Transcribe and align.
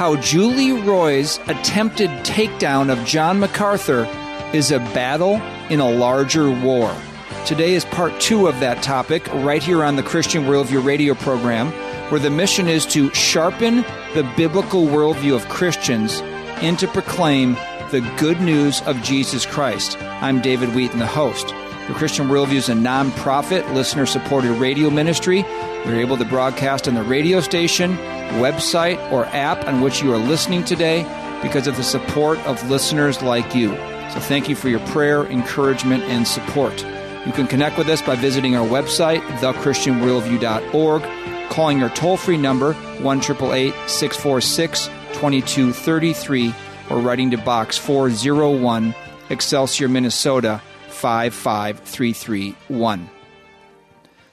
how 0.00 0.16
Julie 0.16 0.72
Roys' 0.72 1.38
attempted 1.46 2.08
takedown 2.24 2.90
of 2.90 3.06
John 3.06 3.38
MacArthur 3.38 4.08
is 4.54 4.70
a 4.70 4.78
battle 4.78 5.34
in 5.68 5.78
a 5.78 5.90
larger 5.90 6.50
war. 6.50 6.96
Today 7.44 7.74
is 7.74 7.84
part 7.84 8.18
two 8.18 8.46
of 8.46 8.58
that 8.60 8.82
topic, 8.82 9.26
right 9.44 9.62
here 9.62 9.84
on 9.84 9.96
the 9.96 10.02
Christian 10.02 10.44
Worldview 10.44 10.82
radio 10.82 11.12
program, 11.12 11.70
where 12.10 12.18
the 12.18 12.30
mission 12.30 12.66
is 12.66 12.86
to 12.86 13.12
sharpen 13.12 13.84
the 14.14 14.32
biblical 14.38 14.86
worldview 14.86 15.36
of 15.36 15.46
Christians 15.50 16.22
and 16.62 16.78
to 16.78 16.88
proclaim 16.88 17.52
the 17.90 18.00
good 18.16 18.40
news 18.40 18.80
of 18.86 19.02
Jesus 19.02 19.44
Christ. 19.44 20.00
I'm 20.00 20.40
David 20.40 20.74
Wheaton, 20.74 21.00
the 21.00 21.06
host. 21.06 21.48
The 21.88 21.94
Christian 21.94 22.28
Worldview 22.28 22.54
is 22.54 22.68
a 22.70 22.72
nonprofit, 22.72 23.70
listener 23.74 24.06
supported 24.06 24.52
radio 24.52 24.88
ministry. 24.88 25.42
We're 25.84 26.00
able 26.00 26.16
to 26.16 26.24
broadcast 26.24 26.88
on 26.88 26.94
the 26.94 27.02
radio 27.02 27.40
station, 27.40 27.98
website, 28.34 28.98
or 29.12 29.24
app 29.26 29.66
on 29.66 29.80
which 29.80 30.02
you 30.02 30.12
are 30.12 30.18
listening 30.18 30.64
today 30.64 31.02
because 31.42 31.66
of 31.66 31.76
the 31.76 31.82
support 31.82 32.38
of 32.40 32.70
listeners 32.70 33.22
like 33.22 33.54
you. 33.54 33.70
So 34.12 34.20
thank 34.20 34.48
you 34.48 34.56
for 34.56 34.68
your 34.68 34.80
prayer, 34.88 35.24
encouragement, 35.26 36.02
and 36.04 36.26
support. 36.26 36.84
You 37.26 37.32
can 37.32 37.46
connect 37.46 37.78
with 37.78 37.88
us 37.88 38.02
by 38.02 38.16
visiting 38.16 38.56
our 38.56 38.66
website, 38.66 39.20
thechristianworldview.org, 39.38 41.50
calling 41.50 41.82
our 41.82 41.90
toll 41.90 42.16
free 42.16 42.36
number, 42.36 42.72
1 42.72 43.22
646 43.22 44.86
2233, 45.12 46.54
or 46.88 46.98
writing 46.98 47.30
to 47.30 47.38
Box 47.38 47.78
401, 47.78 48.94
Excelsior, 49.28 49.88
Minnesota 49.88 50.60
55331. 50.88 53.08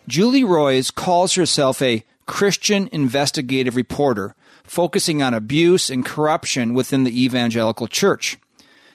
Julie 0.07 0.43
Roys 0.43 0.89
calls 0.89 1.35
herself 1.35 1.79
a 1.81 2.03
Christian 2.27 2.89
investigative 2.91 3.75
reporter, 3.75 4.35
focusing 4.63 5.23
on 5.23 5.33
abuse 5.33 5.89
and 5.89 6.05
corruption 6.05 6.73
within 6.73 7.03
the 7.03 7.23
evangelical 7.23 7.87
church. 7.87 8.37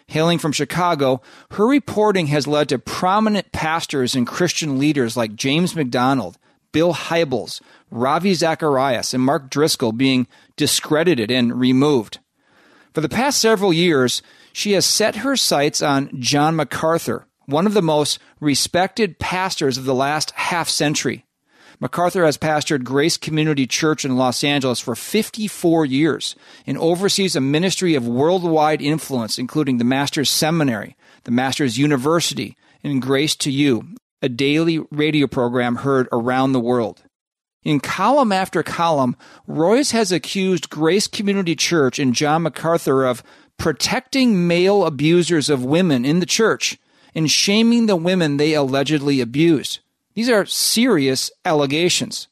Hailing 0.09 0.39
from 0.39 0.53
Chicago, 0.53 1.23
her 1.53 1.67
reporting 1.67 2.27
has 2.29 2.47
led 2.47 2.69
to 2.69 2.79
prominent 2.79 3.51
pastors 3.51 4.15
and 4.15 4.27
Christian 4.27 4.79
leaders 4.79 5.17
like 5.17 5.35
James 5.35 5.75
MacDonald, 5.75 6.39
Bill 6.73 6.93
Hybels, 6.93 7.61
Ravi 7.91 8.35
Zacharias, 8.35 9.15
and 9.15 9.23
Mark 9.23 9.51
Driscoll 9.51 9.93
being 9.93 10.27
discredited 10.57 11.31
and 11.31 11.59
removed. 11.59 12.19
For 12.95 13.01
the 13.01 13.09
past 13.09 13.39
several 13.39 13.73
years, 13.73 14.23
she 14.53 14.73
has 14.73 14.85
set 14.85 15.17
her 15.17 15.37
sights 15.37 15.81
on 15.81 16.11
John 16.21 16.57
MacArthur, 16.57 17.27
one 17.47 17.67
of 17.67 17.75
the 17.75 17.83
most 17.83 18.19
respected 18.41 19.19
pastors 19.19 19.79
of 19.79 19.85
the 19.85 19.95
last 19.95 20.31
half 20.33 20.69
century. 20.69 21.25
MacArthur 21.83 22.25
has 22.25 22.39
pastored 22.39 22.85
Grace 22.85 23.17
Community 23.17 23.67
Church 23.67 24.05
in 24.05 24.17
Los 24.17 24.45
Angeles 24.45 24.79
for 24.79 24.95
54 24.95 25.85
years 25.85 26.37
and 26.65 26.79
oversees 26.79 27.35
a 27.35 27.41
ministry 27.41 27.97
of 27.97 28.07
worldwide 28.07 28.81
influence, 28.81 29.37
including 29.37 29.79
the 29.79 29.85
Master's 29.85 30.31
Seminary, 30.31 30.97
the 31.25 31.33
Master's 31.33 31.79
University, 31.79 32.57
and 32.85 33.03
Grace 33.03 33.35
to 33.35 33.51
You, 33.51 33.97
a 34.23 34.29
daily 34.29 34.79
radio 34.93 35.27
program 35.27 35.75
heard 35.75 36.07
around 36.13 36.53
the 36.53 36.61
world. 36.61 37.03
In 37.65 37.81
column 37.81 38.31
after 38.31 38.63
column, 38.63 39.17
Roys 39.49 39.91
has 39.91 40.13
accused 40.13 40.71
Grace 40.71 41.09
Community 41.09 41.57
Church 41.57 41.99
and 41.99 42.15
John 42.15 42.43
MacArthur 42.43 43.05
of 43.05 43.25
protecting 43.59 44.47
male 44.47 44.85
abusers 44.87 45.51
of 45.51 45.65
women 45.65 46.05
in 46.05 46.21
the 46.21 46.27
church 46.27 46.79
and 47.13 47.29
shaming 47.29 47.87
the 47.87 47.97
women 47.97 48.37
they 48.37 48.55
allegedly 48.55 49.21
abused. 49.21 49.81
These 50.15 50.29
are 50.29 50.47
serious 50.47 51.31
allegations. 51.45 52.29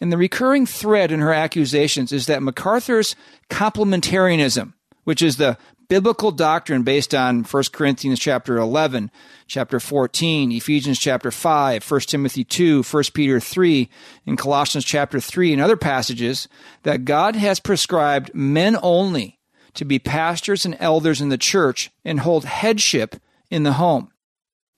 And 0.00 0.12
the 0.12 0.18
recurring 0.18 0.66
thread 0.66 1.10
in 1.10 1.20
her 1.20 1.32
accusations 1.32 2.12
is 2.12 2.26
that 2.26 2.42
MacArthur's 2.42 3.16
complementarianism, 3.50 4.74
which 5.04 5.22
is 5.22 5.36
the 5.36 5.56
biblical 5.88 6.32
doctrine 6.32 6.82
based 6.82 7.14
on 7.14 7.44
1 7.44 7.64
Corinthians 7.72 8.18
chapter 8.18 8.56
11, 8.56 9.10
chapter 9.46 9.80
14, 9.80 10.52
Ephesians 10.52 10.98
chapter 10.98 11.30
5, 11.30 11.90
1 11.90 12.00
Timothy 12.00 12.44
2, 12.44 12.82
1 12.82 13.04
Peter 13.14 13.40
3, 13.40 13.88
and 14.26 14.38
Colossians 14.38 14.84
chapter 14.84 15.20
3 15.20 15.52
and 15.52 15.62
other 15.62 15.76
passages 15.76 16.48
that 16.82 17.04
God 17.04 17.36
has 17.36 17.60
prescribed 17.60 18.34
men 18.34 18.76
only 18.82 19.38
to 19.74 19.84
be 19.84 19.98
pastors 19.98 20.64
and 20.64 20.76
elders 20.80 21.20
in 21.20 21.28
the 21.28 21.38
church 21.38 21.90
and 22.04 22.20
hold 22.20 22.44
headship 22.44 23.16
in 23.50 23.62
the 23.62 23.74
home. 23.74 24.10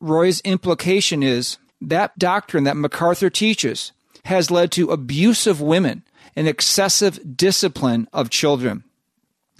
Roys' 0.00 0.40
implication 0.42 1.22
is 1.22 1.58
that 1.80 2.18
doctrine 2.18 2.64
that 2.64 2.76
MacArthur 2.76 3.30
teaches 3.30 3.92
has 4.24 4.50
led 4.50 4.72
to 4.72 4.90
abuse 4.90 5.46
of 5.46 5.60
women 5.60 6.02
and 6.36 6.46
excessive 6.46 7.36
discipline 7.36 8.08
of 8.12 8.30
children. 8.30 8.84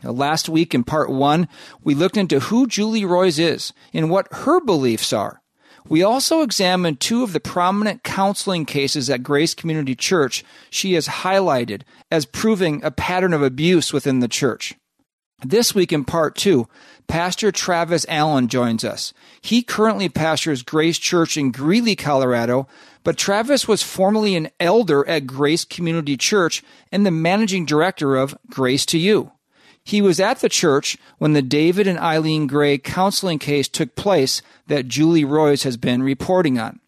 Now, 0.03 0.11
last 0.11 0.49
week 0.49 0.75
in 0.75 0.85
part 0.85 1.11
one, 1.11 1.49
we 1.83 1.95
looked 1.95 2.17
into 2.17 2.41
who 2.41 2.67
Julie 2.67 3.05
Roys 3.05 3.39
is 3.39 3.73
and 3.93 4.11
what 4.11 4.29
her 4.33 4.61
beliefs 4.61 5.13
are. 5.13 5.41
We 5.89 6.03
also 6.03 6.43
examined 6.43 7.01
two 7.01 7.23
of 7.23 7.33
the 7.33 7.41
prominent 7.41 8.05
counseling 8.05 8.67
cases 8.67 9.09
at 9.09 9.23
Grace 9.23 9.55
Community 9.55 9.95
Church 9.95 10.45
she 10.71 10.93
has 10.93 11.09
highlighted 11.09 11.83
as 12.11 12.27
proving 12.27 12.85
a 12.85 12.91
pattern 12.91 13.33
of 13.33 13.43
abuse 13.43 13.93
within 13.93 14.21
the 14.21 14.29
church. 14.29 14.75
This 15.45 15.75
week 15.75 15.93
in 15.93 16.05
part 16.05 16.37
two, 16.37 16.69
Pastor 17.09 17.51
Travis 17.51 18.05
Allen 18.09 18.49
joins 18.49 18.85
us. 18.85 19.15
He 19.41 19.63
currently 19.63 20.09
pastors 20.09 20.63
Grace 20.63 20.99
Church 20.99 21.37
in 21.37 21.51
Greeley, 21.51 21.97
Colorado, 21.97 22.69
but 23.03 23.17
Travis 23.17 23.67
was 23.67 23.83
formerly 23.83 24.37
an 24.37 24.51
elder 24.61 25.09
at 25.09 25.27
Grace 25.27 25.65
Community 25.65 26.17
Church 26.19 26.63
and 26.93 27.05
the 27.05 27.11
managing 27.11 27.65
director 27.65 28.15
of 28.15 28.37
Grace 28.51 28.85
to 28.87 28.99
You. 28.99 29.33
He 29.83 30.03
was 30.03 30.21
at 30.21 30.41
the 30.41 30.51
church 30.51 30.99
when 31.17 31.33
the 31.33 31.41
David 31.41 31.87
and 31.87 31.99
Eileen 31.99 32.47
Gray 32.47 32.77
counseling 32.77 33.39
case 33.39 33.69
took 33.69 33.97
place 33.97 34.43
that 34.67 34.87
Julie 34.87 35.25
Roys 35.25 35.63
has 35.63 35.79
been 35.79 36.03
reporting 36.03 36.59
on. 36.59 36.79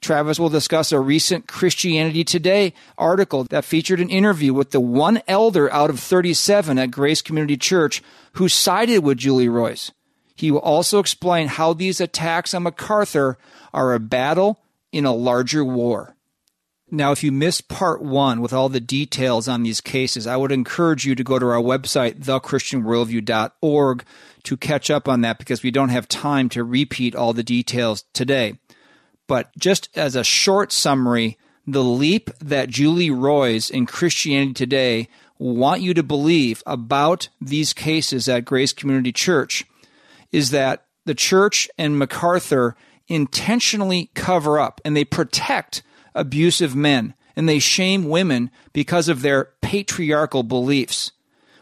Travis 0.00 0.38
will 0.38 0.48
discuss 0.48 0.92
a 0.92 1.00
recent 1.00 1.48
Christianity 1.48 2.22
Today 2.22 2.74
article 2.98 3.44
that 3.44 3.64
featured 3.64 4.00
an 4.00 4.10
interview 4.10 4.52
with 4.52 4.70
the 4.70 4.80
one 4.80 5.22
elder 5.26 5.72
out 5.72 5.90
of 5.90 5.98
37 5.98 6.78
at 6.78 6.90
Grace 6.90 7.22
Community 7.22 7.56
Church 7.56 8.02
who 8.32 8.48
sided 8.48 9.02
with 9.02 9.18
Julie 9.18 9.48
Roys. 9.48 9.92
He 10.34 10.50
will 10.50 10.60
also 10.60 10.98
explain 10.98 11.48
how 11.48 11.72
these 11.72 12.00
attacks 12.00 12.52
on 12.52 12.64
MacArthur 12.64 13.38
are 13.72 13.94
a 13.94 14.00
battle 14.00 14.60
in 14.92 15.06
a 15.06 15.14
larger 15.14 15.64
war. 15.64 16.14
Now, 16.90 17.10
if 17.10 17.24
you 17.24 17.32
missed 17.32 17.68
part 17.68 18.00
one 18.00 18.40
with 18.40 18.52
all 18.52 18.68
the 18.68 18.80
details 18.80 19.48
on 19.48 19.64
these 19.64 19.80
cases, 19.80 20.26
I 20.26 20.36
would 20.36 20.52
encourage 20.52 21.04
you 21.04 21.16
to 21.16 21.24
go 21.24 21.38
to 21.38 21.46
our 21.46 21.60
website, 21.60 22.20
thechristianworldview.org, 22.20 24.04
to 24.44 24.56
catch 24.56 24.90
up 24.90 25.08
on 25.08 25.22
that 25.22 25.38
because 25.38 25.64
we 25.64 25.72
don't 25.72 25.88
have 25.88 26.06
time 26.06 26.48
to 26.50 26.62
repeat 26.62 27.16
all 27.16 27.32
the 27.32 27.42
details 27.42 28.04
today. 28.12 28.58
But 29.26 29.56
just 29.58 29.88
as 29.96 30.14
a 30.14 30.24
short 30.24 30.72
summary, 30.72 31.38
the 31.66 31.82
leap 31.82 32.30
that 32.38 32.68
Julie 32.68 33.10
Roys 33.10 33.70
in 33.70 33.86
Christianity 33.86 34.54
Today 34.54 35.08
want 35.38 35.82
you 35.82 35.94
to 35.94 36.02
believe 36.02 36.62
about 36.66 37.28
these 37.40 37.72
cases 37.72 38.28
at 38.28 38.44
Grace 38.44 38.72
Community 38.72 39.12
Church 39.12 39.64
is 40.32 40.50
that 40.50 40.84
the 41.04 41.14
church 41.14 41.68
and 41.76 41.98
MacArthur 41.98 42.76
intentionally 43.08 44.10
cover 44.14 44.58
up 44.58 44.80
and 44.84 44.96
they 44.96 45.04
protect 45.04 45.82
abusive 46.14 46.74
men 46.74 47.14
and 47.36 47.48
they 47.48 47.58
shame 47.58 48.08
women 48.08 48.50
because 48.72 49.08
of 49.08 49.22
their 49.22 49.50
patriarchal 49.60 50.42
beliefs. 50.42 51.12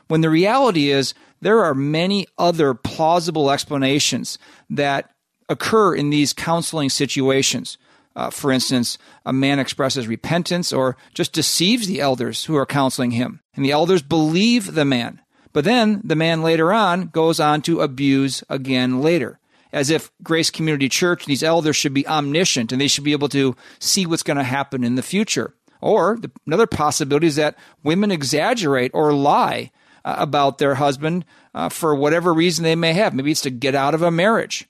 When 0.08 0.20
the 0.20 0.30
reality 0.30 0.90
is, 0.90 1.14
there 1.40 1.64
are 1.64 1.74
many 1.74 2.26
other 2.38 2.72
plausible 2.74 3.50
explanations 3.50 4.38
that 4.70 5.10
occur 5.48 5.94
in 5.94 6.10
these 6.10 6.32
counseling 6.32 6.90
situations. 6.90 7.78
Uh, 8.16 8.30
for 8.30 8.52
instance, 8.52 8.96
a 9.26 9.32
man 9.32 9.58
expresses 9.58 10.06
repentance 10.06 10.72
or 10.72 10.96
just 11.14 11.32
deceives 11.32 11.86
the 11.86 12.00
elders 12.00 12.44
who 12.44 12.56
are 12.56 12.66
counseling 12.66 13.10
him, 13.12 13.40
and 13.56 13.64
the 13.64 13.72
elders 13.72 14.02
believe 14.02 14.74
the 14.74 14.84
man. 14.84 15.20
But 15.52 15.64
then 15.64 16.00
the 16.04 16.16
man 16.16 16.42
later 16.42 16.72
on 16.72 17.08
goes 17.08 17.40
on 17.40 17.62
to 17.62 17.80
abuse 17.80 18.44
again 18.48 19.00
later, 19.00 19.38
as 19.72 19.90
if 19.90 20.10
Grace 20.22 20.50
Community 20.50 20.88
Church, 20.88 21.26
these 21.26 21.42
elders 21.42 21.76
should 21.76 21.94
be 21.94 22.06
omniscient 22.06 22.72
and 22.72 22.80
they 22.80 22.88
should 22.88 23.04
be 23.04 23.12
able 23.12 23.28
to 23.30 23.56
see 23.78 24.04
what's 24.04 24.22
going 24.22 24.36
to 24.36 24.42
happen 24.42 24.84
in 24.84 24.96
the 24.96 25.02
future. 25.02 25.54
Or 25.80 26.16
the, 26.16 26.30
another 26.46 26.66
possibility 26.66 27.26
is 27.26 27.36
that 27.36 27.56
women 27.82 28.10
exaggerate 28.10 28.90
or 28.94 29.12
lie 29.12 29.70
uh, 30.04 30.16
about 30.18 30.58
their 30.58 30.74
husband 30.74 31.24
uh, 31.54 31.68
for 31.68 31.94
whatever 31.94 32.34
reason 32.34 32.64
they 32.64 32.76
may 32.76 32.92
have. 32.92 33.14
Maybe 33.14 33.30
it's 33.30 33.40
to 33.42 33.50
get 33.50 33.74
out 33.74 33.94
of 33.94 34.02
a 34.02 34.10
marriage. 34.10 34.68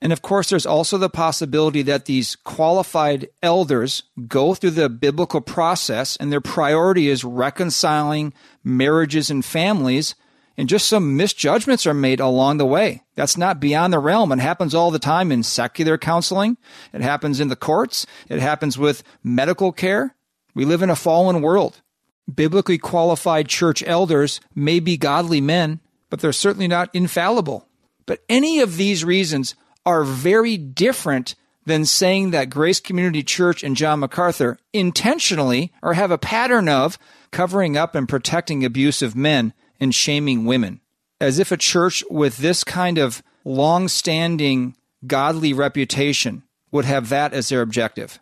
And 0.00 0.12
of 0.12 0.20
course, 0.20 0.50
there's 0.50 0.66
also 0.66 0.98
the 0.98 1.08
possibility 1.08 1.82
that 1.82 2.04
these 2.04 2.36
qualified 2.36 3.28
elders 3.42 4.02
go 4.28 4.54
through 4.54 4.72
the 4.72 4.90
biblical 4.90 5.40
process 5.40 6.16
and 6.16 6.30
their 6.30 6.40
priority 6.40 7.08
is 7.08 7.24
reconciling 7.24 8.34
marriages 8.62 9.30
and 9.30 9.44
families, 9.44 10.14
and 10.58 10.68
just 10.68 10.88
some 10.88 11.16
misjudgments 11.16 11.86
are 11.86 11.94
made 11.94 12.20
along 12.20 12.58
the 12.58 12.66
way. 12.66 13.04
That's 13.14 13.36
not 13.36 13.60
beyond 13.60 13.92
the 13.92 13.98
realm. 13.98 14.32
It 14.32 14.38
happens 14.38 14.74
all 14.74 14.90
the 14.90 14.98
time 14.98 15.32
in 15.32 15.42
secular 15.42 15.96
counseling, 15.96 16.58
it 16.92 17.00
happens 17.00 17.40
in 17.40 17.48
the 17.48 17.56
courts, 17.56 18.06
it 18.28 18.40
happens 18.40 18.76
with 18.76 19.02
medical 19.22 19.72
care. 19.72 20.14
We 20.54 20.64
live 20.64 20.82
in 20.82 20.90
a 20.90 20.96
fallen 20.96 21.42
world. 21.42 21.80
Biblically 22.32 22.78
qualified 22.78 23.48
church 23.48 23.82
elders 23.86 24.40
may 24.54 24.80
be 24.80 24.96
godly 24.96 25.40
men, 25.40 25.80
but 26.10 26.20
they're 26.20 26.32
certainly 26.32 26.68
not 26.68 26.94
infallible. 26.94 27.68
But 28.04 28.20
any 28.28 28.60
of 28.60 28.76
these 28.76 29.04
reasons 29.04 29.54
are 29.86 30.04
very 30.04 30.58
different 30.58 31.34
than 31.64 31.84
saying 31.84 32.30
that 32.30 32.50
Grace 32.50 32.80
Community 32.80 33.22
Church 33.22 33.62
and 33.62 33.76
John 33.76 34.00
MacArthur 34.00 34.58
intentionally 34.72 35.72
or 35.82 35.94
have 35.94 36.10
a 36.10 36.18
pattern 36.18 36.68
of 36.68 36.98
covering 37.30 37.76
up 37.76 37.94
and 37.94 38.08
protecting 38.08 38.64
abusive 38.64 39.16
men 39.16 39.52
and 39.80 39.94
shaming 39.94 40.44
women. 40.44 40.80
As 41.20 41.38
if 41.38 41.50
a 41.50 41.56
church 41.56 42.04
with 42.10 42.38
this 42.38 42.62
kind 42.62 42.98
of 42.98 43.22
long 43.44 43.88
standing 43.88 44.76
godly 45.06 45.52
reputation 45.52 46.42
would 46.70 46.84
have 46.84 47.08
that 47.08 47.32
as 47.32 47.48
their 47.48 47.62
objective. 47.62 48.18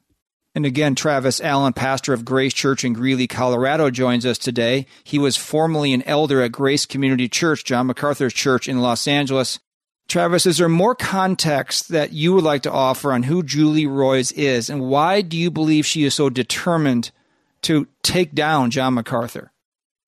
And 0.55 0.65
again, 0.65 0.95
Travis 0.95 1.41
Allen, 1.41 1.73
pastor 1.73 2.13
of 2.13 2.25
Grace 2.25 2.55
Church 2.55 2.85
in 2.85 2.93
Greeley, 2.93 3.27
Colorado, 3.27 3.91
joins 3.91 4.25
us 4.25 4.39
today. 4.39 4.87
He 5.03 5.19
was 5.19 5.37
formerly 5.37 5.93
an 5.93 6.03
elder 6.03 6.41
at 6.43 6.53
Grace 6.53 6.87
Community 6.87 7.29
Church, 7.29 7.65
John 7.65 7.89
MacArthur's 7.89 8.35
church 8.35 8.69
in 8.69 8.81
Los 8.81 9.09
Angeles. 9.09 9.59
Travis, 10.09 10.47
is 10.47 10.59
there 10.59 10.69
more 10.69 10.95
context 10.95 11.89
that 11.89 12.13
you 12.13 12.35
would 12.35 12.45
like 12.45 12.63
to 12.63 12.73
offer 12.73 13.13
on 13.13 13.23
who 13.23 13.43
Julie 13.43 13.87
Roys 13.87 14.33
is 14.33 14.71
and 14.71 14.89
why 14.89 15.23
do 15.23 15.37
you 15.37 15.51
believe 15.51 15.87
she 15.87 16.05
is 16.05 16.15
so 16.15 16.29
determined 16.31 17.11
to 17.63 17.89
take 18.03 18.35
down 18.35 18.71
John 18.71 18.95
MacArthur? 18.95 19.51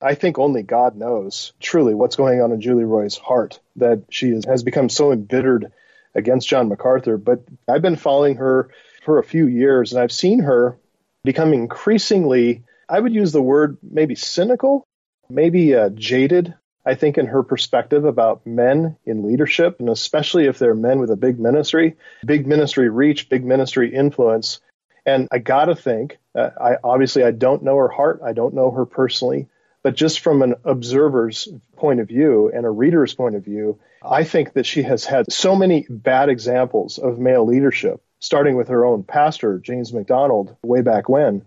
I 0.01 0.15
think 0.15 0.39
only 0.39 0.63
God 0.63 0.95
knows 0.97 1.53
truly 1.59 1.95
what's 1.95 2.17
going 2.17 2.41
on 2.43 2.53
in 2.53 2.61
Julie 2.61 2.85
Roys' 2.85 3.17
heart 3.17 3.61
that 3.77 4.05
she 4.11 4.29
is, 4.29 4.45
has 4.45 4.63
become 4.63 4.89
so 4.89 5.11
embittered 5.11 5.73
against 6.15 6.49
John 6.49 6.69
MacArthur. 6.69 7.17
But 7.17 7.45
I've 7.67 7.83
been 7.83 7.97
following 7.97 8.37
her 8.37 8.71
for 9.05 9.19
a 9.19 9.25
few 9.25 9.47
years, 9.47 9.93
and 9.93 10.03
I've 10.03 10.13
seen 10.13 10.41
her 10.41 10.79
become 11.25 11.53
increasingly, 11.53 12.65
I 12.89 13.01
would 13.01 13.15
use 13.15 13.33
the 13.33 13.43
word 13.43 13.79
maybe 13.83 14.15
cynical, 14.15 14.87
maybe 15.29 15.75
uh, 15.75 15.89
jaded. 15.91 16.55
I 16.87 16.95
think 16.95 17.19
in 17.19 17.27
her 17.27 17.43
perspective 17.43 18.05
about 18.05 18.47
men 18.47 18.97
in 19.05 19.27
leadership, 19.27 19.81
and 19.81 19.89
especially 19.89 20.47
if 20.47 20.59
they're 20.59 20.75
men 20.75 21.01
with 21.01 21.11
a 21.11 21.17
big 21.17 21.41
ministry, 21.41 21.97
big 22.25 22.47
ministry 22.47 22.89
reach, 22.89 23.29
big 23.29 23.45
ministry 23.45 23.93
influence. 23.93 24.61
And 25.05 25.29
I 25.33 25.39
got 25.39 25.67
to 25.67 25.75
think, 25.75 26.19
uh, 26.35 26.51
I 26.61 26.77
obviously 26.83 27.25
I 27.25 27.33
don't 27.33 27.65
know 27.65 27.77
her 27.77 27.89
heart, 27.89 28.21
I 28.25 28.33
don't 28.33 28.55
know 28.55 28.71
her 28.71 28.87
personally, 28.87 29.49
but 29.83 29.97
just 29.97 30.21
from 30.21 30.43
an 30.43 30.55
observer's 30.65 31.49
point 31.77 32.01
of 32.01 32.09
view 32.09 32.51
and 32.55 32.65
a 32.65 32.71
reader's 32.71 33.15
point 33.15 33.35
of 33.35 33.45
view, 33.45 33.81
I 34.03 34.23
think 34.23 34.53
that 34.53 34.67
she 34.67 34.83
has 34.83 35.05
had 35.05 35.33
so 35.33 35.57
many 35.57 35.87
bad 35.91 36.29
examples 36.29 36.99
of 36.99 37.19
male 37.19 37.45
leadership 37.45 38.01
starting 38.21 38.57
with 38.57 38.69
her 38.69 38.85
own 38.85 39.03
pastor, 39.03 39.59
James 39.59 39.93
MacDonald, 39.93 40.57
way 40.63 40.83
back 40.83 41.09
when. 41.09 41.45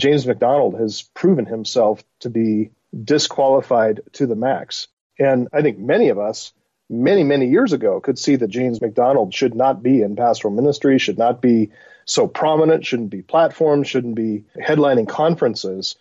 James 0.00 0.26
MacDonald 0.26 0.78
has 0.78 1.02
proven 1.14 1.46
himself 1.46 2.02
to 2.20 2.30
be 2.30 2.70
disqualified 3.02 4.00
to 4.12 4.26
the 4.26 4.36
max. 4.36 4.88
And 5.18 5.48
I 5.52 5.62
think 5.62 5.78
many 5.78 6.08
of 6.08 6.18
us, 6.18 6.52
many, 6.88 7.24
many 7.24 7.48
years 7.48 7.72
ago, 7.72 8.00
could 8.00 8.18
see 8.18 8.36
that 8.36 8.48
James 8.48 8.80
MacDonald 8.80 9.32
should 9.34 9.54
not 9.54 9.82
be 9.82 10.02
in 10.02 10.16
pastoral 10.16 10.54
ministry, 10.54 10.98
should 10.98 11.18
not 11.18 11.40
be 11.40 11.70
so 12.04 12.26
prominent, 12.26 12.84
shouldn't 12.84 13.10
be 13.10 13.22
platformed, 13.22 13.86
shouldn't 13.86 14.14
be 14.14 14.44
headlining 14.56 15.08
conferences. 15.08 15.96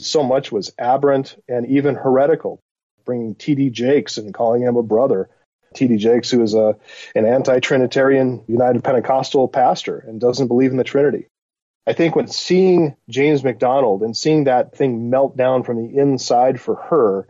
So 0.00 0.22
much 0.22 0.52
was 0.52 0.72
aberrant 0.78 1.40
and 1.48 1.66
even 1.66 1.94
heretical, 1.94 2.60
bringing 3.04 3.34
T.D. 3.34 3.70
Jakes 3.70 4.18
and 4.18 4.34
calling 4.34 4.62
him 4.62 4.76
a 4.76 4.82
brother 4.82 5.30
T.D. 5.74 5.96
Jakes, 5.96 6.30
who 6.30 6.42
is 6.42 6.54
a 6.54 6.76
an 7.14 7.26
anti-Trinitarian 7.26 8.44
United 8.46 8.84
Pentecostal 8.84 9.48
pastor 9.48 9.98
and 9.98 10.20
doesn't 10.20 10.48
believe 10.48 10.70
in 10.70 10.76
the 10.76 10.84
Trinity. 10.84 11.28
I 11.86 11.92
think 11.92 12.16
when 12.16 12.26
seeing 12.26 12.96
James 13.08 13.44
MacDonald 13.44 14.02
and 14.02 14.16
seeing 14.16 14.44
that 14.44 14.74
thing 14.74 15.08
melt 15.08 15.36
down 15.36 15.62
from 15.62 15.76
the 15.76 15.98
inside 15.98 16.60
for 16.60 16.74
her, 16.74 17.28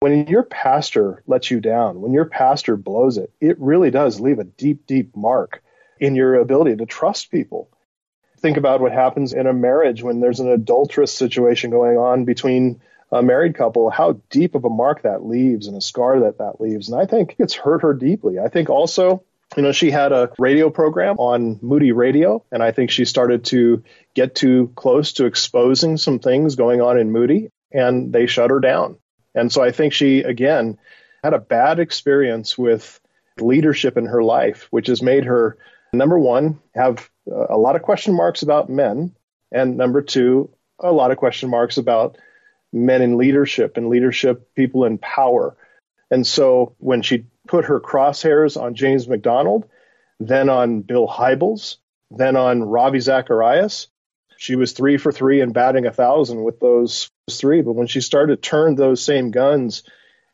when 0.00 0.26
your 0.26 0.42
pastor 0.42 1.22
lets 1.26 1.50
you 1.50 1.60
down, 1.60 2.00
when 2.00 2.12
your 2.12 2.26
pastor 2.26 2.76
blows 2.76 3.16
it, 3.16 3.32
it 3.40 3.58
really 3.58 3.90
does 3.90 4.20
leave 4.20 4.38
a 4.38 4.44
deep, 4.44 4.86
deep 4.86 5.16
mark 5.16 5.62
in 5.98 6.14
your 6.14 6.36
ability 6.36 6.76
to 6.76 6.86
trust 6.86 7.30
people. 7.30 7.70
Think 8.38 8.56
about 8.56 8.80
what 8.80 8.92
happens 8.92 9.32
in 9.32 9.46
a 9.46 9.52
marriage 9.52 10.02
when 10.02 10.20
there's 10.20 10.38
an 10.38 10.50
adulterous 10.50 11.12
situation 11.12 11.70
going 11.70 11.96
on 11.96 12.24
between 12.24 12.80
a 13.10 13.22
married 13.22 13.56
couple, 13.56 13.90
how 13.90 14.20
deep 14.30 14.54
of 14.54 14.64
a 14.64 14.70
mark 14.70 15.02
that 15.02 15.24
leaves 15.24 15.66
and 15.66 15.76
a 15.76 15.80
scar 15.80 16.20
that 16.20 16.38
that 16.38 16.60
leaves. 16.60 16.88
And 16.88 17.00
I 17.00 17.06
think 17.06 17.34
it's 17.38 17.54
hurt 17.54 17.82
her 17.82 17.94
deeply. 17.94 18.38
I 18.38 18.48
think 18.48 18.68
also, 18.68 19.24
you 19.56 19.62
know, 19.62 19.72
she 19.72 19.90
had 19.90 20.12
a 20.12 20.30
radio 20.38 20.70
program 20.70 21.16
on 21.18 21.58
Moody 21.62 21.92
Radio, 21.92 22.44
and 22.52 22.62
I 22.62 22.72
think 22.72 22.90
she 22.90 23.04
started 23.04 23.44
to 23.46 23.82
get 24.14 24.34
too 24.34 24.72
close 24.76 25.14
to 25.14 25.26
exposing 25.26 25.96
some 25.96 26.18
things 26.18 26.54
going 26.54 26.80
on 26.80 26.98
in 26.98 27.10
Moody, 27.12 27.50
and 27.72 28.12
they 28.12 28.26
shut 28.26 28.50
her 28.50 28.60
down. 28.60 28.98
And 29.34 29.50
so 29.52 29.62
I 29.62 29.72
think 29.72 29.92
she, 29.92 30.20
again, 30.20 30.78
had 31.22 31.34
a 31.34 31.38
bad 31.38 31.78
experience 31.80 32.58
with 32.58 33.00
leadership 33.38 33.96
in 33.96 34.06
her 34.06 34.22
life, 34.22 34.68
which 34.70 34.88
has 34.88 35.02
made 35.02 35.24
her, 35.24 35.56
number 35.92 36.18
one, 36.18 36.60
have 36.74 37.08
a 37.26 37.56
lot 37.56 37.76
of 37.76 37.82
question 37.82 38.14
marks 38.14 38.42
about 38.42 38.68
men, 38.68 39.14
and 39.50 39.76
number 39.76 40.02
two, 40.02 40.50
a 40.78 40.92
lot 40.92 41.10
of 41.10 41.16
question 41.16 41.48
marks 41.48 41.78
about 41.78 42.18
men 42.72 43.00
in 43.00 43.16
leadership 43.16 43.76
and 43.76 43.88
leadership 43.88 44.54
people 44.54 44.84
in 44.84 44.98
power. 44.98 45.56
And 46.10 46.26
so 46.26 46.74
when 46.78 47.02
she 47.02 47.26
put 47.48 47.64
her 47.64 47.80
crosshairs 47.80 48.60
on 48.60 48.74
James 48.74 49.08
MacDonald, 49.08 49.68
then 50.20 50.48
on 50.48 50.82
Bill 50.82 51.08
Hybels, 51.08 51.78
then 52.10 52.36
on 52.36 52.62
Ravi 52.62 53.00
Zacharias, 53.00 53.88
she 54.36 54.54
was 54.54 54.72
three 54.72 54.98
for 54.98 55.10
three 55.10 55.40
and 55.40 55.52
batting 55.52 55.86
a 55.86 55.92
thousand 55.92 56.44
with 56.44 56.60
those 56.60 57.10
three. 57.28 57.60
But 57.62 57.72
when 57.72 57.88
she 57.88 58.00
started 58.00 58.36
to 58.36 58.48
turn 58.48 58.76
those 58.76 59.02
same 59.02 59.32
guns 59.32 59.82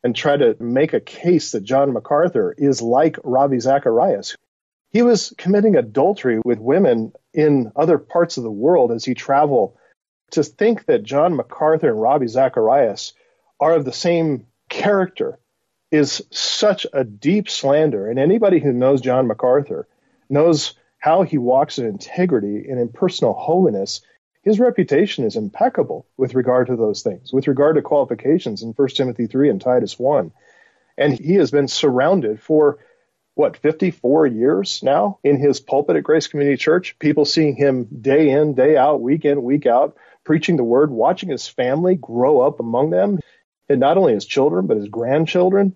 and 0.03 0.15
try 0.15 0.37
to 0.37 0.55
make 0.59 0.93
a 0.93 0.99
case 0.99 1.51
that 1.51 1.63
John 1.63 1.91
MacArthur 1.91 2.53
is 2.55 2.81
like 2.81 3.17
Ravi 3.23 3.59
Zacharias, 3.59 4.35
he 4.91 5.01
was 5.01 5.33
committing 5.37 5.75
adultery 5.75 6.39
with 6.45 6.59
women 6.59 7.13
in 7.33 7.71
other 7.75 7.97
parts 7.97 8.37
of 8.37 8.43
the 8.43 8.51
world 8.51 8.91
as 8.91 9.03
he 9.03 9.15
traveled 9.15 9.75
to 10.31 10.43
think 10.43 10.85
that 10.85 11.03
John 11.03 11.35
MacArthur 11.35 11.89
and 11.89 12.01
Ravi 12.01 12.27
Zacharias 12.27 13.13
are 13.59 13.73
of 13.73 13.85
the 13.85 13.93
same 13.93 14.45
character 14.69 15.39
is 15.95 16.21
such 16.31 16.85
a 16.93 17.03
deep 17.03 17.49
slander. 17.49 18.09
And 18.09 18.19
anybody 18.19 18.59
who 18.59 18.73
knows 18.73 19.01
John 19.01 19.27
MacArthur 19.27 19.87
knows 20.29 20.73
how 20.97 21.23
he 21.23 21.37
walks 21.37 21.77
in 21.77 21.85
integrity 21.85 22.67
and 22.69 22.79
in 22.79 22.89
personal 22.89 23.33
holiness. 23.33 24.01
His 24.43 24.59
reputation 24.59 25.23
is 25.23 25.35
impeccable 25.35 26.07
with 26.17 26.35
regard 26.35 26.67
to 26.67 26.75
those 26.75 27.01
things, 27.01 27.31
with 27.31 27.47
regard 27.47 27.75
to 27.75 27.81
qualifications 27.81 28.61
in 28.61 28.71
1 28.71 28.87
Timothy 28.89 29.27
3 29.27 29.49
and 29.49 29.61
Titus 29.61 29.97
1. 29.99 30.31
And 30.97 31.13
he 31.13 31.35
has 31.35 31.51
been 31.51 31.67
surrounded 31.67 32.41
for 32.41 32.79
what 33.35 33.57
54 33.57 34.27
years 34.27 34.81
now 34.81 35.19
in 35.23 35.37
his 35.37 35.59
pulpit 35.59 35.97
at 35.97 36.03
Grace 36.03 36.27
Community 36.27 36.57
Church, 36.57 36.97
people 36.99 37.25
seeing 37.25 37.55
him 37.55 37.85
day 38.01 38.29
in, 38.29 38.53
day 38.53 38.77
out, 38.77 39.01
week 39.01 39.25
in, 39.25 39.43
week 39.43 39.65
out, 39.65 39.97
preaching 40.23 40.55
the 40.55 40.63
word, 40.63 40.89
watching 40.89 41.29
his 41.29 41.47
family 41.47 41.95
grow 41.95 42.39
up 42.39 42.59
among 42.59 42.91
them, 42.91 43.19
and 43.67 43.79
not 43.79 43.97
only 43.97 44.13
his 44.13 44.25
children, 44.25 44.67
but 44.67 44.77
his 44.77 44.87
grandchildren, 44.87 45.75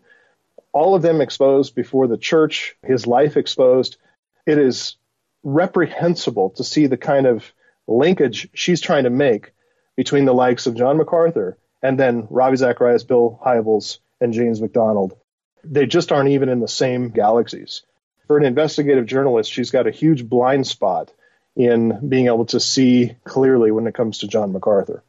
all 0.73 0.95
of 0.95 1.01
them 1.01 1.21
exposed 1.21 1.75
before 1.75 2.07
the 2.07 2.17
church, 2.17 2.75
his 2.83 3.07
life 3.07 3.38
exposed. 3.38 3.97
It 4.45 4.57
is 4.57 4.95
reprehensible 5.43 6.51
to 6.51 6.63
see 6.63 6.88
the 6.88 6.97
kind 6.97 7.25
of 7.25 7.51
linkage 7.88 8.49
she's 8.53 8.81
trying 8.81 9.05
to 9.05 9.09
make 9.09 9.53
between 9.95 10.25
the 10.25 10.33
likes 10.33 10.67
of 10.67 10.75
John 10.75 10.97
MacArthur 10.97 11.57
and 11.81 11.99
then 11.99 12.27
Ravi 12.29 12.57
Zacharias, 12.57 13.03
Bill 13.03 13.39
Hybels, 13.43 13.99
and 14.21 14.33
James 14.33 14.61
MacDonald. 14.61 15.15
They 15.63 15.85
just 15.85 16.11
aren't 16.11 16.29
even 16.29 16.49
in 16.49 16.59
the 16.59 16.67
same 16.67 17.09
galaxies. 17.09 17.83
For 18.27 18.38
an 18.38 18.45
investigative 18.45 19.05
journalist, 19.05 19.51
she's 19.51 19.71
got 19.71 19.88
a 19.88 19.91
huge 19.91 20.27
blind 20.27 20.67
spot 20.67 21.11
in 21.55 22.07
being 22.07 22.27
able 22.27 22.45
to 22.45 22.59
see 22.59 23.15
clearly 23.23 23.71
when 23.71 23.88
it 23.88 23.95
comes 23.95 24.19
to 24.19 24.27
John 24.27 24.53
MacArthur. 24.53 25.03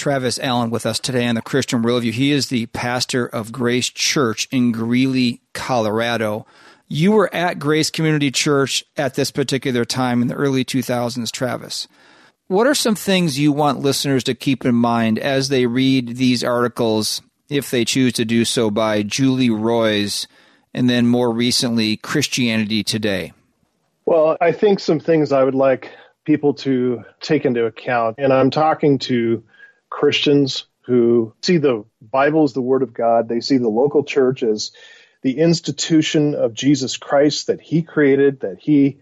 Travis 0.00 0.38
Allen 0.38 0.70
with 0.70 0.86
us 0.86 0.98
today 0.98 1.26
on 1.26 1.34
the 1.34 1.42
Christian 1.42 1.82
Worldview. 1.82 2.12
He 2.12 2.32
is 2.32 2.48
the 2.48 2.64
pastor 2.68 3.26
of 3.26 3.52
Grace 3.52 3.90
Church 3.90 4.48
in 4.50 4.72
Greeley, 4.72 5.42
Colorado. 5.52 6.46
You 6.88 7.12
were 7.12 7.28
at 7.34 7.58
Grace 7.58 7.90
Community 7.90 8.30
Church 8.30 8.82
at 8.96 9.12
this 9.12 9.30
particular 9.30 9.84
time 9.84 10.22
in 10.22 10.28
the 10.28 10.34
early 10.34 10.64
2000s, 10.64 11.30
Travis. 11.30 11.86
What 12.46 12.66
are 12.66 12.74
some 12.74 12.94
things 12.94 13.38
you 13.38 13.52
want 13.52 13.80
listeners 13.80 14.24
to 14.24 14.34
keep 14.34 14.64
in 14.64 14.74
mind 14.74 15.18
as 15.18 15.50
they 15.50 15.66
read 15.66 16.16
these 16.16 16.42
articles, 16.42 17.20
if 17.50 17.70
they 17.70 17.84
choose 17.84 18.14
to 18.14 18.24
do 18.24 18.46
so, 18.46 18.70
by 18.70 19.02
Julie 19.02 19.50
Roys 19.50 20.26
and 20.72 20.88
then 20.88 21.08
more 21.08 21.30
recently, 21.30 21.98
Christianity 21.98 22.82
Today? 22.82 23.34
Well, 24.06 24.38
I 24.40 24.52
think 24.52 24.80
some 24.80 24.98
things 24.98 25.30
I 25.30 25.44
would 25.44 25.54
like 25.54 25.90
people 26.24 26.54
to 26.54 27.04
take 27.20 27.44
into 27.44 27.66
account, 27.66 28.14
and 28.16 28.32
I'm 28.32 28.50
talking 28.50 28.98
to 29.00 29.44
Christians 29.90 30.64
who 30.82 31.34
see 31.42 31.58
the 31.58 31.84
Bible 32.00 32.44
as 32.44 32.52
the 32.52 32.62
Word 32.62 32.82
of 32.82 32.94
God, 32.94 33.28
they 33.28 33.40
see 33.40 33.58
the 33.58 33.68
local 33.68 34.04
church 34.04 34.42
as 34.42 34.72
the 35.22 35.38
institution 35.38 36.34
of 36.34 36.54
Jesus 36.54 36.96
Christ 36.96 37.48
that 37.48 37.60
He 37.60 37.82
created, 37.82 38.40
that 38.40 38.58
He 38.58 38.98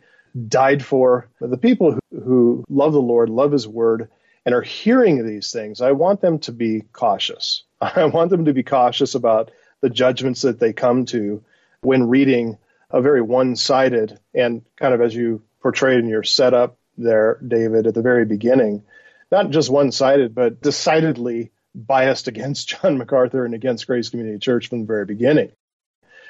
died 0.49 0.85
for. 0.85 1.29
The 1.41 1.57
people 1.57 1.93
who, 1.93 2.21
who 2.21 2.65
love 2.69 2.93
the 2.93 3.01
Lord, 3.01 3.31
love 3.31 3.53
His 3.53 3.69
Word, 3.69 4.11
and 4.45 4.55
are 4.55 4.63
hearing 4.63 5.27
these 5.27 5.53
things, 5.53 5.81
I 5.81 5.93
want 5.93 6.21
them 6.21 6.41
to 6.41 6.53
be 6.53 6.83
cautious. 6.93 7.63
I 7.81 8.07
want 8.07 8.31
them 8.31 8.47
to 8.47 8.53
be 8.53 8.63
cautious 8.63 9.15
about 9.15 9.51
the 9.81 9.91
judgments 9.91 10.43
that 10.43 10.59
they 10.59 10.73
come 10.73 11.05
to 11.07 11.45
when 11.83 12.09
reading 12.09 12.59
a 12.91 13.01
very 13.01 13.21
one 13.23 13.55
sided 13.57 14.19
and 14.35 14.63
kind 14.77 14.95
of 14.95 15.01
as 15.01 15.15
you 15.15 15.43
portrayed 15.63 16.01
in 16.01 16.09
your 16.09 16.25
setup 16.25 16.79
there, 16.97 17.39
David, 17.47 17.87
at 17.87 17.95
the 17.95 18.03
very 18.03 18.25
beginning, 18.25 18.83
not 19.31 19.51
just 19.51 19.71
one 19.71 19.93
sided, 19.93 20.35
but 20.35 20.61
decidedly 20.61 21.51
biased 21.75 22.29
against 22.29 22.69
John 22.83 22.99
MacArthur 22.99 23.45
and 23.45 23.55
against 23.55 23.87
Grace 23.87 24.09
Community 24.09 24.39
Church 24.39 24.69
from 24.69 24.81
the 24.81 24.87
very 24.87 25.05
beginning. 25.05 25.53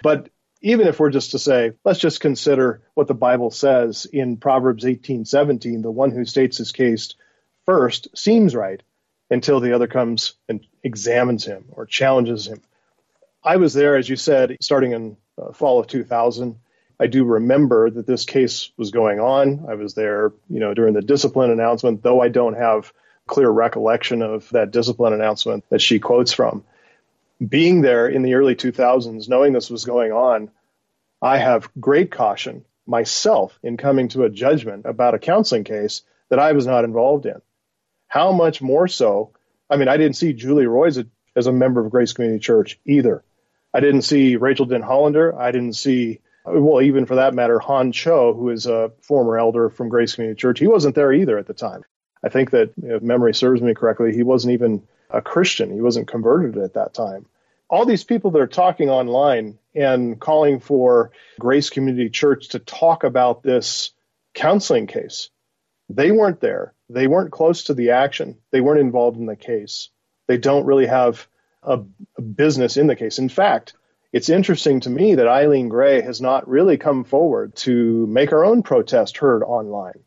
But 0.03 0.31
even 0.61 0.87
if 0.89 0.99
we're 0.99 1.11
just 1.11 1.33
to 1.33 1.39
say, 1.39 1.73
let's 1.85 2.01
just 2.01 2.21
consider 2.21 2.83
what 2.95 3.07
the 3.07 3.15
Bible 3.15 3.51
says 3.51 4.07
in 4.07 4.37
Proverbs 4.37 4.85
18:17, 4.85 5.83
the 5.83 5.91
one 5.91 6.11
who 6.11 6.25
states 6.25 6.59
his 6.59 6.73
case 6.73 7.15
first 7.65 8.09
seems 8.17 8.55
right 8.55 8.83
until 9.31 9.61
the 9.61 9.75
other 9.75 9.87
comes 9.87 10.35
and 10.49 10.67
examines 10.83 11.45
him 11.45 11.67
or 11.71 11.87
challenges 11.87 12.47
him. 12.47 12.63
I 13.45 13.57
was 13.57 13.75
there, 13.75 13.97
as 13.97 14.09
you 14.09 14.17
said, 14.17 14.57
starting 14.61 14.93
in 14.93 15.17
uh, 15.41 15.53
fall 15.53 15.79
of 15.79 15.87
2000. 15.87 16.59
I 17.01 17.07
do 17.07 17.25
remember 17.25 17.91
that 17.91 18.07
this 18.07 18.25
case 18.25 18.73
was 18.77 18.91
going 18.91 19.21
on. 19.21 19.67
I 19.69 19.75
was 19.75 19.95
there, 19.95 20.33
you 20.51 20.59
know, 20.61 20.75
during 20.75 20.95
the 20.95 21.03
discipline 21.03 21.51
announcement, 21.51 22.03
though 22.03 22.21
I 22.21 22.29
don't 22.29 22.55
have 22.55 22.93
clear 23.27 23.49
recollection 23.49 24.23
of 24.23 24.49
that 24.51 24.73
discipline 24.73 25.13
announcement 25.13 25.65
that 25.71 25.81
she 25.81 26.01
quotes 26.01 26.33
from. 26.33 26.65
Being 27.47 27.83
there 27.83 28.09
in 28.09 28.23
the 28.23 28.35
early 28.35 28.57
2000s, 28.57 29.29
knowing 29.29 29.53
this 29.53 29.71
was 29.71 29.85
going 29.85 30.11
on, 30.11 30.51
I 31.23 31.39
have 31.39 31.71
great 31.79 32.11
caution 32.11 32.65
myself 32.87 33.59
in 33.63 33.77
coming 33.77 34.09
to 34.09 34.25
a 34.25 34.31
judgment 34.31 34.87
about 34.87 35.15
a 35.15 35.19
counseling 35.19 35.65
case 35.65 36.03
that 36.31 36.39
I 36.39 36.53
was 36.53 36.67
not 36.67 36.85
involved 36.85 37.27
in. 37.27 37.41
How 38.09 38.33
much 38.33 38.63
more 38.63 38.89
so? 38.89 39.33
I 39.71 39.77
mean, 39.77 39.89
I 39.89 39.99
didn't 39.99 40.17
see 40.17 40.33
Julie 40.33 40.67
Roy 40.67 40.87
as 40.87 40.99
a, 40.99 41.07
as 41.37 41.47
a 41.47 41.53
member 41.53 41.85
of 41.85 41.91
Grace 41.91 42.13
Community 42.13 42.41
Church 42.41 42.81
either. 42.87 43.23
I 43.73 43.81
didn't 43.81 44.03
see 44.03 44.37
Rachael 44.37 44.67
Denhollander. 44.67 45.37
I 45.37 45.53
didn't 45.53 45.75
see, 45.75 46.21
well, 46.51 46.83
even 46.83 47.07
for 47.07 47.17
that 47.17 47.35
matter, 47.35 47.59
Hahn 47.59 47.93
Cho, 47.93 48.35
who 48.35 48.51
is 48.51 48.67
a 48.67 48.93
former 49.03 49.39
elder 49.39 49.71
from 49.71 49.89
Grace 49.89 50.15
Community 50.15 50.39
Church. 50.39 50.59
He 50.59 50.67
wasn't 50.67 50.95
there 50.95 51.13
either 51.13 51.39
at 51.39 51.47
the 51.47 51.55
time. 51.55 51.85
I 52.23 52.29
think 52.29 52.51
that, 52.51 52.73
if 52.83 53.03
memory 53.03 53.35
serves 53.35 53.63
me 53.63 53.75
correctly, 53.75 54.15
he 54.15 54.23
wasn't 54.23 54.55
even 54.55 54.83
a 55.11 55.23
Christian. 55.23 55.73
He 55.73 55.81
wasn't 55.81 56.09
converted 56.09 56.57
at 56.59 56.75
that 56.75 56.95
time. 56.95 57.27
All 57.71 57.85
these 57.85 58.05
people 58.05 58.31
that 58.33 58.41
are 58.41 58.47
talking 58.47 58.91
online 58.91 59.59
and 59.75 60.19
calling 60.19 60.61
for 60.61 61.13
Grace 61.39 61.71
Community 61.71 62.11
Church 62.11 62.49
to 62.49 62.59
talk 62.59 63.05
about 63.05 63.43
this 63.43 63.93
counseling 64.35 64.87
case, 64.87 65.31
they 65.89 66.11
weren't 66.11 66.41
there. 66.41 66.73
They 66.89 67.07
weren't 67.07 67.31
close 67.33 67.65
to 67.65 67.75
the 67.75 67.91
action. 67.91 68.39
They 68.51 68.61
weren't 68.61 68.81
involved 68.81 69.19
in 69.19 69.27
the 69.27 69.37
case. 69.37 69.91
They 70.27 70.39
don't 70.39 70.67
really 70.67 70.87
have 70.87 71.27
a, 71.63 71.81
a 72.17 72.23
business 72.23 72.77
in 72.77 72.87
the 72.87 72.97
case. 72.97 73.19
In 73.19 73.29
fact, 73.29 73.75
it's 74.13 74.29
interesting 74.29 74.81
to 74.81 74.91
me 74.91 75.17
that 75.17 75.29
Eileen 75.29 75.69
Gray 75.69 76.01
has 76.01 76.21
not 76.21 76.49
really 76.49 76.79
come 76.79 77.05
forward 77.05 77.55
to 77.57 78.07
make 78.07 78.31
her 78.31 78.45
own 78.45 78.63
protest 78.63 79.19
heard 79.19 79.43
online. 79.43 80.01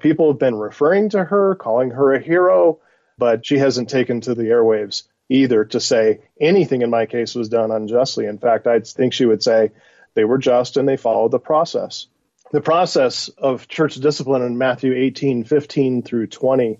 People 0.00 0.30
have 0.30 0.38
been 0.38 0.54
referring 0.54 1.10
to 1.10 1.24
her, 1.24 1.56
calling 1.56 1.90
her 1.90 2.12
a 2.12 2.20
hero, 2.20 2.78
but 3.16 3.44
she 3.44 3.58
hasn't 3.58 3.88
taken 3.88 4.20
to 4.20 4.34
the 4.34 4.44
airwaves 4.44 5.08
either 5.28 5.64
to 5.64 5.80
say 5.80 6.20
anything 6.40 6.82
in 6.82 6.90
my 6.90 7.06
case 7.06 7.34
was 7.34 7.48
done 7.48 7.70
unjustly. 7.70 8.26
In 8.26 8.38
fact, 8.38 8.66
I 8.66 8.80
think 8.80 9.12
she 9.12 9.26
would 9.26 9.42
say 9.42 9.72
they 10.14 10.24
were 10.24 10.38
just 10.38 10.76
and 10.76 10.88
they 10.88 10.96
followed 10.96 11.32
the 11.32 11.38
process. 11.38 12.06
The 12.50 12.60
process 12.60 13.28
of 13.28 13.68
church 13.68 13.96
discipline 13.96 14.42
in 14.42 14.56
Matthew 14.56 14.94
18, 14.94 15.44
15 15.44 16.02
through 16.02 16.28
20 16.28 16.78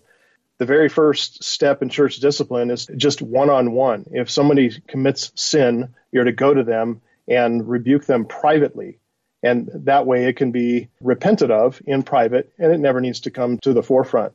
the 0.59 0.67
very 0.67 0.89
first 0.89 1.45
step 1.45 1.83
in 1.83 1.89
church 1.89 2.17
discipline 2.17 2.71
is 2.71 2.87
just 2.97 3.23
one 3.23 3.49
on 3.49 3.73
one. 3.73 4.07
If 4.11 4.29
somebody 4.29 4.83
commits 4.89 5.33
sin, 5.37 5.95
you're 6.11 6.25
to 6.25 6.33
go 6.33 6.53
to 6.53 6.65
them 6.65 7.01
and 7.29 7.69
rebuke 7.69 8.05
them 8.05 8.25
privately. 8.27 8.99
And 9.43 9.71
that 9.85 10.07
way 10.07 10.25
it 10.25 10.37
can 10.37 10.51
be 10.51 10.89
repented 11.01 11.53
of 11.53 11.81
in 11.87 12.03
private 12.03 12.53
and 12.59 12.73
it 12.73 12.79
never 12.79 13.01
needs 13.01 13.21
to 13.21 13.31
come 13.31 13.59
to 13.59 13.73
the 13.73 13.85
forefront. 13.85 14.33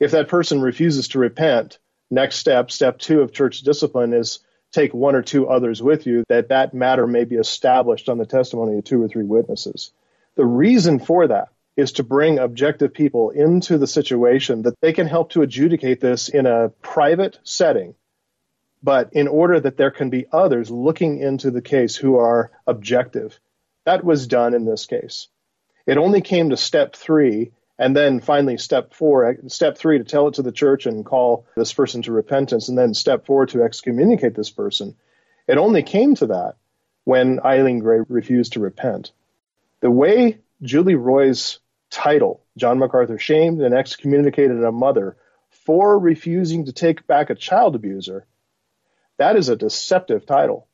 If 0.00 0.10
that 0.10 0.28
person 0.28 0.60
refuses 0.60 1.08
to 1.08 1.20
repent, 1.20 1.78
next 2.10 2.36
step, 2.36 2.72
step 2.72 2.98
two 2.98 3.20
of 3.20 3.32
church 3.32 3.60
discipline 3.60 4.12
is 4.12 4.40
take 4.72 4.92
one 4.92 5.14
or 5.14 5.22
two 5.22 5.48
others 5.48 5.80
with 5.80 6.06
you 6.06 6.24
that 6.28 6.48
that 6.48 6.74
matter 6.74 7.06
may 7.06 7.24
be 7.24 7.36
established 7.36 8.08
on 8.08 8.18
the 8.18 8.26
testimony 8.26 8.78
of 8.78 8.84
two 8.84 9.00
or 9.02 9.08
three 9.08 9.24
witnesses. 9.24 9.92
The 10.34 10.46
reason 10.46 10.98
for 10.98 11.28
that 11.28 11.50
is 11.76 11.92
to 11.92 12.02
bring 12.02 12.38
objective 12.38 12.92
people 12.92 13.30
into 13.30 13.78
the 13.78 13.86
situation 13.86 14.62
that 14.62 14.80
they 14.80 14.92
can 14.92 15.06
help 15.06 15.30
to 15.30 15.42
adjudicate 15.42 16.00
this 16.00 16.28
in 16.28 16.46
a 16.46 16.68
private 16.82 17.38
setting, 17.44 17.94
but 18.82 19.12
in 19.12 19.28
order 19.28 19.60
that 19.60 19.76
there 19.76 19.90
can 19.90 20.10
be 20.10 20.26
others 20.32 20.70
looking 20.70 21.18
into 21.18 21.50
the 21.50 21.62
case 21.62 21.96
who 21.96 22.16
are 22.16 22.50
objective. 22.66 23.38
That 23.84 24.04
was 24.04 24.26
done 24.26 24.54
in 24.54 24.64
this 24.64 24.86
case. 24.86 25.28
It 25.86 25.96
only 25.96 26.20
came 26.20 26.50
to 26.50 26.56
step 26.56 26.94
three 26.94 27.52
and 27.80 27.96
then 27.96 28.20
finally 28.20 28.58
step 28.58 28.92
four, 28.92 29.38
step 29.48 29.78
three 29.78 29.96
to 29.96 30.04
tell 30.04 30.28
it 30.28 30.34
to 30.34 30.42
the 30.42 30.52
church 30.52 30.84
and 30.84 31.04
call 31.04 31.46
this 31.56 31.72
person 31.72 32.02
to 32.02 32.12
repentance, 32.12 32.68
and 32.68 32.76
then 32.76 32.92
step 32.92 33.24
four 33.24 33.46
to 33.46 33.62
excommunicate 33.62 34.34
this 34.34 34.50
person. 34.50 34.94
It 35.48 35.56
only 35.56 35.82
came 35.82 36.14
to 36.16 36.26
that 36.26 36.56
when 37.04 37.40
Eileen 37.42 37.78
Gray 37.78 38.00
refused 38.06 38.52
to 38.52 38.60
repent. 38.60 39.12
The 39.80 39.90
way 39.90 40.40
Julie 40.62 40.94
Roys' 40.94 41.58
title, 41.90 42.44
John 42.56 42.78
MacArthur 42.78 43.18
shamed 43.18 43.60
and 43.60 43.74
excommunicated 43.74 44.62
a 44.62 44.72
mother 44.72 45.16
for 45.50 45.98
refusing 45.98 46.66
to 46.66 46.72
take 46.72 47.06
back 47.06 47.30
a 47.30 47.34
child 47.34 47.74
abuser, 47.74 48.26
that 49.18 49.36
is 49.36 49.48
a 49.48 49.56
deceptive 49.56 50.26
title. 50.26 50.68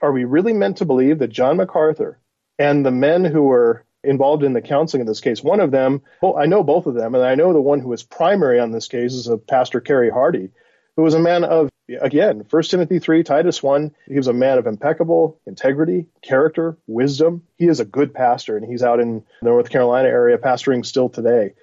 Are 0.00 0.12
we 0.12 0.24
really 0.24 0.52
meant 0.52 0.78
to 0.78 0.84
believe 0.84 1.18
that 1.18 1.28
John 1.28 1.56
MacArthur 1.56 2.20
and 2.58 2.84
the 2.84 2.90
men 2.90 3.24
who 3.24 3.42
were 3.42 3.84
involved 4.04 4.44
in 4.44 4.52
the 4.52 4.62
counseling 4.62 5.00
in 5.00 5.06
this 5.06 5.20
case, 5.20 5.42
one 5.42 5.60
of 5.60 5.70
them, 5.70 6.02
well, 6.22 6.36
I 6.36 6.46
know 6.46 6.62
both 6.62 6.86
of 6.86 6.94
them, 6.94 7.14
and 7.14 7.24
I 7.24 7.34
know 7.34 7.52
the 7.52 7.60
one 7.60 7.80
who 7.80 7.88
was 7.88 8.02
primary 8.02 8.60
on 8.60 8.70
this 8.70 8.88
case 8.88 9.12
is 9.14 9.26
a 9.26 9.38
Pastor 9.38 9.80
Kerry 9.80 10.10
Hardy, 10.10 10.50
who 10.98 11.04
was 11.04 11.14
a 11.14 11.20
man 11.20 11.44
of, 11.44 11.70
again, 12.00 12.44
1 12.50 12.62
Timothy 12.64 12.98
3, 12.98 13.22
Titus 13.22 13.62
1. 13.62 13.94
He 14.08 14.16
was 14.16 14.26
a 14.26 14.32
man 14.32 14.58
of 14.58 14.66
impeccable 14.66 15.38
integrity, 15.46 16.06
character, 16.22 16.76
wisdom. 16.88 17.44
He 17.56 17.68
is 17.68 17.78
a 17.78 17.84
good 17.84 18.12
pastor, 18.12 18.56
and 18.56 18.66
he's 18.66 18.82
out 18.82 18.98
in 18.98 19.22
the 19.40 19.50
North 19.50 19.70
Carolina 19.70 20.08
area 20.08 20.38
pastoring 20.38 20.84
still 20.84 21.08
today. 21.08 21.54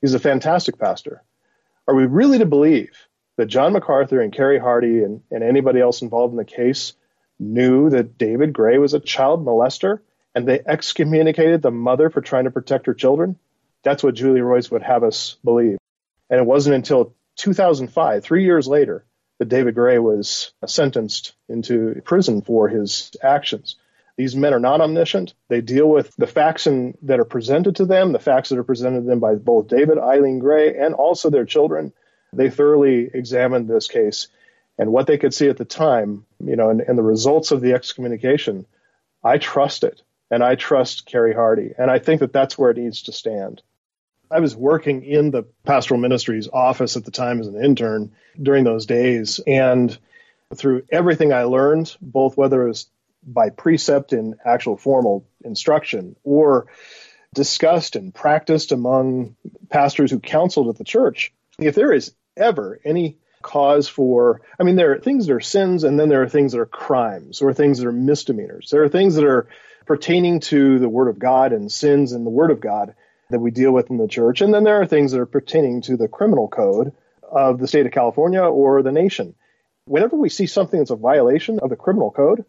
He's 0.00 0.14
a 0.14 0.20
fantastic 0.20 0.78
pastor. 0.78 1.24
Are 1.88 1.94
we 1.96 2.06
really 2.06 2.38
to 2.38 2.46
believe 2.46 2.92
that 3.36 3.46
John 3.46 3.72
MacArthur 3.72 4.20
and 4.20 4.32
Kerry 4.32 4.60
Hardy 4.60 5.02
and, 5.02 5.22
and 5.28 5.42
anybody 5.42 5.80
else 5.80 6.00
involved 6.00 6.30
in 6.30 6.38
the 6.38 6.44
case 6.44 6.92
knew 7.40 7.90
that 7.90 8.16
David 8.16 8.52
Gray 8.52 8.78
was 8.78 8.94
a 8.94 9.00
child 9.00 9.44
molester 9.44 9.98
and 10.36 10.46
they 10.46 10.60
excommunicated 10.64 11.62
the 11.62 11.72
mother 11.72 12.10
for 12.10 12.20
trying 12.20 12.44
to 12.44 12.52
protect 12.52 12.86
her 12.86 12.94
children? 12.94 13.40
That's 13.82 14.04
what 14.04 14.14
Julie 14.14 14.40
Roys 14.40 14.70
would 14.70 14.84
have 14.84 15.02
us 15.02 15.36
believe. 15.42 15.78
And 16.30 16.38
it 16.38 16.46
wasn't 16.46 16.76
until 16.76 17.16
2005, 17.36 18.24
three 18.24 18.44
years 18.44 18.66
later, 18.66 19.04
that 19.38 19.48
David 19.48 19.74
Gray 19.74 19.98
was 19.98 20.52
sentenced 20.66 21.34
into 21.48 22.00
prison 22.04 22.42
for 22.42 22.68
his 22.68 23.10
actions. 23.22 23.76
These 24.16 24.36
men 24.36 24.54
are 24.54 24.60
not 24.60 24.80
omniscient. 24.80 25.34
They 25.48 25.60
deal 25.60 25.88
with 25.88 26.14
the 26.16 26.28
facts 26.28 26.66
in, 26.68 26.96
that 27.02 27.18
are 27.18 27.24
presented 27.24 27.76
to 27.76 27.84
them, 27.84 28.12
the 28.12 28.20
facts 28.20 28.50
that 28.50 28.58
are 28.58 28.64
presented 28.64 29.00
to 29.00 29.06
them 29.06 29.18
by 29.18 29.34
both 29.34 29.66
David, 29.66 29.98
Eileen 29.98 30.38
Gray, 30.38 30.78
and 30.78 30.94
also 30.94 31.30
their 31.30 31.44
children. 31.44 31.92
They 32.32 32.50
thoroughly 32.50 33.10
examined 33.12 33.68
this 33.68 33.88
case 33.88 34.28
and 34.78 34.92
what 34.92 35.06
they 35.06 35.18
could 35.18 35.34
see 35.34 35.48
at 35.48 35.56
the 35.56 35.64
time, 35.64 36.26
you 36.44 36.56
know, 36.56 36.70
and, 36.70 36.80
and 36.80 36.98
the 36.98 37.02
results 37.02 37.50
of 37.50 37.60
the 37.60 37.72
excommunication. 37.72 38.66
I 39.22 39.38
trust 39.38 39.84
it, 39.84 40.02
and 40.30 40.42
I 40.42 40.54
trust 40.54 41.06
Kerry 41.06 41.34
Hardy, 41.34 41.72
and 41.76 41.90
I 41.90 41.98
think 41.98 42.20
that 42.20 42.32
that's 42.32 42.58
where 42.58 42.70
it 42.70 42.76
needs 42.76 43.02
to 43.02 43.12
stand. 43.12 43.62
I 44.30 44.40
was 44.40 44.56
working 44.56 45.04
in 45.04 45.30
the 45.30 45.44
pastoral 45.64 46.00
ministries 46.00 46.48
office 46.52 46.96
at 46.96 47.04
the 47.04 47.10
time 47.10 47.40
as 47.40 47.46
an 47.46 47.62
intern 47.62 48.12
during 48.40 48.64
those 48.64 48.86
days. 48.86 49.40
And 49.46 49.96
through 50.54 50.84
everything 50.90 51.32
I 51.32 51.44
learned, 51.44 51.96
both 52.00 52.36
whether 52.36 52.64
it 52.64 52.68
was 52.68 52.86
by 53.26 53.50
precept 53.50 54.12
in 54.12 54.36
actual 54.44 54.76
formal 54.76 55.26
instruction 55.44 56.16
or 56.24 56.66
discussed 57.34 57.96
and 57.96 58.14
practiced 58.14 58.72
among 58.72 59.36
pastors 59.70 60.10
who 60.10 60.20
counseled 60.20 60.68
at 60.68 60.76
the 60.76 60.84
church, 60.84 61.32
if 61.58 61.74
there 61.74 61.92
is 61.92 62.14
ever 62.36 62.80
any 62.84 63.16
cause 63.42 63.88
for, 63.88 64.40
I 64.58 64.62
mean, 64.62 64.76
there 64.76 64.92
are 64.92 64.98
things 64.98 65.26
that 65.26 65.34
are 65.34 65.40
sins 65.40 65.84
and 65.84 65.98
then 65.98 66.08
there 66.08 66.22
are 66.22 66.28
things 66.28 66.52
that 66.52 66.60
are 66.60 66.66
crimes 66.66 67.42
or 67.42 67.52
things 67.52 67.78
that 67.78 67.86
are 67.86 67.92
misdemeanors. 67.92 68.70
There 68.70 68.82
are 68.82 68.88
things 68.88 69.16
that 69.16 69.24
are 69.24 69.48
pertaining 69.86 70.40
to 70.40 70.78
the 70.78 70.88
Word 70.88 71.08
of 71.08 71.18
God 71.18 71.52
and 71.52 71.70
sins 71.70 72.12
in 72.12 72.24
the 72.24 72.30
Word 72.30 72.50
of 72.50 72.60
God 72.60 72.94
that 73.30 73.40
we 73.40 73.50
deal 73.50 73.72
with 73.72 73.90
in 73.90 73.96
the 73.96 74.08
church. 74.08 74.40
And 74.40 74.52
then 74.52 74.64
there 74.64 74.80
are 74.80 74.86
things 74.86 75.12
that 75.12 75.20
are 75.20 75.26
pertaining 75.26 75.82
to 75.82 75.96
the 75.96 76.08
criminal 76.08 76.48
code 76.48 76.92
of 77.22 77.58
the 77.58 77.66
state 77.66 77.86
of 77.86 77.92
California 77.92 78.42
or 78.42 78.82
the 78.82 78.92
nation. 78.92 79.34
Whenever 79.86 80.16
we 80.16 80.28
see 80.28 80.46
something 80.46 80.78
that's 80.78 80.90
a 80.90 80.96
violation 80.96 81.58
of 81.58 81.70
the 81.70 81.76
criminal 81.76 82.10
code, 82.10 82.44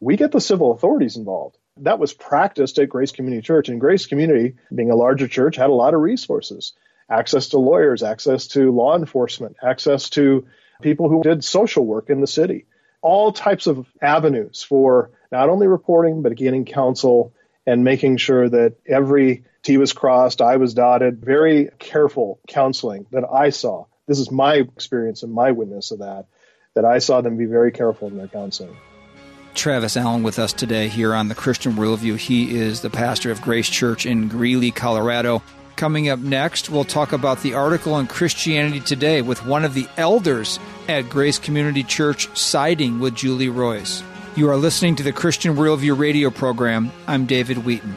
we 0.00 0.16
get 0.16 0.32
the 0.32 0.40
civil 0.40 0.72
authorities 0.72 1.16
involved. 1.16 1.56
That 1.78 1.98
was 1.98 2.12
practiced 2.12 2.78
at 2.78 2.88
Grace 2.88 3.12
Community 3.12 3.42
Church, 3.42 3.68
and 3.68 3.80
Grace 3.80 4.06
Community, 4.06 4.54
being 4.74 4.90
a 4.90 4.96
larger 4.96 5.28
church, 5.28 5.56
had 5.56 5.70
a 5.70 5.74
lot 5.74 5.94
of 5.94 6.00
resources. 6.00 6.72
access 7.10 7.48
to 7.48 7.58
lawyers, 7.58 8.02
access 8.02 8.48
to 8.48 8.70
law 8.70 8.96
enforcement, 8.96 9.56
access 9.62 10.10
to 10.10 10.46
people 10.82 11.08
who 11.08 11.22
did 11.22 11.42
social 11.42 11.84
work 11.84 12.10
in 12.10 12.20
the 12.20 12.26
city. 12.26 12.66
All 13.00 13.32
types 13.32 13.66
of 13.66 13.86
avenues 14.02 14.62
for 14.62 15.10
not 15.30 15.48
only 15.48 15.66
reporting, 15.66 16.22
but 16.22 16.36
getting 16.36 16.64
counsel 16.64 17.32
and 17.68 17.84
making 17.84 18.16
sure 18.16 18.48
that 18.48 18.76
every 18.86 19.44
T 19.62 19.76
was 19.76 19.92
crossed, 19.92 20.40
I 20.40 20.56
was 20.56 20.72
dotted. 20.72 21.22
Very 21.22 21.68
careful 21.78 22.40
counseling 22.48 23.04
that 23.12 23.24
I 23.30 23.50
saw. 23.50 23.84
This 24.06 24.18
is 24.18 24.30
my 24.30 24.54
experience 24.54 25.22
and 25.22 25.34
my 25.34 25.50
witness 25.52 25.90
of 25.90 25.98
that, 25.98 26.24
that 26.74 26.86
I 26.86 26.98
saw 26.98 27.20
them 27.20 27.36
be 27.36 27.44
very 27.44 27.70
careful 27.70 28.08
in 28.08 28.16
their 28.16 28.26
counseling. 28.26 28.74
Travis 29.54 29.98
Allen 29.98 30.22
with 30.22 30.38
us 30.38 30.54
today 30.54 30.88
here 30.88 31.14
on 31.14 31.28
the 31.28 31.34
Christian 31.34 31.74
Worldview. 31.74 32.16
He 32.16 32.56
is 32.56 32.80
the 32.80 32.88
pastor 32.88 33.30
of 33.30 33.42
Grace 33.42 33.68
Church 33.68 34.06
in 34.06 34.28
Greeley, 34.28 34.70
Colorado. 34.70 35.42
Coming 35.76 36.08
up 36.08 36.20
next, 36.20 36.70
we'll 36.70 36.84
talk 36.84 37.12
about 37.12 37.42
the 37.42 37.52
article 37.52 37.98
in 37.98 38.06
Christianity 38.06 38.80
Today 38.80 39.20
with 39.20 39.44
one 39.44 39.66
of 39.66 39.74
the 39.74 39.88
elders 39.98 40.58
at 40.88 41.10
Grace 41.10 41.38
Community 41.38 41.82
Church 41.82 42.34
siding 42.34 42.98
with 42.98 43.14
Julie 43.14 43.50
Roys. 43.50 44.02
You 44.36 44.50
are 44.50 44.56
listening 44.56 44.94
to 44.96 45.02
the 45.02 45.12
Christian 45.12 45.56
Worldview 45.56 45.98
radio 45.98 46.30
program. 46.30 46.92
I'm 47.06 47.26
David 47.26 47.64
Wheaton. 47.64 47.96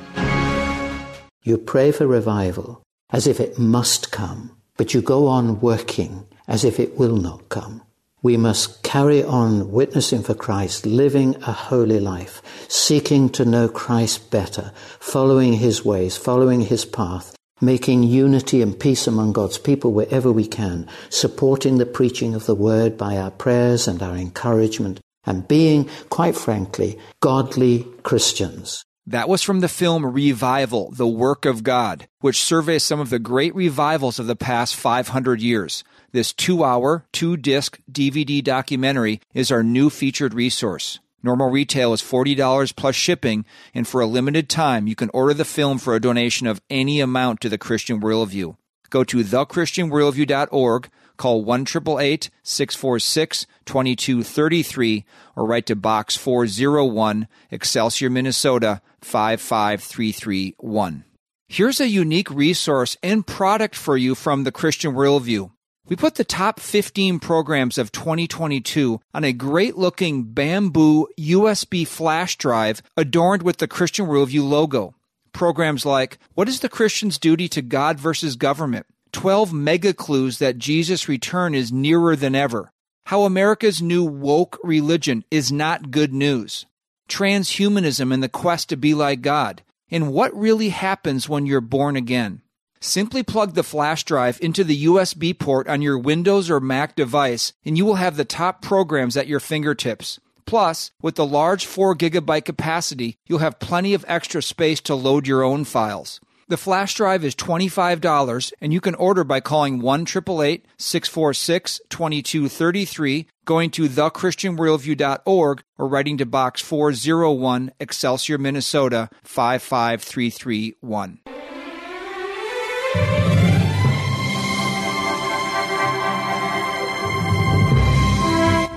You 1.44 1.58
pray 1.58 1.92
for 1.92 2.08
revival 2.08 2.82
as 3.12 3.28
if 3.28 3.40
it 3.40 3.60
must 3.60 4.12
come, 4.12 4.56
but 4.78 4.94
you 4.94 5.02
go 5.02 5.28
on 5.28 5.60
working 5.60 6.26
as 6.48 6.64
if 6.64 6.80
it 6.80 6.98
will 6.98 7.16
not 7.16 7.50
come. 7.50 7.84
We 8.24 8.38
must 8.38 8.82
carry 8.84 9.24
on 9.24 9.72
witnessing 9.72 10.24
for 10.24 10.34
Christ, 10.34 10.86
living 10.86 11.36
a 11.44 11.52
holy 11.52 12.00
life, 12.00 12.42
seeking 12.68 13.30
to 13.30 13.46
know 13.46 13.68
Christ 13.68 14.32
better, 14.32 14.72
following 15.00 15.54
his 15.54 15.86
ways, 15.86 16.18
following 16.18 16.62
his 16.62 16.86
path, 16.86 17.36
making 17.60 18.04
unity 18.04 18.62
and 18.62 18.80
peace 18.80 19.06
among 19.06 19.34
God's 19.34 19.58
people 19.58 19.92
wherever 19.92 20.32
we 20.32 20.48
can, 20.48 20.88
supporting 21.10 21.78
the 21.78 21.86
preaching 21.86 22.34
of 22.34 22.46
the 22.46 22.56
word 22.56 22.98
by 22.98 23.18
our 23.18 23.32
prayers 23.32 23.88
and 23.88 24.02
our 24.02 24.16
encouragement, 24.16 25.00
and 25.26 25.48
being, 25.48 25.90
quite 26.10 26.36
frankly, 26.36 26.98
godly 27.20 27.88
Christians. 28.04 28.86
That 29.08 29.28
was 29.28 29.42
from 29.42 29.62
the 29.62 29.68
film 29.68 30.06
Revival, 30.06 30.92
The 30.92 31.08
Work 31.08 31.46
of 31.46 31.64
God, 31.64 32.08
which 32.20 32.42
surveys 32.42 32.84
some 32.84 33.00
of 33.00 33.10
the 33.10 33.20
great 33.20 33.54
revivals 33.56 34.20
of 34.20 34.28
the 34.28 34.36
past 34.36 34.76
500 34.76 35.42
years. 35.42 35.84
This 36.12 36.34
two 36.34 36.64
hour, 36.64 37.06
two 37.12 37.36
disc 37.36 37.80
DVD 37.92 38.44
documentary 38.44 39.20
is 39.34 39.52
our 39.52 39.64
new 39.64 39.90
featured 39.90 40.34
resource. 40.34 41.00
Normal 41.24 41.50
retail 41.50 41.94
is 41.94 42.02
$40 42.02 42.76
plus 42.76 42.96
shipping, 42.96 43.46
and 43.74 43.88
for 43.88 44.02
a 44.02 44.08
limited 44.08 44.50
time, 44.50 44.88
you 44.88 44.96
can 44.96 45.10
order 45.14 45.34
the 45.34 45.46
film 45.46 45.78
for 45.78 45.96
a 45.96 46.02
donation 46.02 46.48
of 46.48 46.62
any 46.70 47.00
amount 47.00 47.42
to 47.42 47.50
the 47.50 47.58
Christian 47.58 48.02
Worldview. 48.02 48.56
Go 48.90 49.04
to 49.04 49.18
thechristianworldview.org, 49.18 50.90
call 51.22 51.44
1 51.44 51.68
646 51.68 53.46
2233, 53.66 55.06
or 55.36 55.46
write 55.46 55.68
to 55.68 55.76
Box 55.76 56.18
401, 56.18 57.28
Excelsior, 57.52 58.10
Minnesota 58.10 58.82
55331. 59.02 61.04
Here's 61.48 61.80
a 61.80 61.88
unique 61.88 62.32
resource 62.32 62.98
and 63.04 63.28
product 63.28 63.76
for 63.76 63.98
you 63.98 64.16
from 64.16 64.46
the 64.46 64.52
Christian 64.52 64.94
Worldview. 64.94 65.52
We 65.88 65.96
put 65.96 66.16
the 66.16 66.24
top 66.24 66.60
15 66.60 67.20
programs 67.20 67.78
of 67.78 67.92
2022 67.92 69.00
on 69.14 69.24
a 69.24 69.34
great 69.34 69.78
looking 69.78 70.24
bamboo 70.24 71.08
USB 71.20 71.86
flash 71.86 72.36
drive 72.38 72.82
adorned 72.98 73.44
with 73.44 73.58
the 73.58 73.68
Christian 73.68 74.08
Worldview 74.08 74.48
logo. 74.48 74.96
Programs 75.34 75.86
like 75.86 76.18
What 76.34 76.50
is 76.50 76.62
the 76.62 76.70
Christian's 76.70 77.20
Duty 77.20 77.48
to 77.50 77.62
God 77.62 78.00
versus 78.00 78.36
Government? 78.36 78.88
12 79.22 79.54
mega 79.54 79.94
clues 79.94 80.40
that 80.40 80.58
Jesus' 80.58 81.08
return 81.08 81.54
is 81.54 81.72
nearer 81.72 82.16
than 82.16 82.34
ever. 82.34 82.72
How 83.06 83.22
America's 83.22 83.80
new 83.80 84.04
woke 84.04 84.58
religion 84.64 85.24
is 85.30 85.52
not 85.52 85.92
good 85.92 86.12
news. 86.12 86.66
Transhumanism 87.08 88.12
and 88.12 88.24
the 88.24 88.28
quest 88.28 88.70
to 88.70 88.78
be 88.78 88.96
like 88.96 89.22
God. 89.22 89.62
And 89.92 90.12
what 90.12 90.36
really 90.36 90.70
happens 90.70 91.30
when 91.30 91.46
you're 91.46 91.62
born 91.62 91.96
again. 91.96 92.42
Simply 92.80 93.22
plug 93.22 93.54
the 93.54 93.62
flash 93.62 94.04
drive 94.06 94.40
into 94.42 94.64
the 94.64 94.86
USB 94.86 95.38
port 95.38 95.68
on 95.68 95.84
your 95.84 96.00
Windows 96.00 96.50
or 96.50 96.60
Mac 96.60 96.96
device, 96.96 97.54
and 97.64 97.78
you 97.78 97.86
will 97.86 98.02
have 98.02 98.18
the 98.18 98.26
top 98.26 98.64
programs 98.64 99.16
at 99.16 99.28
your 99.28 99.40
fingertips. 99.40 100.20
Plus, 100.48 100.90
with 101.00 101.14
the 101.14 101.28
large 101.28 101.68
4 101.68 101.96
gigabyte 101.96 102.46
capacity, 102.46 103.20
you'll 103.28 103.38
have 103.38 103.60
plenty 103.60 103.94
of 103.94 104.04
extra 104.08 104.42
space 104.42 104.82
to 104.82 104.96
load 104.96 105.28
your 105.28 105.44
own 105.44 105.64
files. 105.64 106.20
The 106.52 106.58
flash 106.58 106.96
drive 106.96 107.24
is 107.24 107.34
$25 107.34 108.52
and 108.60 108.74
you 108.74 108.82
can 108.82 108.94
order 108.96 109.24
by 109.24 109.40
calling 109.40 109.80
1 109.80 110.06
646 110.06 111.80
2233, 111.88 113.28
going 113.46 113.70
to 113.70 113.88
thechristianworldview.org, 113.88 115.64
or 115.78 115.88
writing 115.88 116.18
to 116.18 116.26
Box 116.26 116.60
401, 116.60 117.72
Excelsior, 117.80 118.38
Minnesota 118.38 119.10
55331. 119.24 121.41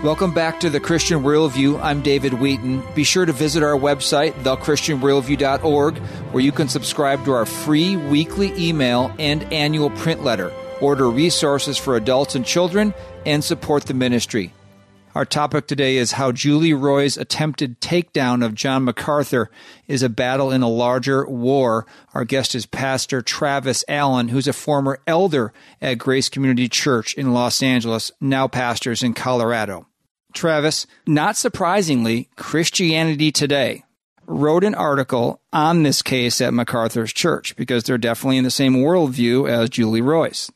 Welcome 0.04 0.34
back 0.34 0.60
to 0.60 0.68
the 0.68 0.80
Christian 0.80 1.22
Worldview. 1.22 1.82
I'm 1.82 2.02
David 2.02 2.34
Wheaton. 2.34 2.82
Be 2.94 3.04
sure 3.04 3.24
to 3.24 3.32
visit 3.32 3.62
our 3.62 3.72
website, 3.72 4.34
thechristianworldview.org, 4.42 5.96
where 5.96 6.44
you 6.44 6.52
can 6.52 6.68
subscribe 6.68 7.24
to 7.24 7.32
our 7.32 7.46
free 7.46 7.96
weekly 7.96 8.52
email 8.58 9.10
and 9.18 9.50
annual 9.50 9.88
print 9.88 10.22
letter, 10.22 10.52
order 10.82 11.08
resources 11.08 11.78
for 11.78 11.96
adults 11.96 12.34
and 12.34 12.44
children, 12.44 12.92
and 13.24 13.42
support 13.42 13.86
the 13.86 13.94
ministry. 13.94 14.52
Our 15.14 15.24
topic 15.24 15.68
today 15.68 15.96
is 15.96 16.12
how 16.12 16.32
Julie 16.32 16.74
Roys' 16.74 17.16
attempted 17.16 17.80
takedown 17.80 18.44
of 18.44 18.54
John 18.54 18.84
MacArthur 18.84 19.50
is 19.88 20.02
a 20.02 20.10
battle 20.10 20.50
in 20.50 20.60
a 20.60 20.68
larger 20.68 21.24
war. 21.24 21.86
Our 22.12 22.26
guest 22.26 22.54
is 22.54 22.66
Pastor 22.66 23.22
Travis 23.22 23.82
Allen, 23.88 24.28
who's 24.28 24.48
a 24.48 24.52
former 24.52 24.98
elder 25.06 25.54
at 25.80 25.94
Grace 25.94 26.28
Community 26.28 26.68
Church 26.68 27.14
in 27.14 27.32
Los 27.32 27.62
Angeles, 27.62 28.12
now 28.20 28.48
pastors 28.48 29.02
in 29.02 29.14
Colorado. 29.14 29.86
Travis, 30.34 30.86
not 31.06 31.36
surprisingly, 31.36 32.28
Christianity 32.36 33.32
Today 33.32 33.84
wrote 34.26 34.64
an 34.64 34.74
article 34.74 35.40
on 35.52 35.82
this 35.82 36.02
case 36.02 36.40
at 36.40 36.54
MacArthur's 36.54 37.12
church 37.12 37.56
because 37.56 37.84
they're 37.84 37.98
definitely 37.98 38.38
in 38.38 38.44
the 38.44 38.50
same 38.50 38.76
worldview 38.76 39.48
as 39.48 39.70
Julie 39.70 40.00
Roys. 40.00 40.50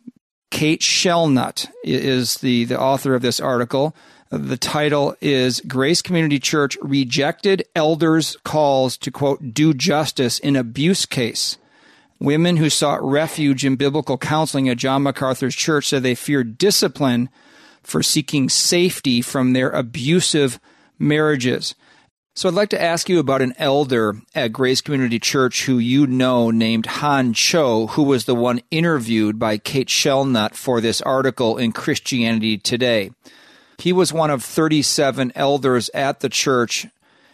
Kate 0.51 0.81
Shellnutt 0.81 1.69
is 1.85 2.39
the, 2.39 2.65
the 2.65 2.81
author 2.81 3.15
of 3.15 3.23
this 3.23 3.41
article. 3.41 3.95
The 4.31 4.57
title 4.57 5.15
is 5.21 5.61
Grace 5.61 6.03
Community 6.03 6.39
Church 6.39 6.77
Rejected 6.83 7.65
Elders 7.75 8.37
Calls 8.45 8.97
to, 8.99 9.11
quote, 9.11 9.55
do 9.55 9.75
justice 9.75 10.39
in 10.39 10.57
abuse 10.57 11.07
case. 11.07 11.59
Women 12.21 12.57
who 12.57 12.69
sought 12.69 13.03
refuge 13.03 13.65
in 13.65 13.77
biblical 13.77 14.19
counseling 14.19 14.69
at 14.69 14.77
John 14.77 15.05
MacArthur's 15.05 15.55
church 15.55 15.89
said 15.89 16.03
they 16.03 16.15
feared 16.15 16.59
discipline 16.59 17.29
for 17.89 18.03
seeking 18.03 18.49
safety 18.49 19.23
from 19.23 19.53
their 19.55 19.71
abusive 19.71 20.61
marriages. 20.99 21.75
So 22.35 22.49
I'd 22.49 22.55
like 22.55 22.69
to 22.69 22.81
ask 22.81 23.09
you 23.09 23.19
about 23.19 23.43
an 23.43 23.55
elder 23.57 24.21
at 24.35 24.53
Grace 24.53 24.81
Community 24.81 25.19
Church 25.19 25.65
who 25.65 25.79
you 25.79 26.07
know 26.07 26.51
named 26.51 26.87
Hahn 26.87 27.33
Cho, 27.33 27.89
who 27.89 28.03
was 28.03 28.27
the 28.27 28.35
one 28.35 28.61
interviewed 28.71 29.39
by 29.39 29.59
Kate 29.59 29.89
Shellnutt 29.89 30.55
for 30.55 30.81
this 30.81 31.01
article 31.01 31.57
in 31.57 31.73
Christianity 31.73 32.59
Today. 32.59 33.11
He 33.79 33.93
was 33.93 34.13
one 34.13 34.31
of 34.31 34.45
37 34.45 35.33
elders 35.35 35.91
at 35.95 36.21
the 36.21 36.29
church 36.29 36.87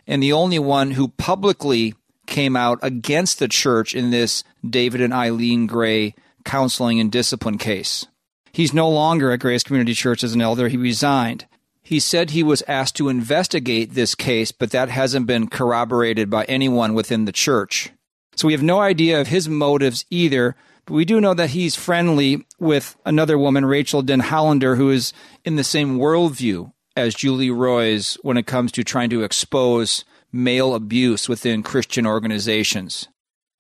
and 0.07 0.23
the 0.23 0.33
only 0.33 0.59
one 0.59 0.93
who 0.93 1.09
publicly 1.09 1.95
came 2.27 2.57
out 2.57 2.79
against 2.81 3.39
the 3.39 3.49
church 3.49 3.95
in 3.95 4.11
this 4.11 4.45
David 4.67 5.01
and 5.01 5.13
Eileen 5.13 5.67
Gray 5.67 6.15
counseling 6.45 7.01
and 7.01 7.11
discipline 7.11 7.59
case. 7.59 8.07
He's 8.55 8.73
no 8.73 8.89
longer 8.89 9.33
at 9.33 9.41
Grace 9.41 9.65
Community 9.65 9.95
Church 9.95 10.23
as 10.23 10.33
an 10.33 10.41
elder. 10.41 10.69
He 10.69 10.77
resigned. 10.77 11.47
He 11.83 11.99
said 11.99 12.31
he 12.31 12.45
was 12.45 12.63
asked 12.69 12.95
to 12.97 13.09
investigate 13.09 13.95
this 13.95 14.15
case, 14.15 14.53
but 14.53 14.71
that 14.71 14.89
hasn't 14.89 15.27
been 15.27 15.49
corroborated 15.49 16.31
by 16.31 16.45
anyone 16.45 16.95
within 16.95 17.25
the 17.25 17.33
church. 17.33 17.91
So 18.37 18.47
we 18.47 18.53
have 18.53 18.63
no 18.63 18.79
idea 18.79 19.21
of 19.21 19.27
his 19.27 19.49
motives 19.49 20.07
either, 20.09 20.55
but 20.87 20.95
we 20.95 21.05
do 21.05 21.21
know 21.21 21.35
that 21.35 21.51
he's 21.51 21.75
friendly 21.75 22.47
with 22.61 22.95
another 23.05 23.37
woman, 23.37 23.65
Rachael 23.65 24.05
Denhollander, 24.05 24.77
who 24.77 24.89
is 24.89 25.13
in 25.45 25.57
the 25.57 25.65
same 25.65 25.99
worldview 25.99 26.73
as 26.97 27.17
Julie 27.17 27.51
Roys 27.51 28.17
when 28.23 28.37
it 28.37 28.47
comes 28.47 28.71
to 28.71 28.85
trying 28.85 29.11
to 29.11 29.25
expose 29.25 30.05
male 30.31 30.77
abuse 30.77 31.29
within 31.29 31.65
Christian 31.65 32.07
organizations. 32.07 33.09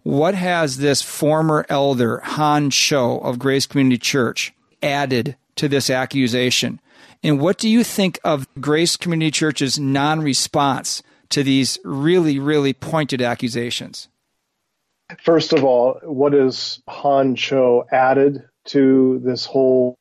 What 0.04 0.37
has 0.37 0.78
this 0.78 1.02
former 1.02 1.66
elder, 1.68 2.20
Hahn 2.20 2.70
Cho 2.70 3.18
of 3.18 3.40
Grace 3.40 3.66
Community 3.66 3.98
Church, 3.98 4.52
added 4.85 5.37
to 5.57 5.68
this 5.68 5.90
accusation? 5.90 6.81
And 7.23 7.40
what 7.40 7.59
do 7.59 7.68
you 7.68 7.83
think 7.83 8.20
of 8.23 8.47
Grace 8.61 8.97
Community 8.97 9.31
Church's 9.31 9.79
non 9.79 10.20
response 10.20 11.03
to 11.31 11.42
these 11.42 11.79
really, 11.85 12.38
really 12.38 12.73
pointed 12.73 13.23
accusations? 13.23 14.09
First 15.23 15.53
of 15.53 15.64
all, 15.64 15.99
what 16.03 16.33
has 16.33 16.81
Hahn 16.88 17.35
Cho 17.35 17.87
added 17.90 18.44
to 18.66 19.20
this 19.25 19.44
whole 19.44 19.99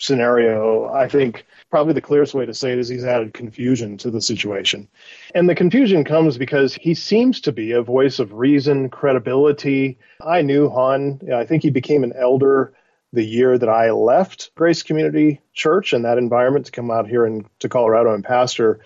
scenario, 0.00 0.88
I 0.92 1.08
think 1.08 1.44
probably 1.70 1.92
the 1.92 2.00
clearest 2.00 2.34
way 2.34 2.46
to 2.46 2.54
say 2.54 2.72
it 2.72 2.78
is 2.78 2.88
he's 2.88 3.04
added 3.04 3.34
confusion 3.34 3.96
to 3.98 4.10
the 4.10 4.20
situation. 4.20 4.88
And 5.34 5.48
the 5.48 5.54
confusion 5.54 6.04
comes 6.04 6.38
because 6.38 6.74
he 6.74 6.94
seems 6.94 7.40
to 7.42 7.52
be 7.52 7.72
a 7.72 7.82
voice 7.82 8.18
of 8.18 8.32
reason, 8.32 8.88
credibility. 8.88 9.98
I 10.26 10.42
knew 10.42 10.68
Hahn. 10.68 11.20
I 11.32 11.44
think 11.44 11.62
he 11.62 11.70
became 11.70 12.02
an 12.02 12.14
elder 12.16 12.72
the 13.12 13.24
year 13.24 13.58
that 13.58 13.68
I 13.68 13.90
left 13.90 14.50
Grace 14.54 14.82
Community 14.82 15.40
Church 15.52 15.92
and 15.92 16.04
that 16.04 16.18
environment 16.18 16.66
to 16.66 16.72
come 16.72 16.90
out 16.90 17.08
here 17.08 17.26
in, 17.26 17.46
to 17.58 17.68
Colorado 17.68 18.14
and 18.14 18.24
pastor. 18.24 18.80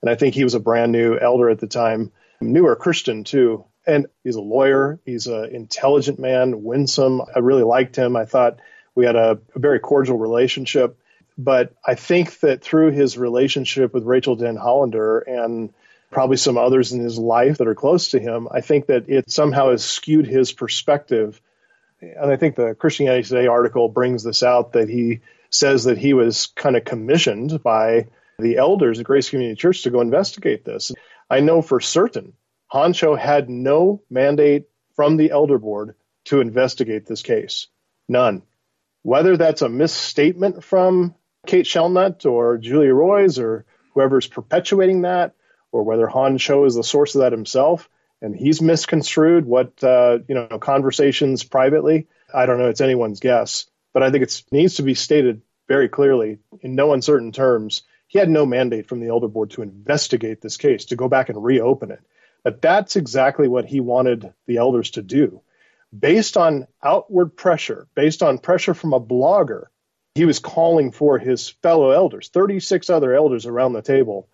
And 0.00 0.10
I 0.10 0.14
think 0.14 0.34
he 0.34 0.44
was 0.44 0.54
a 0.54 0.60
brand 0.60 0.92
new 0.92 1.18
elder 1.18 1.50
at 1.50 1.58
the 1.58 1.66
time, 1.66 2.12
newer 2.40 2.76
Christian 2.76 3.24
too. 3.24 3.64
And 3.86 4.06
he's 4.22 4.36
a 4.36 4.40
lawyer. 4.40 5.00
He's 5.04 5.26
an 5.26 5.46
intelligent 5.46 6.18
man, 6.18 6.62
winsome. 6.62 7.22
I 7.34 7.40
really 7.40 7.64
liked 7.64 7.96
him. 7.96 8.16
I 8.16 8.24
thought 8.24 8.60
we 8.94 9.04
had 9.04 9.16
a, 9.16 9.38
a 9.54 9.58
very 9.58 9.80
cordial 9.80 10.18
relationship. 10.18 10.98
But 11.36 11.74
I 11.84 11.96
think 11.96 12.38
that 12.40 12.62
through 12.62 12.92
his 12.92 13.18
relationship 13.18 13.92
with 13.92 14.04
Rachael 14.04 14.36
Denhollander 14.36 15.22
and 15.26 15.72
probably 16.10 16.36
some 16.36 16.56
others 16.56 16.92
in 16.92 17.00
his 17.00 17.18
life 17.18 17.58
that 17.58 17.66
are 17.66 17.74
close 17.74 18.10
to 18.10 18.20
him, 18.20 18.48
I 18.50 18.60
think 18.60 18.86
that 18.86 19.08
it 19.08 19.30
somehow 19.30 19.70
has 19.70 19.84
skewed 19.84 20.26
his 20.26 20.52
perspective. 20.52 21.40
And 22.16 22.30
I 22.30 22.36
think 22.36 22.56
the 22.56 22.74
Christianity 22.74 23.22
Today 23.22 23.46
article 23.46 23.88
brings 23.88 24.22
this 24.22 24.42
out 24.42 24.72
that 24.72 24.88
he 24.88 25.20
says 25.50 25.84
that 25.84 25.98
he 25.98 26.14
was 26.14 26.46
kind 26.48 26.76
of 26.76 26.84
commissioned 26.84 27.62
by 27.62 28.08
the 28.38 28.56
elders 28.56 28.98
at 28.98 29.06
Grace 29.06 29.30
Community 29.30 29.56
Church 29.56 29.82
to 29.82 29.90
go 29.90 30.00
investigate 30.00 30.64
this. 30.64 30.92
I 31.30 31.40
know 31.40 31.62
for 31.62 31.80
certain 31.80 32.34
Hahn 32.66 32.92
Cho 32.92 33.14
had 33.14 33.48
no 33.48 34.02
mandate 34.10 34.64
from 34.96 35.16
the 35.16 35.30
elder 35.30 35.58
board 35.58 35.94
to 36.24 36.40
investigate 36.40 37.06
this 37.06 37.22
case. 37.22 37.68
None. 38.08 38.42
Whether 39.02 39.36
that's 39.36 39.62
a 39.62 39.68
misstatement 39.68 40.64
from 40.64 41.14
Kate 41.46 41.66
Shellnutt 41.66 42.26
or 42.26 42.58
Julia 42.58 42.92
Roys 42.92 43.38
or 43.38 43.64
whoever's 43.92 44.26
perpetuating 44.26 45.02
that, 45.02 45.34
or 45.70 45.82
whether 45.82 46.06
Hahn 46.06 46.38
Cho 46.38 46.64
is 46.64 46.74
the 46.74 46.84
source 46.84 47.14
of 47.14 47.20
that 47.20 47.32
himself 47.32 47.88
and 48.20 48.34
he's 48.34 48.62
misconstrued 48.62 49.44
what 49.44 49.82
uh, 49.82 50.18
you 50.28 50.34
know 50.34 50.58
conversations 50.58 51.44
privately. 51.44 52.08
I 52.32 52.46
don't 52.46 52.58
know. 52.58 52.68
It's 52.68 52.80
anyone's 52.80 53.20
guess, 53.20 53.66
but 53.92 54.02
I 54.02 54.10
think 54.10 54.24
it 54.24 54.42
needs 54.50 54.76
to 54.76 54.82
be 54.82 54.94
stated 54.94 55.42
very 55.68 55.88
clearly 55.88 56.38
in 56.60 56.74
no 56.74 56.92
uncertain 56.92 57.32
terms. 57.32 57.82
He 58.06 58.18
had 58.18 58.28
no 58.28 58.46
mandate 58.46 58.86
from 58.86 59.00
the 59.00 59.08
elder 59.08 59.28
board 59.28 59.50
to 59.52 59.62
investigate 59.62 60.40
this 60.40 60.56
case, 60.56 60.86
to 60.86 60.96
go 60.96 61.08
back 61.08 61.28
and 61.28 61.42
reopen 61.42 61.90
it. 61.90 62.00
But 62.44 62.60
that's 62.60 62.96
exactly 62.96 63.48
what 63.48 63.64
he 63.64 63.80
wanted 63.80 64.32
the 64.46 64.58
elders 64.58 64.90
to 64.92 65.02
do 65.02 65.40
based 65.98 66.36
on 66.36 66.66
outward 66.82 67.36
pressure, 67.36 67.86
based 67.94 68.22
on 68.22 68.38
pressure 68.38 68.74
from 68.74 68.92
a 68.92 69.00
blogger, 69.00 69.64
he 70.14 70.24
was 70.24 70.38
calling 70.38 70.92
for 70.92 71.18
his 71.18 71.48
fellow 71.48 71.90
elders, 71.90 72.28
36 72.28 72.90
other 72.90 73.14
elders 73.14 73.46
around 73.46 73.72
the 73.72 73.82
table, 73.82 74.28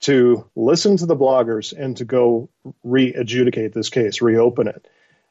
to 0.00 0.48
listen 0.56 0.96
to 0.96 1.06
the 1.06 1.16
bloggers 1.16 1.72
and 1.76 1.96
to 1.98 2.04
go 2.04 2.48
re 2.82 3.12
adjudicate 3.12 3.72
this 3.72 3.88
case, 3.88 4.22
reopen 4.22 4.68
it. 4.68 4.86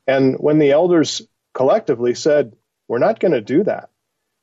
And 0.08 0.36
when 0.36 0.60
the 0.60 0.72
elders 0.72 1.22
collectively 1.54 2.16
said, 2.16 2.56
We're 2.88 3.00
not 3.00 3.20
going 3.20 3.34
to 3.34 3.42
do 3.42 3.64
that. 3.64 3.90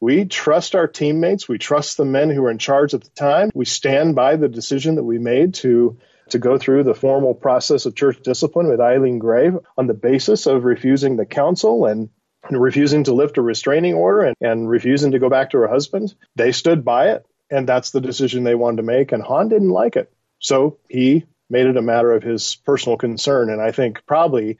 We 0.00 0.26
trust 0.26 0.74
our 0.74 0.86
teammates. 0.86 1.48
We 1.48 1.58
trust 1.58 1.96
the 1.96 2.04
men 2.04 2.30
who 2.30 2.42
were 2.42 2.50
in 2.50 2.58
charge 2.58 2.92
at 2.92 3.02
the 3.02 3.10
time. 3.10 3.50
We 3.54 3.64
stand 3.64 4.14
by 4.14 4.36
the 4.36 4.48
decision 4.48 4.96
that 4.96 5.04
we 5.04 5.18
made 5.18 5.54
to 5.54 5.98
to 6.30 6.38
go 6.38 6.58
through 6.58 6.82
the 6.82 6.94
formal 6.94 7.34
process 7.34 7.86
of 7.86 7.94
church 7.94 8.20
discipline 8.22 8.68
with 8.68 8.80
Eileen 8.80 9.18
Gray 9.18 9.50
on 9.78 9.86
the 9.86 9.94
basis 9.94 10.46
of 10.46 10.64
refusing 10.64 11.16
the 11.16 11.26
counsel 11.26 11.86
and 11.86 12.10
refusing 12.50 13.04
to 13.04 13.14
lift 13.14 13.38
a 13.38 13.42
restraining 13.42 13.94
order 13.94 14.22
and, 14.22 14.36
and 14.40 14.68
refusing 14.68 15.12
to 15.12 15.18
go 15.18 15.28
back 15.28 15.50
to 15.50 15.58
her 15.58 15.68
husband. 15.68 16.14
They 16.34 16.52
stood 16.52 16.84
by 16.84 17.10
it, 17.10 17.26
and 17.50 17.68
that's 17.68 17.90
the 17.90 18.00
decision 18.00 18.44
they 18.44 18.54
wanted 18.54 18.78
to 18.78 18.82
make. 18.82 19.12
And 19.12 19.22
Hahn 19.22 19.48
didn't 19.48 19.70
like 19.70 19.96
it. 19.96 20.12
So 20.38 20.79
he 20.88 21.25
made 21.49 21.66
it 21.66 21.77
a 21.77 21.83
matter 21.83 22.12
of 22.12 22.22
his 22.22 22.57
personal 22.57 22.99
concern, 22.99 23.51
and 23.51 23.61
I 23.61 23.72
think 23.72 24.05
probably 24.07 24.59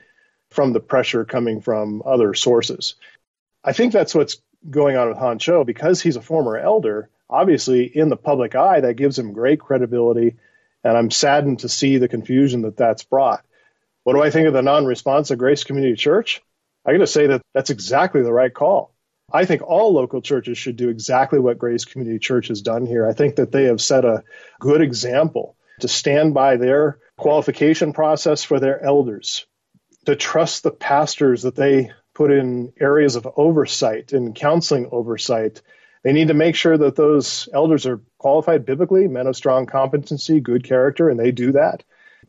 from 0.51 0.73
the 0.73 0.81
pressure 0.81 1.25
coming 1.25 1.61
from 1.61 2.03
other 2.05 2.35
sources. 2.35 2.95
I 3.65 3.73
think 3.73 3.93
that's 3.93 4.15
what's 4.15 4.41
going 4.69 4.97
on 4.97 5.09
with 5.09 5.19
Hahn 5.19 5.39
Cho 5.39 5.65
because 5.65 6.01
he's 6.01 6.17
a 6.17 6.23
former 6.23 6.57
elder. 6.57 7.11
Obviously, 7.29 7.85
in 7.85 8.09
the 8.09 8.17
public 8.17 8.55
eye, 8.55 8.81
that 8.81 8.95
gives 8.95 9.19
him 9.19 9.33
great 9.33 9.59
credibility 9.59 10.37
and 10.87 10.97
I'm 10.97 11.11
saddened 11.11 11.61
to 11.61 11.69
see 11.69 11.99
the 11.99 12.07
confusion 12.07 12.62
that 12.62 12.77
that's 12.77 13.03
brought. 13.03 13.45
What 14.05 14.12
do 14.12 14.23
I 14.23 14.31
think 14.31 14.47
of 14.47 14.55
the 14.55 14.62
non 14.62 14.87
response 14.87 15.33
of 15.33 15.39
Grace 15.39 15.65
Community 15.65 15.97
Church? 15.97 16.41
I 16.87 16.93
got 16.93 16.99
to 16.99 17.09
say 17.09 17.27
that 17.27 17.43
that's 17.55 17.71
exactly 17.71 18.23
the 18.23 18.33
right 18.33 18.55
call. 18.55 18.95
I 19.33 19.47
think 19.47 19.62
all 19.62 19.93
local 19.93 20.23
churches 20.23 20.57
should 20.57 20.77
do 20.77 20.89
exactly 20.89 21.41
what 21.41 21.59
Grace 21.59 21.85
Community 21.85 22.21
Church 22.21 22.47
has 22.49 22.62
done 22.62 22.87
here. 22.87 23.05
I 23.05 23.15
think 23.15 23.35
that 23.37 23.51
they 23.51 23.65
have 23.65 23.81
set 23.81 24.05
a 24.05 24.23
good 24.61 24.81
example 24.81 25.57
to 25.81 25.89
stand 25.89 26.35
by 26.35 26.57
their 26.57 26.99
qualification 27.17 27.93
process 27.93 28.45
for 28.45 28.61
their 28.61 28.83
elders, 28.83 29.47
to 30.07 30.17
trust 30.17 30.62
the 30.62 30.71
pastors 30.71 31.43
that 31.43 31.57
they 31.57 31.91
put 32.15 32.31
in 32.31 32.73
areas 32.81 33.17
of 33.17 33.29
oversight 33.37 34.12
and 34.12 34.35
counseling 34.35 34.89
oversight 34.91 35.62
they 36.07 36.12
need 36.12 36.29
to 36.29 36.35
make 36.35 36.55
sure 36.55 36.79
that 36.79 36.95
those 36.95 37.49
elders 37.53 37.85
are 37.85 38.01
qualified 38.19 38.65
biblically, 38.65 39.09
men 39.09 39.27
of 39.27 39.35
strong 39.35 39.67
competency, 39.67 40.39
good 40.39 40.62
character, 40.62 41.11
and 41.11 41.19
they 41.19 41.33
do 41.33 41.51
that. 41.51 41.83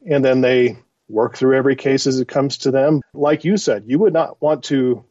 And 0.04 0.26
then 0.26 0.42
they 0.42 0.80
work 1.08 1.38
through 1.38 1.56
every 1.56 1.76
case 1.76 2.08
as 2.08 2.20
it 2.20 2.28
comes 2.28 2.58
to 2.60 2.72
them. 2.72 3.02
Like 3.14 3.46
you 3.46 3.56
said, 3.56 3.84
you 3.86 4.00
would 4.00 4.14
not 4.14 4.42
want 4.42 4.64
to 4.64 5.06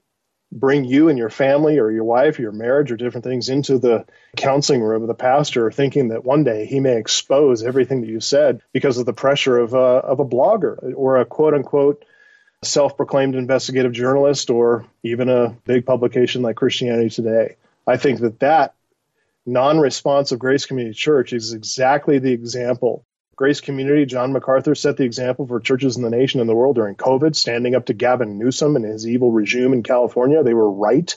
bring 0.52 0.84
you 0.84 1.08
and 1.08 1.18
your 1.18 1.30
family 1.30 1.78
or 1.78 1.90
your 1.90 2.04
wife 2.04 2.38
or 2.38 2.42
your 2.42 2.52
marriage 2.52 2.92
or 2.92 2.96
different 2.96 3.24
things 3.24 3.48
into 3.48 3.78
the 3.78 4.04
counseling 4.36 4.82
room 4.82 5.02
of 5.02 5.08
the 5.08 5.14
pastor 5.14 5.70
thinking 5.70 6.08
that 6.08 6.24
one 6.24 6.44
day 6.44 6.66
he 6.66 6.80
may 6.80 6.96
expose 6.96 7.62
everything 7.62 8.00
that 8.00 8.08
you 8.08 8.20
said 8.20 8.60
because 8.72 8.98
of 8.98 9.06
the 9.06 9.12
pressure 9.12 9.58
of 9.58 9.74
a, 9.74 9.76
of 9.76 10.20
a 10.20 10.24
blogger 10.24 10.92
or 10.96 11.18
a 11.18 11.24
quote 11.24 11.54
unquote 11.54 12.04
self 12.62 12.96
proclaimed 12.96 13.34
investigative 13.34 13.92
journalist 13.92 14.50
or 14.50 14.86
even 15.02 15.28
a 15.28 15.56
big 15.64 15.84
publication 15.84 16.42
like 16.42 16.56
Christianity 16.56 17.10
Today. 17.10 17.56
I 17.86 17.96
think 17.96 18.20
that 18.20 18.40
that 18.40 18.74
non-response 19.44 20.32
of 20.32 20.38
Grace 20.38 20.66
Community 20.66 20.94
Church 20.94 21.32
is 21.32 21.52
exactly 21.52 22.18
the 22.18 22.32
example. 22.32 23.04
Grace 23.36 23.60
Community, 23.60 24.06
John 24.06 24.32
MacArthur 24.32 24.74
set 24.74 24.96
the 24.96 25.04
example 25.04 25.46
for 25.46 25.60
churches 25.60 25.98
in 25.98 26.02
the 26.02 26.08
nation 26.08 26.40
and 26.40 26.48
the 26.48 26.54
world 26.54 26.76
during 26.76 26.94
COVID, 26.94 27.36
standing 27.36 27.74
up 27.74 27.86
to 27.86 27.94
Gavin 27.94 28.38
Newsom 28.38 28.76
and 28.76 28.84
his 28.84 29.06
evil 29.06 29.30
regime 29.30 29.74
in 29.74 29.82
California. 29.82 30.42
They 30.42 30.54
were 30.54 30.70
right. 30.70 31.14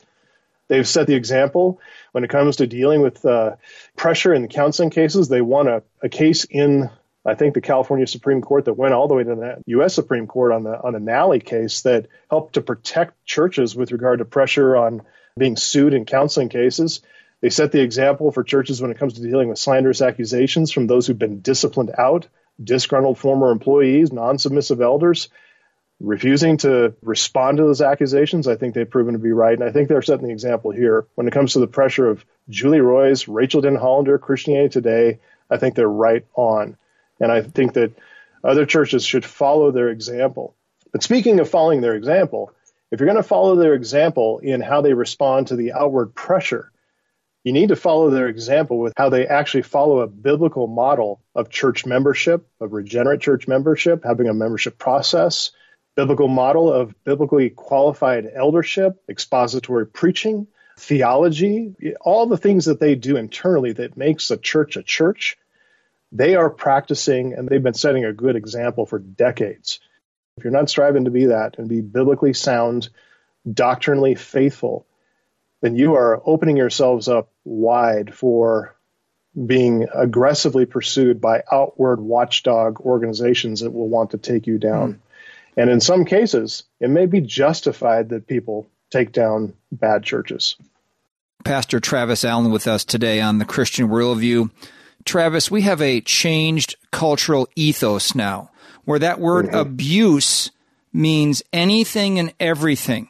They've 0.68 0.88
set 0.88 1.08
the 1.08 1.16
example 1.16 1.80
when 2.12 2.26
it 2.26 2.30
comes 2.30 2.58
to 2.58 2.68
dealing 2.68 3.02
with 3.02 3.26
uh, 3.26 3.56
pressure 3.96 4.34
in 4.34 4.42
the 4.42 4.50
counseling 4.50 4.90
cases. 4.90 5.30
They 5.30 5.40
won 5.40 5.70
a, 5.70 5.82
a 6.04 6.10
case 6.10 6.44
in, 6.44 6.90
I 7.26 7.36
think, 7.36 7.54
the 7.54 7.62
California 7.62 8.06
Supreme 8.06 8.42
Court 8.42 8.66
that 8.66 8.74
went 8.74 8.94
all 8.94 9.08
the 9.08 9.16
way 9.16 9.24
to 9.24 9.36
the 9.36 9.64
U.S. 9.68 9.96
Supreme 9.96 10.28
Court 10.28 10.52
on 10.52 10.64
the 10.64 10.80
on 10.80 10.92
the 10.92 11.00
Nally 11.00 11.40
case 11.40 11.84
that 11.84 12.08
helped 12.30 12.56
to 12.56 12.62
protect 12.62 13.26
churches 13.26 13.78
with 13.78 13.94
regard 13.94 14.20
to 14.20 14.26
pressure 14.26 14.76
on 14.76 15.04
being 15.38 15.56
sued 15.56 15.94
in 15.94 16.04
counseling 16.04 16.50
cases. 16.50 17.00
They 17.42 17.50
set 17.50 17.72
the 17.72 17.82
example 17.82 18.32
for 18.32 18.44
churches 18.44 18.82
when 18.82 18.92
it 18.92 18.98
comes 18.98 19.14
to 19.14 19.22
dealing 19.22 19.48
with 19.48 19.58
slanderous 19.58 20.02
accusations 20.02 20.72
from 20.72 20.88
those 20.88 21.08
who've 21.08 21.18
been 21.18 21.40
disciplined 21.40 21.92
out, 21.98 22.28
disgruntled 22.62 23.18
former 23.18 23.52
employees, 23.52 24.12
non 24.12 24.38
submissive 24.38 24.82
elders, 24.82 25.30
refusing 26.02 26.58
to 26.58 26.94
respond 27.02 27.58
to 27.58 27.64
those 27.64 27.82
accusations. 27.82 28.48
I 28.48 28.56
think 28.56 28.74
they've 28.74 28.90
proven 28.90 29.14
to 29.14 29.20
be 29.20 29.32
right. 29.32 29.54
And 29.54 29.64
I 29.64 29.72
think 29.72 29.88
they're 29.88 30.02
setting 30.02 30.28
the 30.28 30.34
example 30.34 30.72
here. 30.72 31.08
When 31.16 31.28
it 31.28 31.34
comes 31.34 31.54
to 31.54 31.60
the 31.60 31.68
pressure 31.68 32.08
of 32.08 32.26
Julie 32.50 32.82
Roys, 32.82 33.28
Rachael 33.28 33.62
Denhollander, 33.62 34.20
Christianity 34.20 34.70
Today, 34.70 35.20
I 35.50 35.58
think 35.58 35.76
they're 35.76 35.88
right 35.88 36.26
on. 36.36 36.78
And 37.20 37.32
I 37.32 37.42
think 37.42 37.74
that 37.74 37.94
other 38.44 38.66
churches 38.66 39.06
should 39.06 39.26
follow 39.26 39.72
their 39.72 39.90
example. 39.90 40.56
But 40.92 41.04
speaking 41.04 41.40
of 41.40 41.50
following 41.50 41.82
their 41.82 41.96
example, 41.96 42.54
if 42.92 43.00
you're 43.00 43.08
going 43.08 43.18
to 43.18 43.24
follow 43.24 43.56
their 43.56 43.74
example 43.74 44.40
in 44.40 44.62
how 44.62 44.82
they 44.82 44.94
respond 44.94 45.48
to 45.48 45.56
the 45.56 45.74
outward 45.74 46.16
pressure, 46.16 46.72
you 47.50 47.54
need 47.54 47.70
to 47.70 47.76
follow 47.76 48.12
their 48.12 48.28
example 48.28 48.78
with 48.78 48.94
how 48.96 49.10
they 49.10 49.26
actually 49.26 49.64
follow 49.64 50.02
a 50.02 50.08
biblical 50.08 50.68
model 50.68 51.20
of 51.34 51.50
church 51.50 51.84
membership, 51.84 52.48
of 52.62 52.74
regenerate 52.74 53.22
church 53.22 53.48
membership, 53.48 54.04
having 54.04 54.28
a 54.28 54.36
membership 54.36 54.78
process, 54.78 55.50
biblical 55.96 56.28
model 56.28 56.72
of 56.72 56.94
biblically 57.04 57.50
qualified 57.50 58.30
eldership, 58.36 59.02
expository 59.10 59.88
preaching, 59.88 60.46
theology, 60.78 61.74
all 62.02 62.28
the 62.28 62.38
things 62.38 62.66
that 62.66 62.80
they 62.80 62.94
do 62.94 63.18
internally 63.18 63.74
that 63.74 63.98
makes 63.98 64.30
a 64.30 64.38
church 64.38 64.78
a 64.78 64.84
church. 64.84 65.36
They 66.12 66.36
are 66.36 66.52
practicing 66.52 67.34
and 67.34 67.50
they've 67.50 67.64
been 67.64 67.74
setting 67.74 68.06
a 68.06 68.14
good 68.14 68.36
example 68.36 68.86
for 68.86 69.00
decades. 69.00 69.80
If 70.38 70.44
you're 70.44 70.54
not 70.54 70.70
striving 70.70 71.06
to 71.06 71.12
be 71.12 71.26
that 71.26 71.58
and 71.58 71.68
be 71.68 71.82
biblically 71.82 72.36
sound, 72.36 72.90
doctrinally 73.52 74.14
faithful, 74.14 74.86
then 75.62 75.76
you 75.76 75.96
are 75.96 76.22
opening 76.26 76.58
yourselves 76.58 77.08
up 77.08 77.30
wide 77.44 78.14
for 78.14 78.76
being 79.46 79.88
aggressively 79.94 80.66
pursued 80.66 81.22
by 81.22 81.44
outward 81.52 82.00
watchdog 82.00 82.80
organizations 82.82 83.62
that 83.62 83.72
will 83.72 83.90
want 83.90 84.12
to 84.12 84.18
take 84.18 84.48
you 84.48 84.58
down. 84.58 84.94
Mm. 84.94 85.00
And 85.58 85.70
in 85.70 85.82
some 85.82 86.06
cases, 86.06 86.64
it 86.80 86.90
may 86.90 87.06
be 87.06 87.22
justified 87.22 88.10
that 88.10 88.28
people 88.28 88.68
take 88.90 89.12
down 89.12 89.54
bad 89.72 90.04
churches. 90.04 90.56
Pastor 91.44 91.80
Travis 91.80 92.26
Allen 92.26 92.52
with 92.52 92.68
us 92.68 92.84
today 92.84 93.22
on 93.22 93.38
the 93.38 93.46
Christian 93.46 93.88
Worldview. 93.88 94.52
Travis, 95.06 95.50
we 95.50 95.62
have 95.62 95.82
a 95.82 96.02
changed 96.02 96.76
cultural 96.92 97.48
ethos 97.56 98.14
now 98.14 98.52
where 98.86 99.00
that 99.00 99.20
word 99.20 99.48
mm-hmm. 99.48 99.56
abuse 99.56 100.52
means 100.92 101.44
anything 101.54 102.20
and 102.20 102.34
everything. 102.40 103.10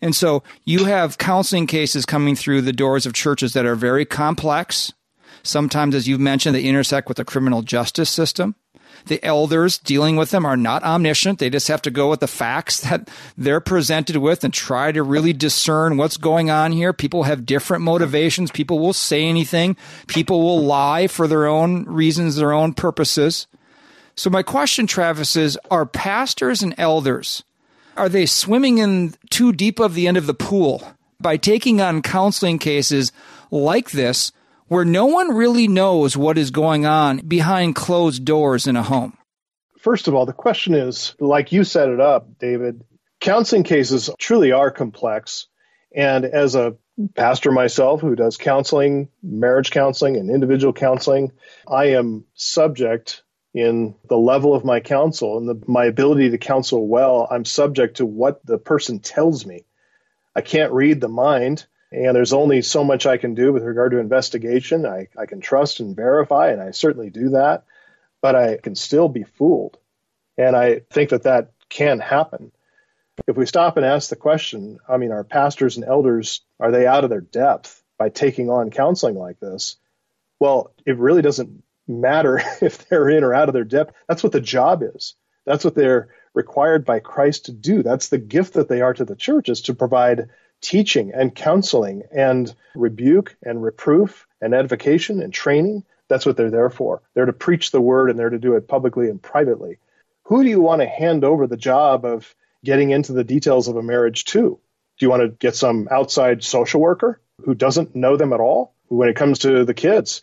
And 0.00 0.14
so 0.14 0.42
you 0.64 0.84
have 0.84 1.18
counseling 1.18 1.66
cases 1.66 2.04
coming 2.04 2.36
through 2.36 2.62
the 2.62 2.72
doors 2.72 3.06
of 3.06 3.14
churches 3.14 3.52
that 3.54 3.66
are 3.66 3.74
very 3.74 4.04
complex. 4.04 4.92
Sometimes, 5.42 5.94
as 5.94 6.08
you've 6.08 6.20
mentioned, 6.20 6.54
they 6.54 6.64
intersect 6.64 7.08
with 7.08 7.16
the 7.16 7.24
criminal 7.24 7.62
justice 7.62 8.10
system. 8.10 8.56
The 9.06 9.24
elders 9.24 9.78
dealing 9.78 10.16
with 10.16 10.30
them 10.30 10.44
are 10.44 10.56
not 10.56 10.82
omniscient. 10.82 11.38
They 11.38 11.50
just 11.50 11.68
have 11.68 11.82
to 11.82 11.90
go 11.90 12.10
with 12.10 12.20
the 12.20 12.26
facts 12.26 12.80
that 12.82 13.08
they're 13.36 13.60
presented 13.60 14.16
with 14.16 14.42
and 14.42 14.52
try 14.52 14.92
to 14.92 15.02
really 15.02 15.32
discern 15.32 15.96
what's 15.96 16.16
going 16.16 16.50
on 16.50 16.72
here. 16.72 16.92
People 16.92 17.24
have 17.24 17.46
different 17.46 17.84
motivations. 17.84 18.50
People 18.50 18.78
will 18.78 18.92
say 18.92 19.24
anything. 19.24 19.76
People 20.06 20.42
will 20.42 20.62
lie 20.62 21.06
for 21.06 21.28
their 21.28 21.46
own 21.46 21.84
reasons, 21.84 22.36
their 22.36 22.52
own 22.52 22.74
purposes. 22.74 23.46
So 24.16 24.30
my 24.30 24.42
question, 24.42 24.86
Travis, 24.86 25.36
is 25.36 25.58
are 25.70 25.86
pastors 25.86 26.62
and 26.62 26.74
elders 26.78 27.44
are 27.96 28.08
they 28.08 28.26
swimming 28.26 28.78
in 28.78 29.14
too 29.30 29.52
deep 29.52 29.78
of 29.78 29.94
the 29.94 30.06
end 30.06 30.16
of 30.16 30.26
the 30.26 30.34
pool 30.34 30.82
by 31.20 31.36
taking 31.36 31.80
on 31.80 32.02
counseling 32.02 32.58
cases 32.58 33.12
like 33.50 33.90
this 33.90 34.32
where 34.68 34.84
no 34.84 35.06
one 35.06 35.34
really 35.34 35.68
knows 35.68 36.16
what 36.16 36.36
is 36.36 36.50
going 36.50 36.86
on 36.86 37.18
behind 37.18 37.74
closed 37.74 38.24
doors 38.24 38.66
in 38.66 38.76
a 38.76 38.82
home? 38.82 39.16
First 39.78 40.08
of 40.08 40.14
all, 40.14 40.26
the 40.26 40.32
question 40.32 40.74
is 40.74 41.14
like 41.20 41.52
you 41.52 41.64
set 41.64 41.88
it 41.88 42.00
up, 42.00 42.38
David, 42.38 42.82
counseling 43.20 43.62
cases 43.62 44.10
truly 44.18 44.52
are 44.52 44.70
complex. 44.70 45.46
And 45.94 46.24
as 46.24 46.54
a 46.54 46.76
pastor 47.14 47.52
myself 47.52 48.00
who 48.00 48.16
does 48.16 48.36
counseling, 48.36 49.08
marriage 49.22 49.70
counseling, 49.70 50.16
and 50.16 50.30
individual 50.30 50.72
counseling, 50.72 51.32
I 51.68 51.90
am 51.90 52.24
subject 52.34 53.22
in 53.56 53.94
the 54.06 54.18
level 54.18 54.54
of 54.54 54.66
my 54.66 54.80
counsel 54.80 55.38
and 55.38 55.48
the, 55.48 55.58
my 55.66 55.86
ability 55.86 56.28
to 56.28 56.36
counsel 56.36 56.86
well, 56.86 57.26
I'm 57.30 57.46
subject 57.46 57.96
to 57.96 58.06
what 58.06 58.44
the 58.44 58.58
person 58.58 58.98
tells 59.00 59.46
me. 59.46 59.64
I 60.36 60.42
can't 60.42 60.74
read 60.74 61.00
the 61.00 61.08
mind, 61.08 61.64
and 61.90 62.14
there's 62.14 62.34
only 62.34 62.60
so 62.60 62.84
much 62.84 63.06
I 63.06 63.16
can 63.16 63.34
do 63.34 63.54
with 63.54 63.62
regard 63.62 63.92
to 63.92 63.98
investigation. 63.98 64.84
I, 64.84 65.08
I 65.16 65.24
can 65.24 65.40
trust 65.40 65.80
and 65.80 65.96
verify, 65.96 66.50
and 66.50 66.60
I 66.60 66.72
certainly 66.72 67.08
do 67.08 67.30
that, 67.30 67.64
but 68.20 68.34
I 68.36 68.58
can 68.58 68.74
still 68.74 69.08
be 69.08 69.22
fooled. 69.22 69.78
And 70.36 70.54
I 70.54 70.80
think 70.90 71.08
that 71.08 71.22
that 71.22 71.52
can 71.70 71.98
happen. 71.98 72.52
If 73.26 73.38
we 73.38 73.46
stop 73.46 73.78
and 73.78 73.86
ask 73.86 74.10
the 74.10 74.16
question, 74.16 74.80
I 74.86 74.98
mean, 74.98 75.12
are 75.12 75.24
pastors 75.24 75.78
and 75.78 75.86
elders, 75.86 76.42
are 76.60 76.70
they 76.70 76.86
out 76.86 77.04
of 77.04 77.10
their 77.10 77.22
depth 77.22 77.82
by 77.98 78.10
taking 78.10 78.50
on 78.50 78.70
counseling 78.70 79.14
like 79.14 79.40
this? 79.40 79.76
Well, 80.38 80.74
it 80.84 80.98
really 80.98 81.22
doesn't 81.22 81.64
matter 81.88 82.40
if 82.60 82.88
they're 82.88 83.08
in 83.08 83.24
or 83.24 83.34
out 83.34 83.48
of 83.48 83.54
their 83.54 83.64
depth. 83.64 83.94
That's 84.08 84.22
what 84.22 84.32
the 84.32 84.40
job 84.40 84.82
is. 84.82 85.14
That's 85.44 85.64
what 85.64 85.74
they're 85.74 86.08
required 86.34 86.84
by 86.84 87.00
Christ 87.00 87.46
to 87.46 87.52
do. 87.52 87.82
That's 87.82 88.08
the 88.08 88.18
gift 88.18 88.54
that 88.54 88.68
they 88.68 88.82
are 88.82 88.94
to 88.94 89.04
the 89.04 89.16
church 89.16 89.48
is 89.48 89.62
to 89.62 89.74
provide 89.74 90.28
teaching 90.60 91.12
and 91.14 91.34
counseling 91.34 92.02
and 92.12 92.52
rebuke 92.74 93.36
and 93.42 93.62
reproof 93.62 94.26
and 94.40 94.54
edification 94.54 95.22
and 95.22 95.32
training. 95.32 95.84
That's 96.08 96.26
what 96.26 96.36
they're 96.36 96.50
there 96.50 96.70
for. 96.70 97.02
They're 97.14 97.26
to 97.26 97.32
preach 97.32 97.70
the 97.70 97.80
word 97.80 98.10
and 98.10 98.18
they're 98.18 98.30
to 98.30 98.38
do 98.38 98.54
it 98.54 98.68
publicly 98.68 99.08
and 99.08 99.22
privately. 99.22 99.78
Who 100.24 100.42
do 100.42 100.50
you 100.50 100.60
want 100.60 100.82
to 100.82 100.88
hand 100.88 101.24
over 101.24 101.46
the 101.46 101.56
job 101.56 102.04
of 102.04 102.34
getting 102.64 102.90
into 102.90 103.12
the 103.12 103.24
details 103.24 103.68
of 103.68 103.76
a 103.76 103.82
marriage 103.82 104.24
to? 104.26 104.58
Do 104.98 105.06
you 105.06 105.10
want 105.10 105.22
to 105.22 105.28
get 105.28 105.54
some 105.54 105.88
outside 105.90 106.42
social 106.42 106.80
worker 106.80 107.20
who 107.44 107.54
doesn't 107.54 107.94
know 107.94 108.16
them 108.16 108.32
at 108.32 108.40
all? 108.40 108.74
When 108.88 109.08
it 109.08 109.16
comes 109.16 109.40
to 109.40 109.64
the 109.64 109.74
kids, 109.74 110.22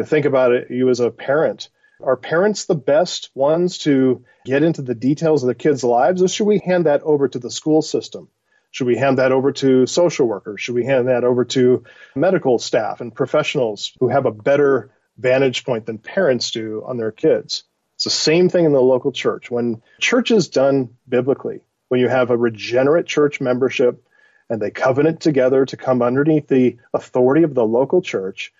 think 0.00 0.24
about 0.24 0.52
it, 0.52 0.70
you 0.70 0.88
as 0.88 1.00
a 1.00 1.10
parent. 1.10 1.68
Are 2.02 2.16
parents 2.16 2.64
the 2.64 2.74
best 2.74 3.30
ones 3.34 3.78
to 3.78 4.24
get 4.44 4.62
into 4.62 4.82
the 4.82 4.94
details 4.94 5.42
of 5.42 5.48
the 5.48 5.54
kids' 5.54 5.84
lives, 5.84 6.22
or 6.22 6.28
should 6.28 6.46
we 6.46 6.58
hand 6.58 6.86
that 6.86 7.02
over 7.02 7.28
to 7.28 7.38
the 7.38 7.50
school 7.50 7.82
system? 7.82 8.28
Should 8.70 8.86
we 8.86 8.96
hand 8.96 9.18
that 9.18 9.32
over 9.32 9.52
to 9.52 9.86
social 9.86 10.26
workers? 10.26 10.62
Should 10.62 10.74
we 10.74 10.86
hand 10.86 11.08
that 11.08 11.24
over 11.24 11.44
to 11.44 11.84
medical 12.16 12.58
staff 12.58 13.00
and 13.00 13.14
professionals 13.14 13.92
who 14.00 14.08
have 14.08 14.24
a 14.24 14.32
better 14.32 14.90
vantage 15.18 15.64
point 15.64 15.84
than 15.84 15.98
parents 15.98 16.50
do 16.50 16.82
on 16.86 16.96
their 16.96 17.12
kids? 17.12 17.64
It's 17.96 18.04
the 18.04 18.10
same 18.10 18.48
thing 18.48 18.64
in 18.64 18.72
the 18.72 18.80
local 18.80 19.12
church. 19.12 19.50
When 19.50 19.82
church 20.00 20.30
is 20.30 20.48
done 20.48 20.96
biblically, 21.08 21.60
when 21.88 22.00
you 22.00 22.08
have 22.08 22.30
a 22.30 22.36
regenerate 22.36 23.06
church 23.06 23.40
membership 23.40 24.02
and 24.48 24.60
they 24.60 24.70
covenant 24.70 25.20
together 25.20 25.66
to 25.66 25.76
come 25.76 26.02
underneath 26.02 26.48
the 26.48 26.78
authority 26.94 27.42
of 27.42 27.54
the 27.54 27.66
local 27.66 28.00
church, 28.00 28.52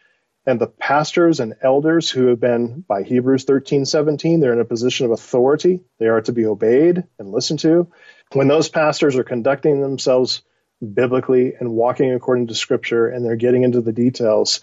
and 0.46 0.60
the 0.60 0.66
pastors 0.66 1.40
and 1.40 1.54
elders 1.62 2.10
who 2.10 2.26
have 2.26 2.40
been 2.40 2.84
by 2.86 3.02
hebrews 3.02 3.44
13 3.44 3.84
17 3.84 4.40
they're 4.40 4.52
in 4.52 4.60
a 4.60 4.64
position 4.64 5.06
of 5.06 5.12
authority. 5.12 5.80
They 5.98 6.06
are 6.06 6.20
to 6.22 6.32
be 6.32 6.46
obeyed 6.46 7.04
and 7.18 7.32
listened 7.32 7.60
to. 7.60 7.88
When 8.32 8.48
those 8.48 8.68
pastors 8.68 9.16
are 9.16 9.24
conducting 9.24 9.80
themselves 9.80 10.42
biblically 10.80 11.54
and 11.54 11.72
walking 11.72 12.12
according 12.12 12.48
to 12.48 12.54
scripture 12.54 13.08
and 13.08 13.24
they're 13.24 13.36
getting 13.36 13.62
into 13.62 13.80
the 13.80 13.92
details 13.92 14.60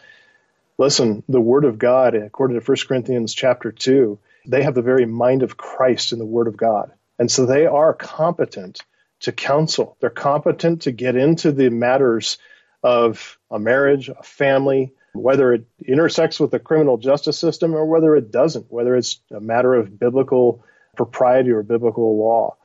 listen 0.78 1.24
the 1.30 1.40
word 1.40 1.64
of 1.64 1.80
god 1.80 2.14
according 2.14 2.60
to 2.60 2.66
1 2.66 2.78
corinthians 2.88 3.34
chapter 3.34 3.72
2 3.72 4.20
they 4.46 4.64
have 4.64 4.76
the 4.76 4.82
very 4.82 5.06
mind 5.06 5.44
of 5.44 5.58
christ 5.58 6.12
in 6.12 6.20
the 6.20 6.26
word 6.26 6.48
of 6.48 6.58
god. 6.58 6.92
And 7.18 7.30
so 7.30 7.46
they 7.46 7.66
are 7.66 7.94
competent 7.94 8.82
to 9.22 9.32
counsel. 9.32 9.98
They're 10.00 10.10
competent 10.10 10.84
to 10.84 10.92
get 10.92 11.16
into 11.16 11.52
the 11.52 11.70
matters 11.70 12.38
of 12.82 13.38
a 13.52 13.60
marriage 13.60 14.10
a 14.10 14.24
family 14.24 14.94
whether 15.14 15.54
it 15.54 15.66
intersects 15.86 16.40
with 16.40 16.52
the 16.52 16.60
criminal 16.60 16.98
justice 16.98 17.38
system 17.38 17.74
or 17.74 17.86
whether 17.86 18.16
it 18.16 18.32
doesn't, 18.32 18.72
whether 18.72 18.96
it's 18.96 19.22
a 19.32 19.40
matter 19.40 19.74
of 19.74 20.00
biblical 20.00 20.64
propriety 20.96 21.52
or 21.52 21.64
biblical 21.64 22.18
law. 22.18 22.56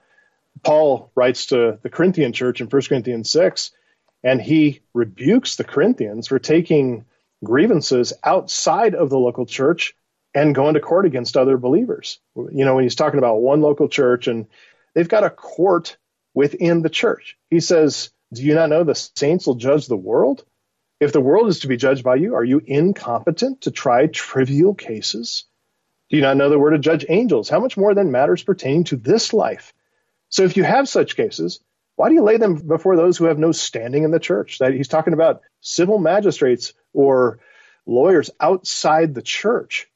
Paul 0.63 1.11
writes 1.15 1.47
to 1.47 1.79
the 1.83 1.91
Corinthian 1.91 2.33
church 2.33 2.61
in 2.61 2.69
1 2.69 2.83
Corinthians 2.83 3.31
6, 3.31 3.73
and 4.23 4.41
he 4.41 4.81
rebukes 4.93 5.57
the 5.57 5.65
Corinthians 5.65 6.29
for 6.29 6.39
taking 6.39 7.05
grievances 7.43 8.13
outside 8.23 8.95
of 8.95 9.11
the 9.11 9.19
local 9.19 9.47
church 9.47 9.95
and 10.35 10.55
going 10.55 10.75
to 10.75 10.81
court 10.81 11.07
against 11.07 11.37
other 11.37 11.57
believers. 11.57 12.19
You 12.35 12.65
know, 12.65 12.75
when 12.75 12.85
he's 12.85 12.95
talking 12.95 13.19
about 13.19 13.41
one 13.41 13.61
local 13.61 13.89
church 13.89 14.27
and 14.27 14.47
they've 14.95 15.09
got 15.09 15.25
a 15.25 15.31
court 15.31 15.97
within 16.35 16.83
the 16.83 16.89
church, 16.89 17.37
he 17.51 17.61
says, 17.61 18.11
Do 18.33 18.43
you 18.43 18.55
not 18.55 18.71
know 18.71 18.83
the 18.83 18.95
saints 18.95 19.47
will 19.47 19.55
judge 19.55 19.87
the 19.87 19.97
world? 19.97 20.45
If 21.01 21.13
the 21.13 21.21
world 21.21 21.49
is 21.49 21.61
to 21.61 21.69
be 21.69 21.77
judged 21.77 22.05
by 22.05 22.17
you, 22.17 22.35
are 22.35 22.45
you 22.45 22.61
incompetent 22.65 23.63
to 23.63 23.71
try 23.71 24.07
trivial 24.07 24.75
cases? 24.75 25.45
Do 26.11 26.17
you 26.17 26.23
not 26.23 26.37
know 26.37 26.49
the 26.49 26.59
word 26.59 26.71
to 26.71 26.79
judge 26.79 27.07
angels? 27.09 27.49
How 27.49 27.61
much 27.61 27.77
more 27.77 27.95
than 27.95 28.13
matters 28.13 28.43
pertaining 28.43 28.85
to 28.85 28.97
this 28.97 29.33
life? 29.33 29.73
So 30.29 30.45
if 30.45 30.57
you 30.57 30.65
have 30.65 30.89
such 30.89 31.17
cases, 31.17 31.61
why 31.97 32.09
do 32.09 32.15
you 32.15 32.23
lay 32.23 32.37
them 32.37 32.57
before 32.57 32.97
those 32.97 33.17
who 33.17 33.27
have 33.27 33.39
no 33.39 33.53
standing 33.53 34.05
in 34.05 34.11
the 34.11 34.21
church? 34.21 34.59
That 34.59 34.75
he's 34.75 34.89
talking 34.89 35.15
about 35.15 35.43
civil 35.61 35.99
magistrates 35.99 36.73
or 36.93 37.41
lawyers 37.87 38.31
outside 38.41 39.15
the 39.15 39.23
church. 39.23 39.89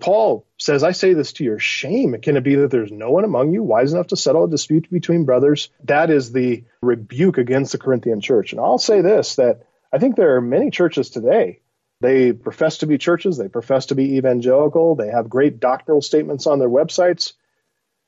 Paul 0.00 0.46
says, 0.58 0.84
I 0.84 0.92
say 0.92 1.14
this 1.14 1.32
to 1.34 1.44
your 1.44 1.58
shame. 1.58 2.16
Can 2.20 2.36
it 2.36 2.44
be 2.44 2.54
that 2.56 2.70
there's 2.70 2.92
no 2.92 3.10
one 3.10 3.24
among 3.24 3.52
you 3.52 3.62
wise 3.62 3.92
enough 3.92 4.08
to 4.08 4.16
settle 4.16 4.44
a 4.44 4.50
dispute 4.50 4.88
between 4.90 5.24
brothers? 5.24 5.70
That 5.84 6.10
is 6.10 6.32
the 6.32 6.64
rebuke 6.80 7.38
against 7.38 7.72
the 7.72 7.78
Corinthian 7.78 8.20
church. 8.20 8.52
And 8.52 8.60
I'll 8.60 8.78
say 8.78 9.00
this 9.00 9.36
that 9.36 9.66
I 9.92 9.98
think 9.98 10.16
there 10.16 10.36
are 10.36 10.40
many 10.40 10.70
churches 10.70 11.10
today. 11.10 11.60
They 12.00 12.32
profess 12.32 12.78
to 12.78 12.86
be 12.86 12.98
churches, 12.98 13.36
they 13.36 13.48
profess 13.48 13.86
to 13.86 13.94
be 13.94 14.16
evangelical, 14.16 14.94
they 14.94 15.08
have 15.08 15.28
great 15.28 15.58
doctrinal 15.58 16.00
statements 16.00 16.46
on 16.46 16.58
their 16.58 16.68
websites. 16.68 17.32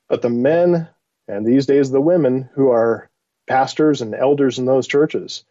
But 0.09 0.23
the 0.23 0.31
men, 0.31 0.89
and 1.27 1.45
these 1.45 1.67
days 1.67 1.91
the 1.91 2.01
women, 2.01 2.49
who 2.55 2.71
are 2.71 3.11
pastors 3.49 4.01
and 4.01 4.15
elders 4.15 4.59
in 4.59 4.65
those 4.65 4.87
churches, 4.87 5.45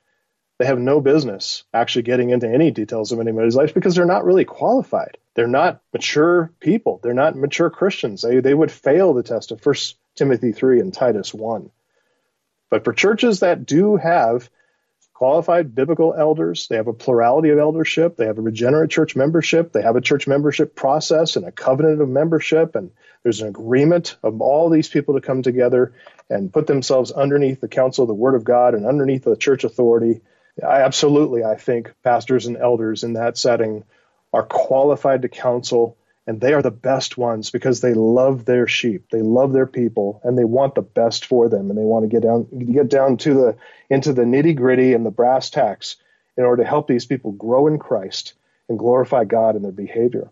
they 0.58 0.66
have 0.66 0.80
no 0.80 1.02
business 1.02 1.64
actually 1.74 2.04
getting 2.04 2.30
into 2.30 2.48
any 2.48 2.72
details 2.72 3.12
of 3.12 3.20
anybody's 3.20 3.56
life 3.56 3.74
because 3.74 3.96
they're 3.96 4.06
not 4.06 4.26
really 4.26 4.46
qualified. 4.46 5.18
They're 5.34 5.48
not 5.48 5.82
mature 5.94 6.52
people. 6.60 7.00
They're 7.02 7.14
not 7.14 7.38
mature 7.38 7.70
Christians. 7.70 8.22
They, 8.22 8.42
they 8.42 8.54
would 8.54 8.72
fail 8.72 9.14
the 9.14 9.24
test 9.24 9.52
of 9.52 9.66
1 9.66 9.76
Timothy 10.16 10.52
3 10.52 10.82
and 10.82 10.94
Titus 10.94 11.34
1. 11.34 11.72
But 12.70 12.84
for 12.84 12.94
churches 12.94 13.40
that 13.40 13.66
do 13.66 13.96
have 13.96 14.50
qualified 15.20 15.76
biblical 15.76 16.14
elders. 16.18 16.70
They 16.70 16.78
have 16.78 16.88
a 16.88 16.94
plurality 16.94 17.50
of 17.50 17.60
eldership. 17.60 18.16
They 18.16 18.26
have 18.26 18.38
a 18.38 18.42
regenerate 18.42 18.90
church 18.90 19.18
membership. 19.18 19.74
They 19.74 19.82
have 19.82 19.98
a 19.98 20.02
church 20.02 20.28
membership 20.28 20.78
process 20.78 21.36
and 21.36 21.46
a 21.46 21.52
covenant 21.52 22.02
of 22.02 22.08
membership. 22.08 22.74
And 22.74 22.90
there's 23.22 23.42
an 23.42 23.50
agreement 23.50 24.16
of 24.24 24.40
all 24.40 24.70
these 24.70 24.88
people 24.88 25.16
to 25.16 25.20
come 25.20 25.42
together 25.42 25.92
and 26.30 26.54
put 26.54 26.68
themselves 26.68 27.12
underneath 27.12 27.60
the 27.60 27.68
counsel 27.68 28.04
of 28.04 28.08
the 28.08 28.14
Word 28.14 28.34
of 28.34 28.46
God 28.46 28.74
and 28.74 28.86
underneath 28.86 29.26
the 29.26 29.36
church 29.36 29.66
authority. 29.66 30.22
I 30.66 30.84
absolutely, 30.84 31.44
I 31.44 31.56
think 31.56 31.94
pastors 32.02 32.46
and 32.46 32.56
elders 32.56 33.04
in 33.04 33.12
that 33.14 33.38
setting 33.38 33.84
are 34.32 34.44
qualified 34.44 35.24
to 35.24 35.28
counsel 35.28 35.98
and 36.30 36.40
they 36.40 36.54
are 36.54 36.62
the 36.62 36.70
best 36.70 37.18
ones 37.18 37.50
because 37.50 37.82
they 37.82 37.96
love 37.96 38.46
their 38.46 38.68
sheep 38.68 39.10
they 39.10 39.24
love 39.24 39.52
their 39.52 39.66
people 39.66 40.22
and 40.24 40.38
they 40.38 40.46
want 40.46 40.76
the 40.76 40.82
best 40.82 41.26
for 41.26 41.50
them 41.50 41.70
and 41.70 41.78
they 41.78 41.84
want 41.84 42.04
to 42.04 42.08
get 42.08 42.22
down 42.22 42.44
get 42.72 42.88
down 42.88 43.18
to 43.18 43.34
the 43.34 43.58
into 43.90 44.14
the 44.14 44.22
nitty 44.22 44.56
gritty 44.56 44.94
and 44.94 45.04
the 45.04 45.12
brass 45.12 45.50
tacks 45.50 45.96
in 46.38 46.46
order 46.46 46.64
to 46.64 46.70
help 46.70 46.88
these 46.88 47.06
people 47.06 47.32
grow 47.32 47.66
in 47.66 47.80
Christ 47.80 48.34
and 48.70 48.80
glorify 48.80 49.26
God 49.26 49.56
in 49.58 49.64
their 49.64 49.72
behavior. 49.72 50.32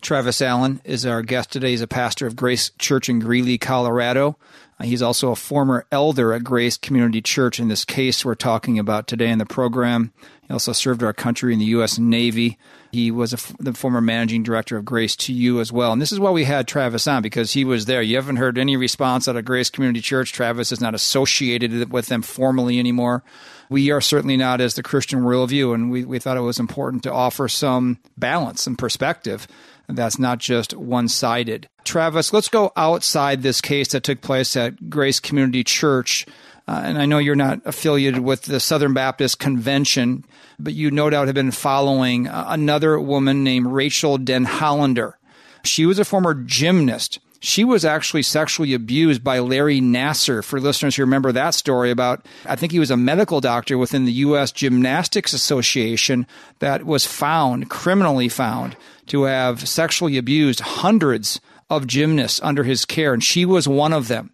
Travis 0.00 0.42
Allen 0.42 0.80
is 0.84 1.06
our 1.06 1.22
guest 1.22 1.52
today. 1.52 1.70
He's 1.70 1.80
a 1.80 1.86
pastor 1.86 2.26
of 2.26 2.34
Grace 2.34 2.70
Church 2.78 3.08
in 3.08 3.20
Greeley, 3.20 3.56
Colorado. 3.56 4.36
Uh, 4.78 4.84
he's 4.84 5.02
also 5.02 5.30
a 5.30 5.36
former 5.36 5.86
elder 5.92 6.32
at 6.32 6.44
Grace 6.44 6.76
Community 6.76 7.22
Church 7.22 7.60
in 7.60 7.68
this 7.68 7.84
case 7.84 8.24
we're 8.24 8.34
talking 8.34 8.78
about 8.78 9.06
today 9.06 9.30
in 9.30 9.38
the 9.38 9.46
program. 9.46 10.12
He 10.46 10.52
also 10.52 10.72
served 10.72 11.02
our 11.02 11.12
country 11.12 11.52
in 11.52 11.58
the 11.58 11.64
U.S. 11.66 11.98
Navy. 11.98 12.58
He 12.92 13.10
was 13.10 13.30
the 13.58 13.72
former 13.72 14.00
managing 14.00 14.42
director 14.42 14.76
of 14.76 14.84
Grace 14.84 15.16
to 15.16 15.32
You 15.32 15.60
as 15.60 15.72
well. 15.72 15.92
And 15.92 16.02
this 16.02 16.12
is 16.12 16.20
why 16.20 16.30
we 16.30 16.44
had 16.44 16.68
Travis 16.68 17.06
on 17.06 17.22
because 17.22 17.52
he 17.52 17.64
was 17.64 17.86
there. 17.86 18.02
You 18.02 18.16
haven't 18.16 18.36
heard 18.36 18.58
any 18.58 18.76
response 18.76 19.26
out 19.26 19.36
of 19.36 19.44
Grace 19.44 19.70
Community 19.70 20.00
Church. 20.00 20.32
Travis 20.32 20.70
is 20.70 20.80
not 20.80 20.94
associated 20.94 21.90
with 21.90 22.06
them 22.06 22.22
formally 22.22 22.78
anymore. 22.78 23.24
We 23.70 23.90
are 23.90 24.02
certainly 24.02 24.36
not 24.36 24.60
as 24.60 24.74
the 24.74 24.82
Christian 24.82 25.22
worldview, 25.22 25.74
and 25.74 25.90
we, 25.90 26.04
we 26.04 26.18
thought 26.18 26.36
it 26.36 26.40
was 26.40 26.60
important 26.60 27.02
to 27.04 27.12
offer 27.12 27.48
some 27.48 27.98
balance 28.16 28.66
and 28.66 28.78
perspective 28.78 29.48
that's 29.88 30.18
not 30.18 30.38
just 30.38 30.74
one 30.74 31.08
sided. 31.08 31.68
Travis, 31.84 32.32
let's 32.32 32.48
go 32.48 32.72
outside 32.76 33.42
this 33.42 33.60
case 33.60 33.88
that 33.88 34.02
took 34.02 34.20
place 34.20 34.56
at 34.56 34.90
Grace 34.90 35.20
Community 35.20 35.64
Church. 35.64 36.26
Uh, 36.66 36.82
and 36.84 36.98
I 36.98 37.06
know 37.06 37.18
you're 37.18 37.36
not 37.36 37.60
affiliated 37.64 38.20
with 38.20 38.42
the 38.42 38.60
Southern 38.60 38.94
Baptist 38.94 39.38
Convention, 39.38 40.24
but 40.58 40.72
you 40.74 40.90
no 40.90 41.10
doubt 41.10 41.28
have 41.28 41.34
been 41.34 41.50
following 41.50 42.26
uh, 42.26 42.46
another 42.48 42.98
woman 42.98 43.44
named 43.44 43.66
Rachael 43.66 44.18
Denhollander. 44.18 45.14
She 45.62 45.86
was 45.86 45.98
a 45.98 46.04
former 46.04 46.34
gymnast 46.34 47.18
she 47.44 47.62
was 47.62 47.84
actually 47.84 48.22
sexually 48.22 48.72
abused 48.72 49.22
by 49.22 49.38
Larry 49.38 49.78
Nassar. 49.78 50.42
For 50.42 50.58
listeners 50.58 50.96
who 50.96 51.02
remember 51.02 51.30
that 51.30 51.50
story 51.50 51.90
about, 51.90 52.24
I 52.46 52.56
think 52.56 52.72
he 52.72 52.78
was 52.78 52.90
a 52.90 52.96
medical 52.96 53.42
doctor 53.42 53.76
within 53.76 54.06
the 54.06 54.12
U.S. 54.12 54.50
Gymnastics 54.50 55.34
Association 55.34 56.26
that 56.60 56.84
was 56.84 57.04
found, 57.04 57.68
criminally 57.68 58.30
found, 58.30 58.76
to 59.08 59.24
have 59.24 59.68
sexually 59.68 60.16
abused 60.16 60.60
hundreds 60.60 61.38
of 61.70 61.86
gymnasts 61.86 62.40
under 62.42 62.64
his 62.64 62.84
care, 62.84 63.12
and 63.12 63.22
she 63.22 63.44
was 63.44 63.68
one 63.68 63.92
of 63.92 64.08
them. 64.08 64.30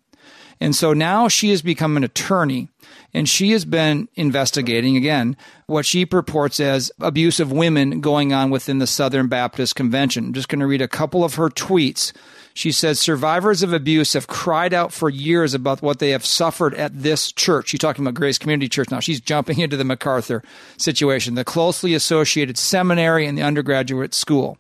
And 0.61 0.77
so 0.77 0.93
now 0.93 1.29
she 1.29 1.51
has 1.51 1.63
become 1.63 1.97
an 1.97 2.05
attorney 2.05 2.69
and 3.15 3.27
she 3.27 3.53
has 3.53 3.65
been 3.65 4.09
investigating 4.15 4.95
again 4.95 5.37
what 5.67 5.87
she 5.87 6.05
purports 6.05 6.61
as 6.61 6.93
abuse 7.01 7.41
of 7.41 7.51
women 7.51 8.03
going 8.03 8.35
on 8.35 8.51
within 8.51 8.79
the 8.79 8.87
Southern 8.87 9.27
Baptist 9.27 9.75
Convention. 9.75 10.27
I'm 10.27 10.33
just 10.35 10.51
going 10.51 10.61
to 10.61 10.67
read 10.67 10.83
a 10.83 10.87
couple 10.87 11.25
of 11.25 11.37
her 11.37 11.49
tweets 11.49 12.13
she 12.55 12.73
says 12.73 12.99
survivors 12.99 13.63
of 13.63 13.73
abuse 13.73 14.13
have 14.15 14.27
cried 14.27 14.75
out 14.75 14.93
for 14.93 15.09
years 15.09 15.55
about 15.55 15.83
what 15.83 15.99
they 15.99 16.11
have 16.11 16.27
suffered 16.27 16.75
at 16.75 17.03
this 17.03 17.33
church. 17.33 17.69
She's 17.69 17.81
talking 17.81 18.05
about 18.05 18.15
Grace 18.15 18.39
Community 18.39 18.69
Church 18.69 18.91
now. 18.91 19.01
She's 19.01 19.21
jumping 19.21 19.61
into 19.61 19.77
the 19.77 19.85
MacArthur 19.85 20.43
situation, 20.77 21.35
the 21.35 21.45
closely 21.45 21.95
associated 21.95 22.59
seminary 22.59 23.27
and 23.27 23.39
the 23.39 23.43
undergraduate 23.43 24.15
school. 24.15 24.59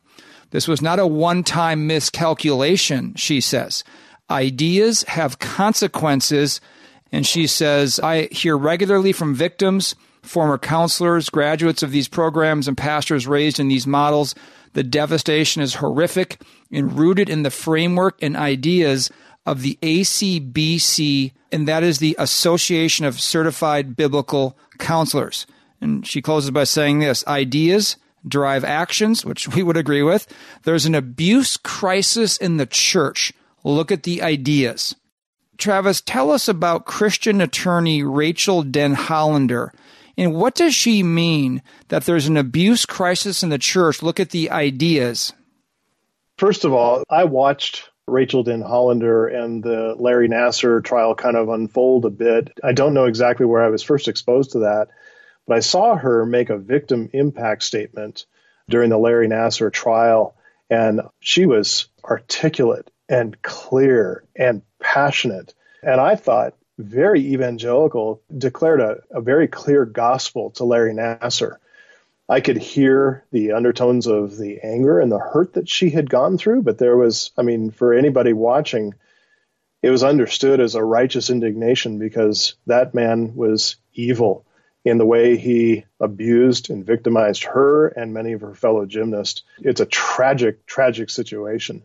This 0.50 0.68
was 0.68 0.82
not 0.82 0.98
a 0.98 1.06
one 1.06 1.42
time 1.44 1.86
miscalculation, 1.86 3.14
she 3.14 3.40
says. 3.40 3.84
Ideas 4.30 5.02
have 5.04 5.38
consequences. 5.38 6.60
And 7.12 7.26
she 7.26 7.46
says, 7.48 7.98
I 7.98 8.28
hear 8.30 8.56
regularly 8.56 9.12
from 9.12 9.34
victims, 9.34 9.96
former 10.22 10.58
counselors, 10.58 11.28
graduates 11.28 11.82
of 11.82 11.90
these 11.90 12.06
programs, 12.06 12.68
and 12.68 12.78
pastors 12.78 13.26
raised 13.26 13.58
in 13.58 13.66
these 13.66 13.86
models 13.86 14.34
the 14.72 14.82
devastation 14.82 15.62
is 15.62 15.74
horrific 15.74 16.40
and 16.70 16.96
rooted 16.98 17.28
in 17.28 17.42
the 17.42 17.50
framework 17.50 18.22
and 18.22 18.36
ideas 18.36 19.10
of 19.46 19.62
the 19.62 19.78
ACBC, 19.82 21.32
and 21.50 21.66
that 21.66 21.82
is 21.82 21.98
the 21.98 22.14
Association 22.18 23.04
of 23.04 23.20
Certified 23.20 23.96
Biblical 23.96 24.56
Counselors. 24.78 25.46
And 25.80 26.06
she 26.06 26.22
closes 26.22 26.50
by 26.50 26.64
saying 26.64 27.00
this 27.00 27.26
ideas 27.26 27.96
drive 28.26 28.64
actions, 28.64 29.24
which 29.24 29.48
we 29.48 29.62
would 29.62 29.76
agree 29.76 30.02
with. 30.02 30.26
There's 30.64 30.86
an 30.86 30.94
abuse 30.94 31.56
crisis 31.56 32.36
in 32.36 32.56
the 32.56 32.66
church. 32.66 33.32
Look 33.64 33.90
at 33.90 34.02
the 34.04 34.22
ideas. 34.22 34.94
Travis, 35.58 36.00
tell 36.00 36.30
us 36.30 36.48
about 36.48 36.86
Christian 36.86 37.40
attorney 37.40 38.02
Rachael 38.02 38.64
Denhollander. 38.64 39.70
and 40.16 40.34
what 40.34 40.54
does 40.54 40.74
she 40.74 41.02
mean 41.02 41.62
that 41.88 42.04
there's 42.04 42.26
an 42.26 42.36
abuse 42.36 42.86
crisis 42.86 43.42
in 43.42 43.50
the 43.50 43.58
church? 43.58 44.02
Look 44.02 44.18
at 44.20 44.30
the 44.30 44.50
ideas. 44.50 45.32
First 46.38 46.64
of 46.64 46.72
all, 46.72 47.04
I 47.10 47.24
watched 47.24 47.90
Rachael 48.06 48.44
Denhollander 48.44 49.32
and 49.34 49.62
the 49.62 49.94
Larry 49.98 50.28
Nassar 50.28 50.82
trial 50.82 51.14
kind 51.14 51.36
of 51.36 51.48
unfold 51.48 52.04
a 52.04 52.10
bit. 52.10 52.50
I 52.64 52.72
don't 52.72 52.94
know 52.94 53.04
exactly 53.04 53.46
where 53.46 53.62
I 53.62 53.68
was 53.68 53.82
first 53.82 54.08
exposed 54.08 54.52
to 54.52 54.60
that, 54.60 54.88
but 55.46 55.56
I 55.56 55.60
saw 55.60 55.96
her 55.96 56.24
make 56.24 56.50
a 56.50 56.58
victim 56.58 57.10
impact 57.12 57.62
statement 57.62 58.26
during 58.68 58.90
the 58.90 58.98
Larry 58.98 59.28
Nassar 59.28 59.72
trial, 59.72 60.36
and 60.70 61.02
she 61.18 61.46
was 61.46 61.88
articulate 62.04 62.90
and 63.08 63.40
clear 63.42 64.24
and 64.36 64.62
passionate. 64.80 65.54
And 65.82 66.00
I 66.00 66.14
thought, 66.14 66.54
very 66.78 67.20
evangelical, 67.32 68.22
declared 68.36 68.80
a, 68.80 68.98
a 69.10 69.20
very 69.20 69.48
clear 69.48 69.84
gospel 69.84 70.50
to 70.52 70.64
Larry 70.64 70.94
Nassar. 70.94 71.56
I 72.28 72.40
could 72.40 72.58
hear 72.58 73.24
the 73.32 73.52
undertones 73.52 74.06
of 74.06 74.36
the 74.36 74.60
anger 74.62 75.00
and 75.00 75.10
the 75.10 75.18
hurt 75.18 75.54
that 75.54 75.68
she 75.68 75.90
had 75.90 76.08
gone 76.08 76.38
through, 76.38 76.62
but 76.62 76.78
there 76.78 76.96
was, 76.96 77.32
I 77.36 77.42
mean, 77.42 77.72
for 77.72 77.92
anybody 77.92 78.32
watching, 78.32 78.94
it 79.82 79.90
was 79.90 80.04
understood 80.04 80.60
as 80.60 80.76
a 80.76 80.84
righteous 80.84 81.28
indignation 81.28 81.98
because 81.98 82.54
that 82.66 82.94
man 82.94 83.34
was 83.34 83.76
evil 83.94 84.46
in 84.84 84.98
the 84.98 85.06
way 85.06 85.36
he 85.36 85.84
abused 86.00 86.70
and 86.70 86.86
victimized 86.86 87.44
her 87.44 87.88
and 87.88 88.14
many 88.14 88.32
of 88.32 88.40
her 88.40 88.54
fellow 88.54 88.86
gymnasts. 88.86 89.42
It's 89.58 89.80
a 89.80 89.86
tragic, 89.86 90.64
tragic 90.66 91.10
situation. 91.10 91.82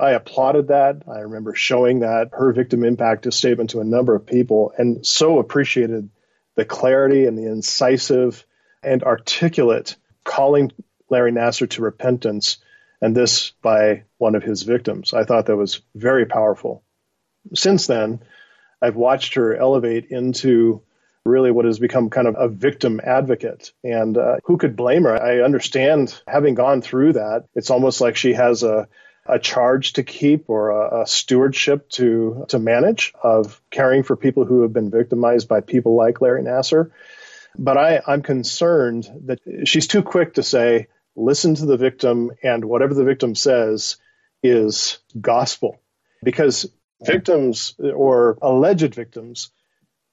I 0.00 0.12
applauded 0.12 0.68
that. 0.68 1.02
I 1.06 1.20
remember 1.20 1.54
showing 1.54 2.00
that 2.00 2.30
her 2.32 2.52
victim 2.52 2.84
impact 2.84 3.32
statement 3.32 3.70
to 3.70 3.80
a 3.80 3.84
number 3.84 4.14
of 4.14 4.26
people 4.26 4.72
and 4.76 5.06
so 5.06 5.38
appreciated 5.38 6.08
the 6.54 6.64
clarity 6.64 7.26
and 7.26 7.36
the 7.38 7.46
incisive 7.46 8.44
and 8.82 9.02
articulate 9.02 9.96
calling 10.24 10.72
Larry 11.08 11.32
Nassar 11.32 11.68
to 11.70 11.82
repentance, 11.82 12.58
and 13.00 13.14
this 13.14 13.52
by 13.62 14.04
one 14.18 14.34
of 14.34 14.42
his 14.42 14.62
victims. 14.62 15.12
I 15.12 15.24
thought 15.24 15.46
that 15.46 15.56
was 15.56 15.82
very 15.94 16.26
powerful. 16.26 16.82
Since 17.54 17.86
then, 17.86 18.20
I've 18.80 18.96
watched 18.96 19.34
her 19.34 19.54
elevate 19.54 20.06
into 20.06 20.82
really 21.24 21.50
what 21.50 21.64
has 21.64 21.78
become 21.78 22.10
kind 22.10 22.26
of 22.26 22.36
a 22.38 22.48
victim 22.48 23.00
advocate. 23.02 23.72
And 23.84 24.16
uh, 24.18 24.36
who 24.44 24.56
could 24.56 24.76
blame 24.76 25.04
her? 25.04 25.20
I 25.20 25.40
understand 25.40 26.20
having 26.26 26.54
gone 26.54 26.82
through 26.82 27.14
that. 27.14 27.44
It's 27.54 27.70
almost 27.70 28.00
like 28.00 28.16
she 28.16 28.32
has 28.32 28.62
a 28.62 28.88
a 29.24 29.38
charge 29.38 29.92
to 29.92 30.02
keep 30.02 30.50
or 30.50 30.70
a, 30.70 31.02
a, 31.02 31.06
stewardship 31.06 31.88
to 31.90 32.44
to 32.48 32.58
manage 32.58 33.12
of 33.22 33.62
caring 33.70 34.02
for 34.02 34.16
people 34.16 34.44
who 34.44 34.62
have 34.62 34.72
been 34.72 34.90
victimized 34.90 35.46
by 35.46 35.60
people 35.60 35.94
like 35.94 36.20
Larry 36.20 36.42
Nassar. 36.42 36.90
But 37.56 37.76
I, 37.76 38.02
I'm 38.06 38.22
concerned 38.22 39.08
that 39.26 39.38
she's 39.64 39.86
too 39.86 40.02
quick 40.02 40.34
to 40.34 40.42
say, 40.42 40.88
listen 41.14 41.54
to 41.54 41.66
the 41.66 41.76
victim, 41.76 42.32
and 42.42 42.64
whatever 42.64 42.94
the 42.94 43.04
victim 43.04 43.34
says 43.34 43.96
is 44.42 44.98
gospel. 45.20 45.80
Because 46.24 46.68
victims 47.00 47.74
or 47.78 48.38
alleged 48.42 48.94
victims, 48.94 49.50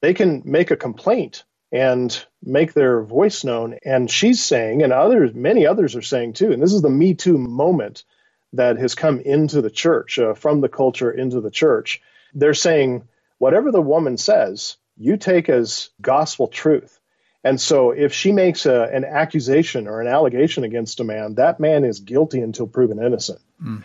they 0.00 0.14
can 0.14 0.42
make 0.44 0.70
a 0.70 0.76
complaint 0.76 1.44
and 1.72 2.24
make 2.42 2.72
their 2.72 3.02
voice 3.02 3.44
known. 3.44 3.78
And 3.84 4.10
she's 4.10 4.42
saying, 4.42 4.82
and 4.82 4.92
others, 4.92 5.34
many 5.34 5.66
others 5.66 5.94
are 5.94 6.02
saying 6.02 6.32
too, 6.34 6.52
and 6.52 6.62
this 6.62 6.72
is 6.72 6.82
the 6.82 6.90
Me 6.90 7.14
Too 7.14 7.38
moment 7.38 8.04
that 8.52 8.78
has 8.78 8.94
come 8.94 9.20
into 9.20 9.62
the 9.62 9.70
church, 9.70 10.18
uh, 10.18 10.34
from 10.34 10.60
the 10.60 10.68
culture 10.68 11.10
into 11.10 11.40
the 11.40 11.50
church. 11.50 12.02
They're 12.34 12.54
saying, 12.54 13.08
whatever 13.38 13.70
the 13.70 13.80
woman 13.80 14.16
says, 14.16 14.76
you 14.96 15.16
take 15.16 15.48
as 15.48 15.90
gospel 16.00 16.48
truth. 16.48 16.98
And 17.42 17.60
so 17.60 17.92
if 17.92 18.12
she 18.12 18.32
makes 18.32 18.66
a, 18.66 18.82
an 18.82 19.04
accusation 19.04 19.86
or 19.86 20.00
an 20.00 20.08
allegation 20.08 20.64
against 20.64 21.00
a 21.00 21.04
man, 21.04 21.36
that 21.36 21.60
man 21.60 21.84
is 21.84 22.00
guilty 22.00 22.40
until 22.40 22.66
proven 22.66 23.02
innocent. 23.02 23.40
Mm. 23.62 23.84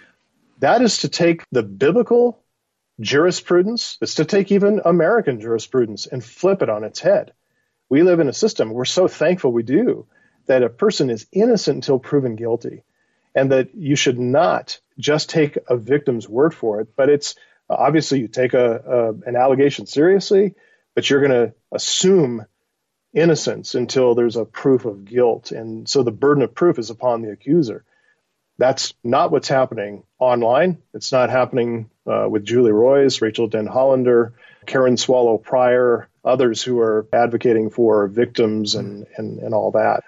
That 0.60 0.82
is 0.82 1.00
to 1.00 1.10
take 1.10 1.44
the 1.52 1.64
biblical 1.64 2.44
jurisprudence, 3.00 3.98
is 4.02 4.16
to 4.16 4.26
take 4.26 4.52
even 4.52 4.82
American 4.86 5.42
jurisprudence 5.42 6.08
and 6.08 6.24
flip 6.24 6.62
it 6.62 6.70
on 6.70 6.84
its 6.84 7.00
head. 7.00 7.34
We 7.90 8.04
live 8.04 8.20
in 8.20 8.30
a 8.30 8.34
system, 8.34 8.72
we're 8.72 8.86
so 8.86 9.08
thankful 9.08 9.52
we 9.52 9.64
do, 9.64 10.08
that 10.48 10.64
a 10.64 10.70
person 10.70 11.10
is 11.10 11.28
innocent 11.32 11.76
until 11.76 12.00
proven 12.00 12.36
guilty 12.36 12.84
and 13.36 13.52
that 13.52 13.76
you 13.76 13.96
should 13.96 14.18
not 14.18 14.80
just 14.98 15.30
take 15.30 15.58
a 15.68 15.76
victim's 15.76 16.28
word 16.28 16.54
for 16.54 16.80
it. 16.80 16.96
But 16.96 17.10
it's 17.10 17.36
obviously 17.70 18.20
you 18.20 18.28
take 18.28 18.54
a, 18.54 18.76
a 18.76 19.30
an 19.30 19.36
allegation 19.36 19.86
seriously, 19.86 20.56
but 20.96 21.10
you're 21.10 21.20
going 21.28 21.50
to 21.50 21.54
assume 21.72 22.46
innocence 23.14 23.76
until 23.76 24.16
there's 24.16 24.38
a 24.38 24.46
proof 24.46 24.86
of 24.86 25.06
guilt, 25.06 25.52
and 25.52 25.88
so 25.88 26.04
the 26.04 26.12
burden 26.12 26.44
of 26.44 26.56
proof 26.56 26.80
is 26.80 26.90
upon 26.90 27.22
the 27.22 27.32
accuser. 27.32 27.84
That's 28.58 28.94
not 29.04 29.32
what's 29.32 29.48
happening 29.48 30.04
online. 30.20 30.82
It's 30.94 31.12
not 31.12 31.30
happening 31.30 31.90
uh, 32.08 32.28
with 32.30 32.46
Julie 32.46 32.72
Roys, 32.72 33.22
Rachael 33.22 33.50
Denhollander, 33.50 34.34
Karen 34.66 34.98
Swallow 34.98 35.38
Prior, 35.38 36.08
others 36.24 36.62
who 36.62 36.80
are 36.80 37.08
advocating 37.12 37.70
for 37.70 38.08
victims 38.08 38.76
and, 38.76 39.06
and, 39.18 39.40
and 39.40 39.54
all 39.54 39.72
that. 39.72 40.04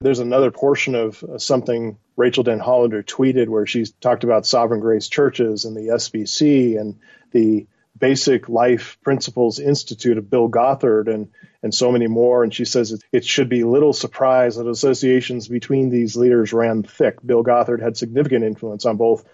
There's 0.00 0.20
another 0.20 0.52
portion 0.52 0.94
of 0.94 1.24
something 1.38 1.98
Rachael 2.16 2.44
Denhollander 2.44 3.04
tweeted 3.04 3.48
where 3.48 3.66
she 3.66 3.84
talked 4.00 4.22
about 4.22 4.46
Sovereign 4.46 4.80
Grace 4.80 5.08
churches 5.08 5.64
and 5.64 5.76
the 5.76 5.92
SBC 5.94 6.78
and 6.80 7.00
the 7.32 7.66
Basic 7.98 8.48
Life 8.48 8.98
Principles 9.02 9.58
Institute 9.58 10.18
of 10.18 10.30
Bill 10.30 10.48
Gothard 10.48 11.08
and 11.08 11.28
and 11.62 11.74
so 11.74 11.90
many 11.90 12.06
more. 12.06 12.44
And 12.44 12.54
she 12.54 12.64
says 12.64 12.92
it, 12.92 13.02
it 13.10 13.24
should 13.24 13.48
be 13.48 13.64
little 13.64 13.92
surprise 13.92 14.56
that 14.56 14.68
associations 14.68 15.48
between 15.48 15.90
these 15.90 16.16
leaders 16.16 16.52
ran 16.52 16.82
thick. 16.82 17.16
Bill 17.24 17.42
Gothard 17.42 17.82
had 17.82 17.96
significant 17.96 18.44
influence 18.44 18.86
on 18.86 18.96
both 18.96 19.24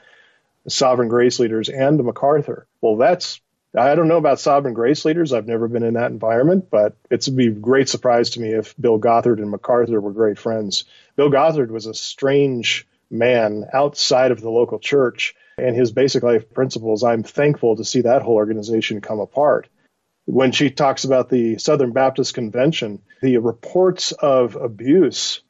Sovereign 0.67 1.09
Grace 1.09 1.39
leaders 1.39 1.69
and 1.69 2.03
MacArthur. 2.03 2.67
Well, 2.81 2.97
that's 2.97 3.41
I 3.77 3.97
don't 3.97 4.09
know 4.09 4.19
about 4.19 4.39
sovereign 4.39 4.75
grace 4.75 5.05
leaders. 5.05 5.33
I've 5.33 5.49
never 5.49 5.67
been 5.67 5.83
in 5.83 5.95
that 5.95 6.13
environment, 6.13 6.71
but 6.71 6.97
it's 7.11 7.29
be 7.29 7.49
a 7.49 7.51
great 7.51 7.89
surprise 7.89 8.31
to 8.31 8.41
me 8.41 8.51
if 8.51 8.75
Bill 8.81 8.99
Gothard 8.99 9.41
and 9.41 9.51
MacArthur 9.51 10.01
were 10.01 10.13
great 10.13 10.39
friends. 10.39 10.85
Bill 11.17 11.29
Gothard 11.29 11.73
was 11.73 11.87
a 11.87 11.95
strange 11.95 12.87
man 13.11 13.65
outside 13.73 14.31
of 14.31 14.41
the 14.41 14.51
local 14.51 14.79
church 14.79 15.35
and 15.59 15.77
his 15.77 15.93
basic 15.93 16.23
life 16.23 16.53
principles. 16.53 17.03
I'm 17.03 17.23
thankful 17.23 17.77
to 17.77 17.85
see 17.85 18.03
that 18.03 18.23
whole 18.23 18.35
organization 18.35 19.01
come 19.01 19.21
apart. 19.21 19.69
When 20.27 20.53
she 20.53 20.71
talks 20.71 21.05
about 21.05 21.29
the 21.29 21.59
Southern 21.59 21.93
Baptist 21.93 22.35
Convention, 22.35 23.03
the 23.21 23.39
reports 23.39 24.13
of 24.13 24.57
abuse 24.57 25.43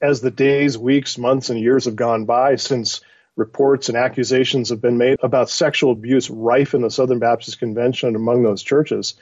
as 0.00 0.20
the 0.20 0.30
days, 0.32 0.76
weeks, 0.76 1.16
months, 1.16 1.50
and 1.50 1.60
years 1.60 1.84
have 1.84 1.94
gone 1.94 2.24
by 2.24 2.56
since 2.56 3.00
reports 3.36 3.88
and 3.88 3.96
accusations 3.96 4.70
have 4.70 4.80
been 4.80 4.98
made 4.98 5.18
about 5.22 5.48
sexual 5.48 5.92
abuse 5.92 6.28
rife 6.28 6.74
in 6.74 6.82
the 6.82 6.90
Southern 6.90 7.20
Baptist 7.20 7.58
Convention 7.58 8.08
and 8.08 8.16
among 8.16 8.42
those 8.42 8.62
churches, 8.62 9.14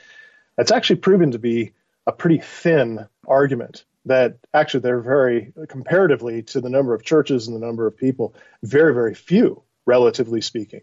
that's 0.56 0.72
actually 0.72 0.96
proven 0.96 1.32
to 1.32 1.38
be 1.38 1.72
a 2.06 2.12
pretty 2.12 2.38
thin 2.38 3.06
argument. 3.26 3.84
That 4.06 4.38
actually 4.54 4.80
they're 4.80 5.00
very, 5.00 5.52
comparatively 5.68 6.42
to 6.44 6.61
the 6.62 6.70
number 6.70 6.94
of 6.94 7.04
churches 7.04 7.46
and 7.46 7.54
the 7.54 7.64
number 7.64 7.86
of 7.86 7.96
people, 7.96 8.34
very, 8.62 8.94
very 8.94 9.14
few, 9.14 9.62
relatively 9.87 10.41
speaking. 10.41 10.83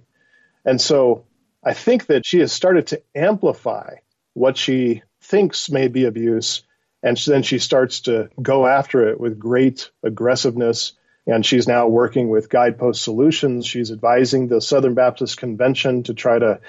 And 0.66 0.80
so 0.80 1.26
I 1.64 1.74
think 1.74 2.08
that 2.08 2.26
she 2.26 2.40
has 2.40 2.52
started 2.52 2.88
to 2.88 3.02
amplify 3.16 3.96
what 4.34 4.58
she 4.58 5.04
thinks 5.22 5.70
may 5.70 5.88
be 5.88 6.06
abuse, 6.06 6.64
and 7.04 7.18
then 7.18 7.44
she 7.44 7.60
starts 7.60 8.02
to 8.02 8.30
go 8.42 8.68
after 8.68 9.10
it 9.10 9.20
with 9.20 9.40
great 9.40 9.92
aggressiveness 10.04 10.94
and 11.28 11.46
she's 11.46 11.68
now 11.68 11.88
working 11.88 12.30
with 12.30 12.50
Guidepost 12.50 13.04
Solutions. 13.04 13.68
She's 13.68 13.92
advising 13.92 14.48
the 14.48 14.62
Southern 14.62 14.94
Baptist 14.94 15.38
Convention 15.38 16.04
to 16.04 16.14
try 16.14 16.40
to 16.40 16.62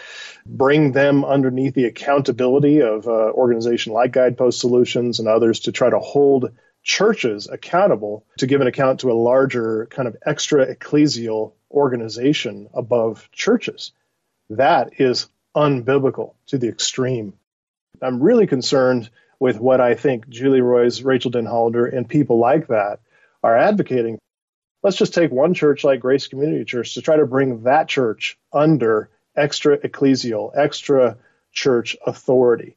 bring 0.44 0.90
them 0.90 1.24
underneath 1.24 1.74
the 1.74 1.84
accountability 1.84 2.82
of 2.82 3.06
an 3.06 3.12
organization 3.12 3.92
like 3.92 4.12
Guidepost 4.12 4.58
Solutions 4.58 5.20
and 5.20 5.28
others 5.28 5.60
to 5.60 5.72
try 5.72 5.88
to 5.88 6.00
hold 6.00 6.50
churches 6.88 7.46
accountable 7.46 8.24
to 8.38 8.46
give 8.46 8.62
an 8.62 8.66
account 8.66 9.00
to 9.00 9.12
a 9.12 9.12
larger 9.12 9.86
kind 9.90 10.08
of 10.08 10.16
extra 10.24 10.74
ecclesial 10.74 11.52
organization 11.70 12.68
above 12.72 13.28
churches. 13.30 13.92
That 14.50 14.98
is 14.98 15.28
unbiblical 15.54 16.34
to 16.46 16.56
the 16.56 16.68
extreme. 16.68 17.34
I'm 18.00 18.22
really 18.22 18.46
concerned 18.46 19.10
with 19.38 19.60
what 19.60 19.82
I 19.82 19.94
think 19.94 20.28
Julie 20.30 20.62
Roys, 20.62 21.02
Rachael 21.02 21.30
Denhollander, 21.30 21.94
and 21.94 22.08
people 22.08 22.38
like 22.38 22.68
that 22.68 23.00
are 23.44 23.56
advocating 23.56 24.18
let's 24.82 24.96
just 24.96 25.12
take 25.12 25.30
one 25.30 25.54
church 25.54 25.84
like 25.84 26.00
Grace 26.00 26.28
Community 26.28 26.64
Church 26.64 26.94
to 26.94 27.02
try 27.02 27.16
to 27.16 27.26
bring 27.26 27.64
that 27.64 27.88
church 27.88 28.38
under 28.52 29.10
extra 29.36 29.76
ecclesial, 29.78 30.56
extra 30.56 31.18
church 31.52 31.96
authority 32.06 32.76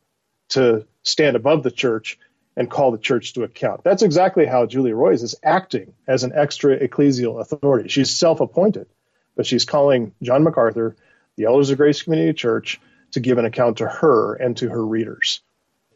to 0.50 0.86
stand 1.04 1.36
above 1.36 1.64
the 1.64 1.72
church 1.72 2.18
and 2.56 2.70
call 2.70 2.92
the 2.92 2.98
church 2.98 3.34
to 3.34 3.44
account. 3.44 3.84
That's 3.84 4.04
exactly 4.04 4.46
how 4.46 4.66
Julie 4.66 4.94
Roys 4.94 5.24
is 5.24 5.36
acting 5.44 5.94
as 6.08 6.24
an 6.24 6.34
extra 6.36 6.78
ecclesial 6.78 7.40
authority. 7.40 7.90
She's 7.90 8.16
self 8.16 8.40
appointed, 8.40 8.88
but 9.36 9.46
she's 9.46 9.66
calling 9.66 10.14
John 10.22 10.44
MacArthur, 10.44 10.96
the 11.38 11.46
elders 11.46 11.70
of 11.70 11.78
Grace 11.78 12.02
Community 12.02 12.34
Church, 12.34 12.80
to 13.12 13.20
give 13.20 13.38
an 13.38 13.46
account 13.46 13.78
to 13.78 13.88
her 13.88 14.36
and 14.36 14.56
to 14.58 14.70
her 14.70 14.86
readers. 14.86 15.42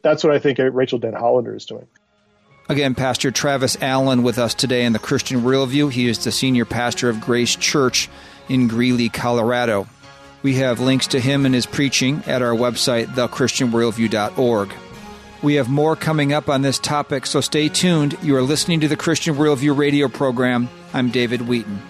That's 0.02 0.22
what 0.22 0.32
I 0.32 0.38
think 0.38 0.58
Rachael 0.58 1.00
Denhollander 1.00 1.56
is 1.56 1.66
doing. 1.66 1.86
Again, 2.68 2.94
Pastor 2.94 3.30
Travis 3.30 3.76
Allen 3.80 4.22
with 4.22 4.38
us 4.38 4.54
today 4.54 4.84
in 4.84 4.92
the 4.92 4.98
Christian 4.98 5.42
Worldview. 5.42 5.92
He 5.92 6.08
is 6.08 6.24
the 6.24 6.32
senior 6.32 6.64
pastor 6.64 7.08
of 7.08 7.20
Grace 7.20 7.54
Church 7.54 8.08
in 8.48 8.66
Greeley, 8.66 9.08
Colorado. 9.08 9.86
We 10.42 10.54
have 10.56 10.80
links 10.80 11.08
to 11.08 11.20
him 11.20 11.46
and 11.46 11.54
his 11.54 11.66
preaching 11.66 12.22
at 12.26 12.42
our 12.42 12.54
website, 12.54 13.06
thechristianworldview.org. 13.06 14.72
We 15.42 15.54
have 15.54 15.68
more 15.68 15.96
coming 15.96 16.32
up 16.32 16.48
on 16.48 16.62
this 16.62 16.78
topic, 16.78 17.26
so 17.26 17.40
stay 17.40 17.68
tuned. 17.68 18.16
You 18.22 18.36
are 18.36 18.42
listening 18.42 18.80
to 18.80 18.88
the 18.88 18.96
Christian 18.96 19.36
Worldview 19.36 19.76
radio 19.76 20.08
program. 20.08 20.68
I'm 20.94 21.10
David 21.10 21.42
Wheaton. 21.42 21.80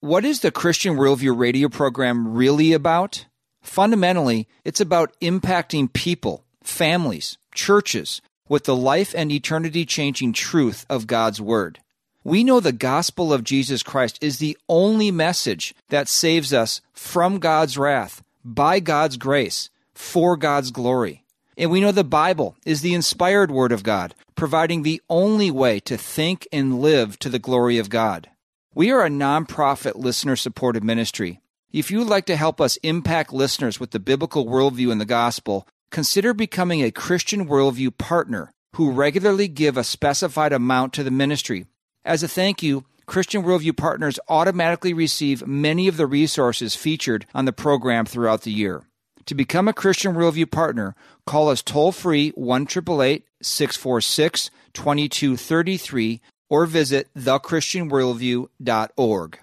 What 0.00 0.24
is 0.24 0.40
the 0.40 0.50
Christian 0.50 0.96
Worldview 0.96 1.36
radio 1.36 1.68
program 1.68 2.34
really 2.34 2.72
about? 2.72 3.26
Fundamentally, 3.62 4.48
it's 4.64 4.80
about 4.80 5.14
impacting 5.20 5.92
people, 5.92 6.44
families, 6.62 7.38
churches, 7.54 8.20
with 8.48 8.64
the 8.64 8.76
life 8.76 9.14
and 9.16 9.32
eternity 9.32 9.84
changing 9.84 10.32
truth 10.32 10.84
of 10.88 11.06
God's 11.06 11.40
Word. 11.40 11.80
We 12.22 12.44
know 12.44 12.60
the 12.60 12.72
gospel 12.72 13.32
of 13.32 13.44
Jesus 13.44 13.82
Christ 13.82 14.18
is 14.22 14.38
the 14.38 14.56
only 14.68 15.10
message 15.10 15.74
that 15.90 16.08
saves 16.08 16.54
us 16.54 16.80
from 16.92 17.38
God's 17.38 17.76
wrath, 17.76 18.22
by 18.44 18.80
God's 18.80 19.18
grace, 19.18 19.68
for 19.94 20.36
God's 20.36 20.70
glory. 20.70 21.23
And 21.56 21.70
we 21.70 21.80
know 21.80 21.92
the 21.92 22.04
Bible 22.04 22.56
is 22.66 22.80
the 22.80 22.94
inspired 22.94 23.50
Word 23.50 23.72
of 23.72 23.82
God, 23.82 24.14
providing 24.34 24.82
the 24.82 25.00
only 25.08 25.50
way 25.50 25.80
to 25.80 25.96
think 25.96 26.48
and 26.52 26.80
live 26.80 27.18
to 27.20 27.28
the 27.28 27.38
glory 27.38 27.78
of 27.78 27.90
God. 27.90 28.28
We 28.74 28.90
are 28.90 29.04
a 29.04 29.10
nonprofit 29.10 29.94
listener 29.94 30.34
supported 30.34 30.82
ministry. 30.82 31.40
If 31.72 31.90
you 31.90 31.98
would 31.98 32.08
like 32.08 32.26
to 32.26 32.36
help 32.36 32.60
us 32.60 32.76
impact 32.78 33.32
listeners 33.32 33.78
with 33.78 33.92
the 33.92 34.00
biblical 34.00 34.46
worldview 34.46 34.90
and 34.90 35.00
the 35.00 35.04
gospel, 35.04 35.66
consider 35.90 36.34
becoming 36.34 36.82
a 36.82 36.90
Christian 36.90 37.46
Worldview 37.46 37.96
partner 37.98 38.52
who 38.74 38.90
regularly 38.90 39.46
give 39.46 39.76
a 39.76 39.84
specified 39.84 40.52
amount 40.52 40.92
to 40.94 41.04
the 41.04 41.10
ministry. 41.10 41.66
As 42.04 42.22
a 42.24 42.28
thank 42.28 42.62
you, 42.62 42.84
Christian 43.06 43.44
Worldview 43.44 43.76
partners 43.76 44.18
automatically 44.28 44.92
receive 44.92 45.46
many 45.46 45.86
of 45.86 45.96
the 45.96 46.06
resources 46.06 46.74
featured 46.74 47.26
on 47.34 47.44
the 47.44 47.52
program 47.52 48.06
throughout 48.06 48.42
the 48.42 48.50
year. 48.50 48.82
To 49.26 49.34
become 49.34 49.68
a 49.68 49.72
Christian 49.72 50.14
Worldview 50.14 50.50
partner, 50.50 50.94
call 51.26 51.48
us 51.48 51.62
toll 51.62 51.92
free 51.92 52.30
1 52.30 52.68
646 52.68 54.50
2233 54.74 56.20
or 56.50 56.66
visit 56.66 57.08
thechristianworldview.org. 57.16 59.38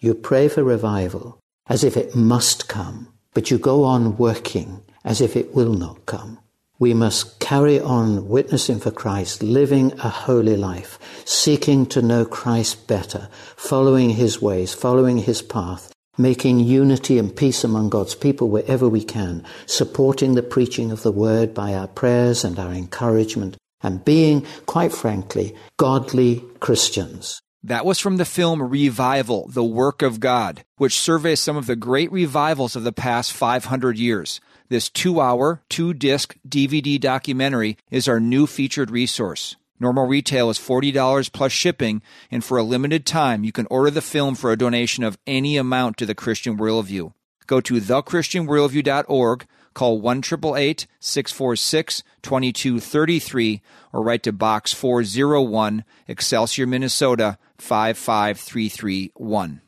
You 0.00 0.14
pray 0.14 0.48
for 0.48 0.64
revival 0.64 1.38
as 1.68 1.84
if 1.84 1.96
it 1.96 2.16
must 2.16 2.68
come, 2.68 3.12
but 3.34 3.48
you 3.50 3.58
go 3.58 3.84
on 3.84 4.16
working 4.16 4.82
as 5.04 5.20
if 5.20 5.36
it 5.36 5.54
will 5.54 5.72
not 5.72 6.04
come. 6.06 6.40
We 6.80 6.94
must 6.94 7.38
carry 7.38 7.78
on 7.78 8.28
witnessing 8.28 8.80
for 8.80 8.90
Christ, 8.90 9.40
living 9.40 9.92
a 10.00 10.08
holy 10.08 10.56
life, 10.56 10.98
seeking 11.24 11.86
to 11.86 12.02
know 12.02 12.24
Christ 12.24 12.88
better, 12.88 13.28
following 13.54 14.10
his 14.10 14.42
ways, 14.42 14.74
following 14.74 15.18
his 15.18 15.42
path, 15.42 15.91
making 16.18 16.60
unity 16.60 17.18
and 17.18 17.34
peace 17.34 17.64
among 17.64 17.88
God's 17.88 18.14
people 18.14 18.48
wherever 18.48 18.88
we 18.88 19.02
can, 19.02 19.44
supporting 19.66 20.34
the 20.34 20.42
preaching 20.42 20.90
of 20.90 21.02
the 21.02 21.12
word 21.12 21.54
by 21.54 21.74
our 21.74 21.88
prayers 21.88 22.44
and 22.44 22.58
our 22.58 22.72
encouragement, 22.72 23.56
and 23.82 24.04
being, 24.04 24.46
quite 24.66 24.92
frankly, 24.92 25.54
godly 25.76 26.44
Christians. 26.60 27.40
That 27.64 27.86
was 27.86 28.00
from 28.00 28.16
the 28.16 28.24
film 28.24 28.60
Revival, 28.60 29.46
The 29.48 29.62
Work 29.62 30.02
of 30.02 30.18
God, 30.18 30.64
which 30.78 30.98
surveys 30.98 31.38
some 31.40 31.56
of 31.56 31.66
the 31.66 31.76
great 31.76 32.10
revivals 32.10 32.74
of 32.74 32.82
the 32.82 32.92
past 32.92 33.32
500 33.32 33.96
years. 33.96 34.40
This 34.68 34.90
two 34.90 35.20
hour, 35.20 35.62
two 35.68 35.94
disc 35.94 36.36
DVD 36.48 37.00
documentary 37.00 37.76
is 37.90 38.08
our 38.08 38.18
new 38.18 38.46
featured 38.46 38.90
resource. 38.90 39.56
Normal 39.82 40.06
retail 40.06 40.48
is 40.48 40.60
$40 40.60 41.32
plus 41.32 41.50
shipping, 41.50 42.02
and 42.30 42.44
for 42.44 42.56
a 42.56 42.62
limited 42.62 43.04
time, 43.04 43.42
you 43.42 43.50
can 43.50 43.66
order 43.68 43.90
the 43.90 44.00
film 44.00 44.36
for 44.36 44.52
a 44.52 44.56
donation 44.56 45.02
of 45.02 45.18
any 45.26 45.56
amount 45.56 45.96
to 45.96 46.06
the 46.06 46.14
Christian 46.14 46.56
Worldview. 46.56 47.12
Go 47.48 47.60
to 47.60 47.74
thechristianworldview.org, 47.74 49.46
call 49.74 50.00
1 50.00 50.22
646 50.22 52.02
2233, 52.22 53.62
or 53.92 54.02
write 54.04 54.22
to 54.22 54.30
Box 54.30 54.72
401, 54.72 55.84
Excelsior, 56.06 56.68
Minnesota 56.68 57.36
55331. 57.58 59.62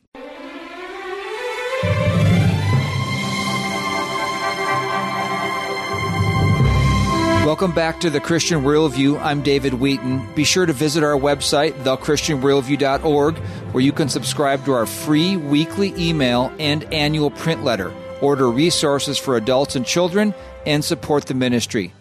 Welcome 7.45 7.73
back 7.73 7.99
to 7.99 8.09
the 8.09 8.19
Christian 8.19 8.63
Worldview. 8.63 9.21
I'm 9.21 9.43
David 9.43 9.75
Wheaton. 9.75 10.33
Be 10.33 10.43
sure 10.43 10.65
to 10.65 10.73
visit 10.73 11.03
our 11.03 11.13
website, 11.13 11.73
thechristianworldview.org, 11.83 13.37
where 13.37 13.83
you 13.83 13.91
can 13.91 14.09
subscribe 14.09 14.65
to 14.65 14.71
our 14.71 14.87
free 14.87 15.37
weekly 15.37 15.93
email 15.95 16.51
and 16.57 16.91
annual 16.91 17.29
print 17.29 17.63
letter. 17.63 17.93
order 18.19 18.49
resources 18.49 19.19
for 19.19 19.37
adults 19.37 19.75
and 19.75 19.85
children, 19.85 20.33
and 20.65 20.83
support 20.83 21.27
the 21.27 21.35
ministry. 21.35 21.93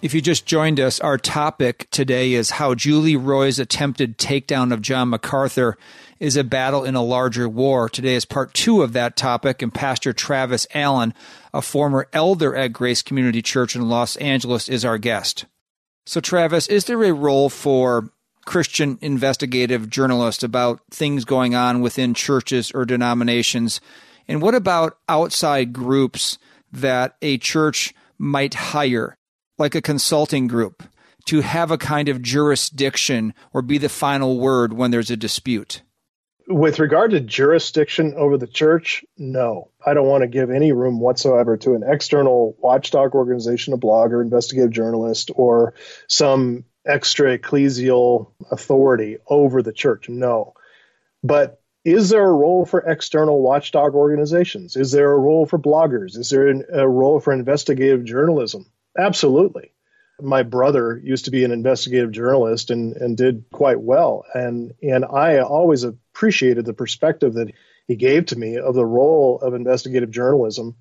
If 0.00 0.14
you 0.14 0.22
just 0.22 0.46
joined 0.46 0.80
us, 0.80 0.98
our 1.00 1.18
topic 1.18 1.88
today 1.90 2.32
is 2.32 2.48
how 2.50 2.74
Julie 2.74 3.16
Roys' 3.16 3.58
attempted 3.58 4.16
takedown 4.16 4.72
of 4.72 4.80
John 4.80 5.10
MacArthur 5.10 5.76
is 6.20 6.36
a 6.36 6.44
battle 6.44 6.84
in 6.84 6.94
a 6.94 7.02
larger 7.02 7.48
war. 7.48 7.90
Today 7.90 8.14
is 8.14 8.24
part 8.24 8.54
two 8.54 8.82
of 8.82 8.94
that 8.94 9.16
topic, 9.16 9.60
and 9.60 9.74
Pastor 9.74 10.14
Travis 10.14 10.66
Allen, 10.72 11.12
a 11.56 11.62
former 11.62 12.06
elder 12.12 12.54
at 12.54 12.74
Grace 12.74 13.00
Community 13.00 13.40
Church 13.40 13.74
in 13.74 13.88
Los 13.88 14.16
Angeles, 14.16 14.68
is 14.68 14.84
our 14.84 14.98
guest. 14.98 15.46
So, 16.04 16.20
Travis, 16.20 16.66
is 16.68 16.84
there 16.84 17.02
a 17.02 17.14
role 17.14 17.48
for 17.48 18.10
Christian 18.44 18.98
investigative 19.00 19.88
journalists 19.88 20.42
about 20.42 20.80
things 20.90 21.24
going 21.24 21.54
on 21.54 21.80
within 21.80 22.12
churches 22.12 22.70
or 22.72 22.84
denominations? 22.84 23.80
And 24.28 24.42
what 24.42 24.54
about 24.54 24.98
outside 25.08 25.72
groups 25.72 26.36
that 26.70 27.16
a 27.22 27.38
church 27.38 27.94
might 28.18 28.52
hire, 28.52 29.16
like 29.56 29.74
a 29.74 29.80
consulting 29.80 30.48
group, 30.48 30.82
to 31.24 31.40
have 31.40 31.70
a 31.70 31.78
kind 31.78 32.10
of 32.10 32.20
jurisdiction 32.20 33.32
or 33.54 33.62
be 33.62 33.78
the 33.78 33.88
final 33.88 34.38
word 34.38 34.74
when 34.74 34.90
there's 34.90 35.10
a 35.10 35.16
dispute? 35.16 35.80
With 36.48 36.78
regard 36.78 37.10
to 37.10 37.20
jurisdiction 37.20 38.14
over 38.16 38.38
the 38.38 38.46
church, 38.46 39.04
no. 39.18 39.70
I 39.84 39.94
don't 39.94 40.06
want 40.06 40.22
to 40.22 40.28
give 40.28 40.50
any 40.50 40.70
room 40.70 41.00
whatsoever 41.00 41.56
to 41.58 41.74
an 41.74 41.82
external 41.84 42.56
watchdog 42.60 43.14
organization, 43.14 43.74
a 43.74 43.78
blogger, 43.78 44.22
investigative 44.22 44.70
journalist, 44.70 45.32
or 45.34 45.74
some 46.06 46.64
extra 46.86 47.36
ecclesial 47.36 48.30
authority 48.50 49.18
over 49.28 49.60
the 49.60 49.72
church. 49.72 50.08
No. 50.08 50.54
But 51.24 51.60
is 51.84 52.10
there 52.10 52.28
a 52.28 52.32
role 52.32 52.64
for 52.64 52.80
external 52.80 53.40
watchdog 53.42 53.94
organizations? 53.94 54.76
Is 54.76 54.92
there 54.92 55.12
a 55.12 55.18
role 55.18 55.46
for 55.46 55.58
bloggers? 55.58 56.16
Is 56.16 56.30
there 56.30 56.48
a 56.48 56.88
role 56.88 57.20
for 57.20 57.32
investigative 57.32 58.04
journalism? 58.04 58.66
Absolutely. 58.98 59.72
My 60.20 60.42
brother 60.42 61.00
used 61.02 61.26
to 61.26 61.30
be 61.30 61.44
an 61.44 61.52
investigative 61.52 62.10
journalist 62.10 62.70
and, 62.70 62.96
and 62.96 63.16
did 63.16 63.44
quite 63.52 63.80
well. 63.80 64.24
And, 64.32 64.74
and 64.82 65.04
I 65.04 65.40
always 65.40 65.84
appreciated 66.16 66.64
the 66.64 66.72
perspective 66.72 67.34
that 67.34 67.52
he 67.86 67.94
gave 67.94 68.24
to 68.24 68.36
me 68.36 68.56
of 68.56 68.74
the 68.74 68.86
role 68.86 69.38
of 69.42 69.52
investigative 69.52 70.10
journalism 70.10 70.74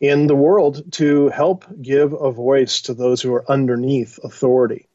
in 0.00 0.26
the 0.26 0.34
world 0.34 0.92
to 0.92 1.28
help 1.28 1.66
give 1.82 2.14
a 2.14 2.32
voice 2.32 2.82
to 2.82 2.94
those 2.94 3.20
who 3.20 3.34
are 3.34 3.50
underneath 3.50 4.18
authority 4.24 4.88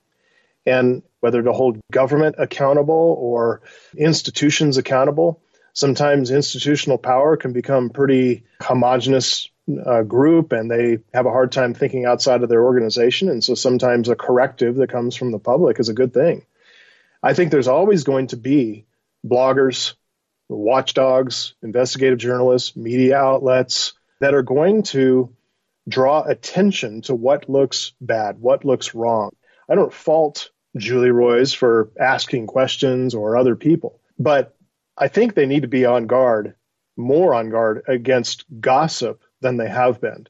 and 0.66 1.04
whether 1.20 1.44
to 1.44 1.54
hold 1.54 1.80
government 1.91 2.36
accountable 2.39 3.16
or 3.20 3.62
institutions 3.96 4.78
accountable. 4.78 5.41
Sometimes 5.74 6.32
institutional 6.32 6.98
power 6.98 7.38
can 7.38 7.54
become 7.54 7.91
pretty 7.91 8.46
homogenous 8.62 9.48
uh, 9.86 10.02
group 10.02 10.54
and 10.54 10.72
they 10.72 11.00
have 11.14 11.28
a 11.28 11.32
hard 11.32 11.52
time 11.52 11.76
thinking 11.76 12.06
outside 12.06 12.41
of 12.41 12.50
their 12.50 12.64
organization. 12.64 13.30
And 13.30 13.44
so 13.44 13.54
sometimes 13.54 14.10
a 14.10 14.16
corrective 14.16 14.76
that 14.78 14.89
comes 14.89 15.16
from 15.16 15.32
the 15.32 15.39
public 15.39 15.80
is 15.80 15.89
a 15.89 15.94
good 15.94 16.14
thing. 16.14 16.46
I 17.22 17.36
think 17.36 17.52
there's 17.52 17.68
always 17.68 18.04
going 18.04 18.28
to 18.28 18.38
be 18.38 18.86
bloggers, 19.26 19.95
watchdogs, 20.49 21.55
investigative 21.61 22.19
journalists, 22.19 22.76
media 22.76 23.17
outlets 23.17 23.93
that 24.19 24.34
are 24.34 24.43
going 24.43 24.84
to 24.84 25.36
draw 25.88 26.24
attention 26.24 27.01
to 27.01 27.15
what 27.15 27.49
looks 27.49 27.93
bad, 27.99 28.39
what 28.39 28.65
looks 28.65 28.95
wrong. 28.95 29.32
I 29.69 29.76
don't 29.76 29.93
fault 29.93 30.49
Julie 30.78 31.11
Roys 31.11 31.53
for 31.53 31.91
asking 31.99 32.47
questions 32.47 33.13
or 33.13 33.38
other 33.38 33.55
people. 33.55 33.99
But 34.17 34.55
I 34.97 35.07
think 35.07 35.34
they 35.34 35.45
need 35.45 35.61
to 35.61 35.67
be 35.67 35.86
on 35.86 36.07
guard, 36.07 36.55
more 36.95 37.34
on 37.34 37.49
guard 37.49 37.84
against 37.88 38.45
gossip 38.59 39.21
than 39.41 39.57
they 39.57 39.67
have 39.67 39.99
been. 39.99 40.28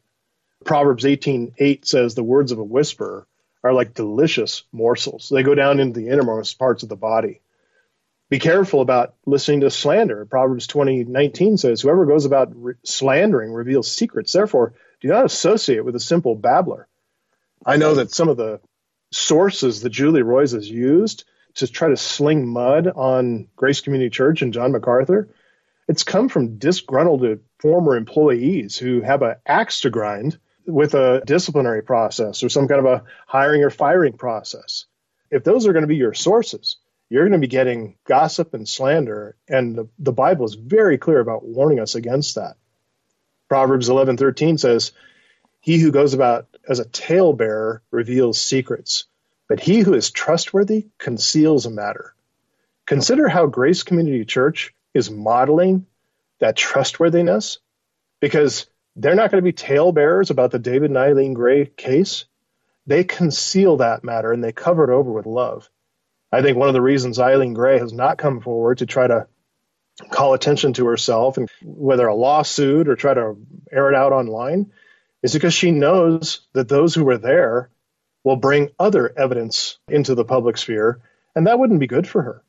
Proverbs 0.65 1.03
18:8 1.03 1.85
says 1.85 2.15
the 2.15 2.23
words 2.23 2.51
of 2.51 2.59
a 2.59 2.63
whisperer 2.63 3.27
are 3.63 3.73
like 3.73 3.93
delicious 3.93 4.63
morsels. 4.71 5.29
They 5.29 5.43
go 5.43 5.55
down 5.55 5.79
into 5.79 5.99
the 5.99 6.09
innermost 6.09 6.57
parts 6.57 6.83
of 6.83 6.89
the 6.89 6.95
body. 6.95 7.41
Be 8.34 8.39
careful 8.39 8.81
about 8.81 9.13
listening 9.27 9.61
to 9.61 9.69
slander. 9.69 10.25
Proverbs 10.25 10.65
20:19 10.65 11.59
says 11.59 11.81
whoever 11.81 12.07
goes 12.07 12.25
about 12.25 12.51
re- 12.55 12.73
slandering 12.84 13.53
reveals 13.53 13.91
secrets. 13.91 14.34
Therefore, 14.34 14.73
do 15.01 15.07
not 15.07 15.25
associate 15.25 15.86
with 15.86 15.95
a 15.95 15.99
simple 15.99 16.34
babbler. 16.34 16.88
I 17.63 17.77
know 17.77 17.93
that 17.93 18.09
some 18.09 18.29
of 18.29 18.38
the 18.38 18.59
sources 19.11 19.81
that 19.81 19.91
Julie 19.91 20.23
Roys 20.23 20.53
has 20.53 20.67
used 20.67 21.25
to 21.57 21.67
try 21.67 21.89
to 21.89 21.95
sling 21.95 22.47
mud 22.47 22.88
on 22.88 23.49
Grace 23.55 23.81
Community 23.81 24.09
Church 24.09 24.41
and 24.41 24.51
John 24.51 24.71
MacArthur, 24.71 25.29
it's 25.88 26.03
come 26.03 26.27
from 26.27 26.57
disgruntled 26.57 27.39
former 27.59 27.95
employees 27.95 28.75
who 28.75 29.01
have 29.01 29.21
an 29.21 29.36
axe 29.45 29.81
to 29.81 29.91
grind 29.91 30.39
with 30.65 30.95
a 30.95 31.21
disciplinary 31.23 31.84
process 31.84 32.41
or 32.41 32.49
some 32.49 32.67
kind 32.67 32.79
of 32.84 32.91
a 32.91 33.03
hiring 33.27 33.63
or 33.63 33.69
firing 33.69 34.13
process. 34.13 34.88
If 35.29 35.43
those 35.43 35.67
are 35.67 35.73
going 35.73 35.84
to 35.84 35.88
be 35.88 35.97
your 35.97 36.15
sources, 36.15 36.77
you're 37.14 37.30
going 37.30 37.39
to 37.39 37.47
be 37.47 37.47
getting 37.47 37.95
gossip 38.05 38.55
and 38.55 38.68
slander, 38.68 39.36
and 39.47 39.76
the, 39.76 39.88
the 39.99 40.11
Bible 40.11 40.45
is 40.45 40.55
very 40.55 40.97
clear 40.97 41.20
about 41.20 41.45
warning 41.45 41.80
us 41.80 41.93
against 41.93 42.34
that. 42.34 42.55
Proverbs 43.47 43.88
11:13 43.88 44.59
says, 44.59 44.93
"He 45.59 45.78
who 45.78 45.91
goes 45.91 46.16
about 46.16 46.47
as 46.68 46.80
a 46.80 46.86
talebearer 46.86 47.84
reveals 47.91 48.41
secrets, 48.41 49.05
but 49.47 49.59
he 49.59 49.82
who 49.82 49.93
is 49.93 50.09
trustworthy 50.09 50.88
conceals 50.97 51.68
a 51.68 51.70
matter. 51.70 52.16
Consider 52.88 53.28
how 53.28 53.45
Grace 53.45 53.84
Community 53.84 54.26
Church 54.26 54.74
is 54.95 55.11
modeling 55.11 55.86
that 56.39 56.55
trustworthiness 56.55 57.59
because 58.22 58.66
they're 58.95 59.14
not 59.14 59.30
going 59.30 59.43
to 59.43 59.47
be 59.47 59.53
talebearers 59.53 60.32
about 60.32 60.49
the 60.49 60.57
David 60.57 60.89
and 60.89 60.97
Eileen 60.97 61.36
Gray 61.36 61.68
case. 61.68 62.26
They 62.88 63.03
conceal 63.03 63.78
that 63.78 64.03
matter 64.03 64.32
and 64.32 64.43
they 64.43 64.51
cover 64.51 64.84
it 64.84 64.89
over 64.89 65.11
with 65.11 65.28
love. 65.28 65.70
I 66.34 66.41
think 66.41 66.57
one 66.57 66.67
of 66.67 66.73
the 66.73 66.81
reasons 66.81 67.19
Eileen 67.19 67.53
Gray 67.53 67.77
has 67.77 67.93
not 67.93 68.17
come 68.17 68.41
forward 68.41 68.79
to 68.79 68.88
try 68.88 69.05
to 69.05 69.27
call 70.09 70.34
attention 70.34 70.73
to 70.73 70.88
herself 70.88 71.38
and 71.38 71.47
whether 71.61 72.07
a 72.07 72.15
lawsuit 72.15 72.89
or 72.89 72.95
try 72.95 73.13
to 73.13 73.38
air 73.71 73.89
it 73.89 73.95
out 73.95 74.13
online 74.13 74.71
is 75.21 75.34
because 75.34 75.53
she 75.53 75.69
knows 75.69 76.41
that 76.53 76.67
those 76.67 76.95
who 76.95 77.05
were 77.05 77.19
there 77.19 77.69
will 78.23 78.36
bring 78.36 78.71
other 78.79 79.13
evidence 79.15 79.77
into 79.88 80.15
the 80.15 80.25
public 80.25 80.57
sphere, 80.57 81.01
and 81.36 81.45
that 81.45 81.59
wouldn't 81.59 81.79
be 81.79 81.88
good 81.88 82.07
for 82.07 82.23
her. 82.23 82.43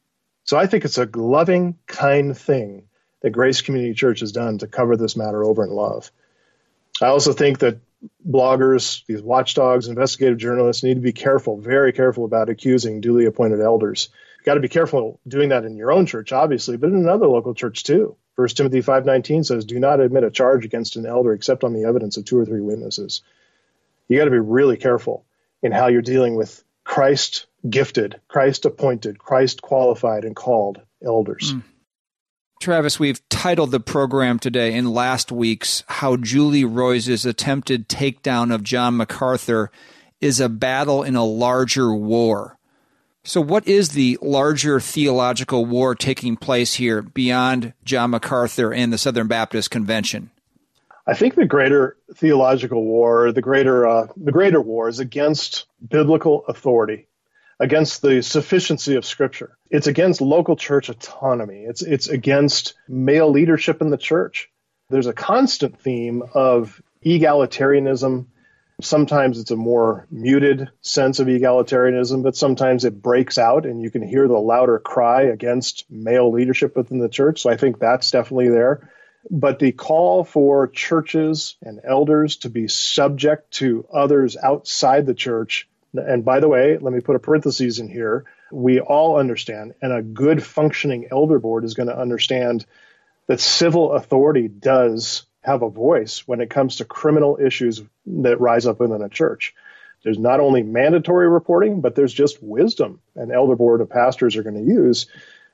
So 0.44 0.56
I 0.56 0.66
think 0.66 0.86
it's 0.86 0.98
a 0.98 1.08
loving, 1.14 1.76
kind 1.86 2.36
thing 2.36 2.84
that 3.20 3.30
Grace 3.30 3.60
Community 3.60 3.92
Church 3.92 4.20
has 4.20 4.32
done 4.32 4.58
to 4.58 4.66
cover 4.66 4.96
this 4.96 5.14
matter 5.16 5.44
over 5.44 5.62
in 5.62 5.70
love. 5.70 6.10
I 7.02 7.06
also 7.06 7.34
think 7.34 7.58
that 7.58 7.78
bloggers, 8.26 9.04
these 9.06 9.22
watchdogs, 9.22 9.88
investigative 9.88 10.38
journalists 10.38 10.82
need 10.82 10.94
to 10.94 11.00
be 11.00 11.12
careful, 11.12 11.58
very 11.58 11.92
careful 11.92 12.24
about 12.24 12.48
accusing 12.48 13.00
duly 13.00 13.26
appointed 13.26 13.60
elders. 13.60 14.08
You've 14.38 14.46
got 14.46 14.54
to 14.54 14.60
be 14.60 14.68
careful 14.68 15.20
doing 15.26 15.50
that 15.50 15.64
in 15.64 15.76
your 15.76 15.92
own 15.92 16.06
church, 16.06 16.32
obviously, 16.32 16.76
but 16.76 16.90
in 16.90 16.96
another 16.96 17.26
local 17.26 17.54
church 17.54 17.82
too. 17.84 18.16
First 18.36 18.56
Timothy 18.56 18.80
5:19 18.80 19.44
says, 19.44 19.64
"Do 19.64 19.78
not 19.78 20.00
admit 20.00 20.24
a 20.24 20.30
charge 20.30 20.64
against 20.64 20.96
an 20.96 21.06
elder 21.06 21.32
except 21.32 21.64
on 21.64 21.72
the 21.72 21.84
evidence 21.84 22.16
of 22.16 22.24
two 22.24 22.38
or 22.38 22.44
three 22.44 22.60
witnesses." 22.60 23.22
You 24.08 24.18
got 24.18 24.24
to 24.24 24.30
be 24.30 24.38
really 24.38 24.76
careful 24.76 25.24
in 25.62 25.72
how 25.72 25.86
you're 25.86 26.02
dealing 26.02 26.34
with 26.34 26.62
Christ 26.84 27.46
gifted, 27.68 28.20
Christ 28.28 28.66
appointed, 28.66 29.18
Christ 29.18 29.62
qualified 29.62 30.24
and 30.24 30.36
called 30.36 30.80
elders. 31.02 31.54
Mm. 31.54 31.62
Travis, 32.64 32.98
we've 32.98 33.20
titled 33.28 33.72
the 33.72 33.78
program 33.78 34.38
today 34.38 34.72
in 34.72 34.90
last 34.90 35.30
week's 35.30 35.84
How 35.86 36.16
Julie 36.16 36.64
Roys's 36.64 37.26
attempted 37.26 37.90
takedown 37.90 38.54
of 38.54 38.62
John 38.62 38.96
MacArthur 38.96 39.70
is 40.22 40.40
a 40.40 40.48
battle 40.48 41.02
in 41.02 41.14
a 41.14 41.26
larger 41.26 41.94
war. 41.94 42.56
So, 43.22 43.42
what 43.42 43.68
is 43.68 43.90
the 43.90 44.18
larger 44.22 44.80
theological 44.80 45.66
war 45.66 45.94
taking 45.94 46.38
place 46.38 46.72
here 46.72 47.02
beyond 47.02 47.74
John 47.84 48.12
MacArthur 48.12 48.72
and 48.72 48.90
the 48.90 48.96
Southern 48.96 49.26
Baptist 49.26 49.70
Convention? 49.70 50.30
I 51.06 51.12
think 51.12 51.34
the 51.34 51.44
greater 51.44 51.98
theological 52.14 52.82
war, 52.82 53.30
the 53.30 53.42
greater 53.42 53.86
uh, 53.86 54.06
the 54.16 54.32
greater 54.32 54.62
war, 54.62 54.88
is 54.88 55.00
against 55.00 55.66
biblical 55.86 56.46
authority, 56.48 57.08
against 57.60 58.02
the 58.02 58.22
sufficiency 58.22 58.96
of 58.96 59.04
Scripture. 59.04 59.56
It's 59.70 59.86
against 59.86 60.20
local 60.20 60.56
church 60.56 60.88
autonomy. 60.88 61.64
It's 61.64 61.82
it's 61.82 62.08
against 62.08 62.74
male 62.88 63.30
leadership 63.30 63.80
in 63.80 63.90
the 63.90 63.96
church. 63.96 64.50
There's 64.90 65.06
a 65.06 65.12
constant 65.12 65.80
theme 65.80 66.22
of 66.34 66.80
egalitarianism 67.04 68.26
Sometimes 68.80 69.38
it's 69.38 69.52
a 69.52 69.56
more 69.56 70.06
muted 70.10 70.68
sense 70.80 71.20
of 71.20 71.28
egalitarianism, 71.28 72.22
but 72.22 72.36
sometimes 72.36 72.84
it 72.84 73.00
breaks 73.00 73.38
out 73.38 73.66
and 73.66 73.80
you 73.80 73.90
can 73.90 74.02
hear 74.02 74.26
the 74.26 74.38
louder 74.38 74.80
cry 74.80 75.22
against 75.22 75.84
male 75.88 76.32
leadership 76.32 76.76
within 76.76 76.98
the 76.98 77.08
church. 77.08 77.42
So 77.42 77.50
I 77.50 77.56
think 77.56 77.78
that's 77.78 78.10
definitely 78.10 78.48
there. 78.48 78.90
But 79.30 79.58
the 79.58 79.72
call 79.72 80.24
for 80.24 80.66
churches 80.66 81.56
and 81.62 81.80
elders 81.84 82.38
to 82.38 82.50
be 82.50 82.66
subject 82.66 83.52
to 83.52 83.86
others 83.92 84.36
outside 84.36 85.06
the 85.06 85.14
church, 85.14 85.68
and 85.94 86.24
by 86.24 86.40
the 86.40 86.48
way, 86.48 86.78
let 86.78 86.92
me 86.92 87.00
put 87.00 87.16
a 87.16 87.20
parenthesis 87.20 87.78
in 87.78 87.88
here. 87.88 88.24
We 88.52 88.80
all 88.80 89.18
understand, 89.18 89.74
and 89.80 89.92
a 89.92 90.02
good 90.02 90.42
functioning 90.42 91.08
elder 91.10 91.38
board 91.38 91.64
is 91.64 91.74
going 91.74 91.88
to 91.88 91.98
understand 91.98 92.66
that 93.26 93.40
civil 93.40 93.92
authority 93.92 94.48
does 94.48 95.24
have 95.42 95.62
a 95.62 95.70
voice 95.70 96.26
when 96.26 96.40
it 96.40 96.50
comes 96.50 96.76
to 96.76 96.84
criminal 96.84 97.38
issues 97.40 97.82
that 98.06 98.40
rise 98.40 98.66
up 98.66 98.80
within 98.80 99.02
a 99.02 99.08
church. 99.08 99.54
There's 100.02 100.18
not 100.18 100.40
only 100.40 100.62
mandatory 100.62 101.28
reporting, 101.28 101.80
but 101.80 101.94
there's 101.94 102.12
just 102.12 102.42
wisdom 102.42 103.00
an 103.16 103.32
elder 103.32 103.56
board 103.56 103.80
of 103.80 103.88
pastors 103.88 104.36
are 104.36 104.42
going 104.42 104.56
to 104.56 104.72
use 104.72 105.06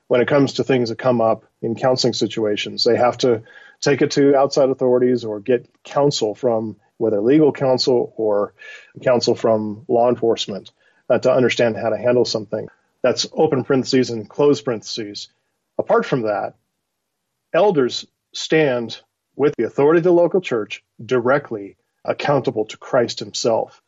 when 0.09 0.21
it 0.21 0.27
comes 0.29 0.55
to 0.55 0.65
things 0.65 0.89
that 0.89 0.99
come 0.99 1.21
up 1.21 1.45
in 1.63 1.77
counseling 1.77 2.15
situations. 2.15 2.83
They 2.83 2.97
have 2.97 3.19
to 3.19 3.43
take 3.81 4.03
it 4.03 4.11
to 4.13 4.37
outside 4.37 4.69
authorities 4.69 5.25
or 5.25 5.39
get 5.39 5.71
counsel 5.85 6.35
from 6.35 6.77
whether 7.01 7.21
legal 7.21 7.51
counsel 7.51 8.13
or 8.17 8.53
counsel 9.03 9.35
from 9.35 9.85
law 9.89 10.11
enforcement 10.11 10.71
uh, 11.09 11.19
to 11.19 11.33
understand 11.33 11.77
how 11.77 11.89
to 11.89 11.97
handle 11.97 12.27
something. 12.27 12.69
That's 13.03 13.27
open 13.33 13.65
parentheses 13.65 14.11
and 14.11 14.29
close 14.29 14.61
parentheses. 14.61 15.29
Apart 15.79 16.05
from 16.05 16.23
that, 16.23 16.55
elders 17.55 18.07
stand 18.35 19.01
with 19.35 19.55
the 19.57 19.65
authority 19.65 19.99
of 19.99 20.05
the 20.05 20.13
local 20.13 20.43
church 20.43 20.85
directly 21.05 21.77
accountable 22.05 22.67
to 22.67 22.77
Christ 22.77 23.19
himself. 23.19 23.81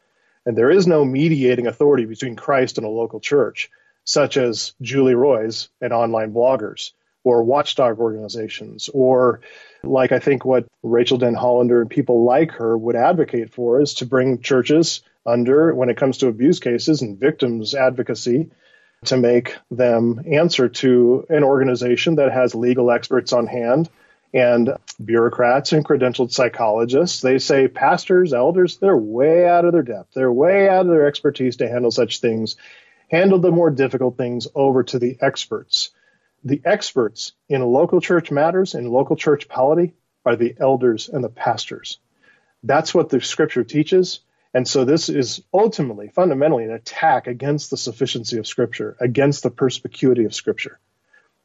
And 0.47 0.57
there 0.57 0.71
is 0.71 0.87
no 0.87 1.05
mediating 1.05 1.67
authority 1.67 2.07
between 2.07 2.35
Christ 2.35 2.79
and 2.79 2.87
a 2.87 2.91
local 2.91 3.21
church, 3.21 3.71
such 4.05 4.39
as 4.39 4.73
Julie 4.81 5.15
Roys 5.15 5.69
and 5.83 5.93
online 5.93 6.33
bloggers 6.33 6.93
or 7.25 7.43
watchdog 7.43 7.99
organizations, 7.99 8.89
or 8.93 9.41
like 9.83 10.13
I 10.13 10.19
think 10.19 10.45
what 10.45 10.67
Rachael 10.83 11.19
Denhollander 11.19 11.81
and 11.81 11.91
people 11.91 12.25
like 12.25 12.53
her 12.53 12.77
would 12.77 12.97
advocate 12.97 13.51
for 13.51 13.81
is 13.81 13.95
to 13.95 14.07
bring 14.07 14.41
churches 14.41 15.03
under, 15.25 15.75
when 15.75 15.89
it 15.89 15.97
comes 15.97 16.19
to 16.19 16.29
abuse 16.29 16.59
cases 16.59 17.03
and 17.03 17.19
victims 17.19 17.75
advocacy, 17.75 18.51
to 19.05 19.17
make 19.17 19.57
them 19.71 20.25
answer 20.31 20.69
to 20.69 21.27
an 21.29 21.45
organization 21.45 22.17
that 22.17 22.33
has 22.33 22.55
legal 22.55 22.91
experts 22.91 23.33
on 23.33 23.47
hand 23.47 23.89
and 24.35 24.77
bureaucrats 25.05 25.73
and 25.73 25.85
credentialed 25.85 26.33
psychologists. 26.33 27.21
They 27.21 27.39
say 27.39 27.69
pastors, 27.69 28.33
elders, 28.33 28.79
they're 28.79 28.97
way 28.97 29.47
out 29.47 29.65
of 29.65 29.73
their 29.73 29.83
depth. 29.83 30.15
They're 30.15 30.33
way 30.33 30.69
out 30.69 30.87
of 30.87 30.89
their 30.89 31.07
expertise 31.07 31.57
to 31.57 31.69
handle 31.69 31.91
such 31.91 32.21
things. 32.21 32.57
Handle 33.11 33.41
the 33.41 33.51
more 33.51 33.71
difficult 33.71 34.17
things 34.17 34.49
over 34.55 34.85
to 34.85 34.99
the 34.99 35.19
experts. 35.21 35.91
The 36.45 36.61
experts 36.65 37.33
in 37.49 37.63
local 37.63 38.01
church 38.01 38.31
matters, 38.31 38.75
in 38.75 38.91
local 38.91 39.17
church 39.17 39.49
polity, 39.49 39.95
are 40.25 40.37
the 40.37 40.55
elders 40.59 41.09
and 41.09 41.23
the 41.23 41.29
pastors. 41.29 41.99
That's 42.63 42.95
what 42.95 43.09
the 43.09 43.21
scripture 43.21 43.65
teaches. 43.65 44.21
And 44.55 44.69
so 44.69 44.85
this 44.85 45.09
is 45.09 45.43
ultimately, 45.53 46.09
fundamentally, 46.09 46.65
an 46.65 46.73
attack 46.73 47.27
against 47.27 47.71
the 47.71 47.77
sufficiency 47.77 48.39
of 48.39 48.47
Scripture, 48.47 48.97
against 49.01 49.43
the 49.43 49.51
perspicuity 49.51 50.25
of 50.25 50.35
Scripture. 50.35 50.79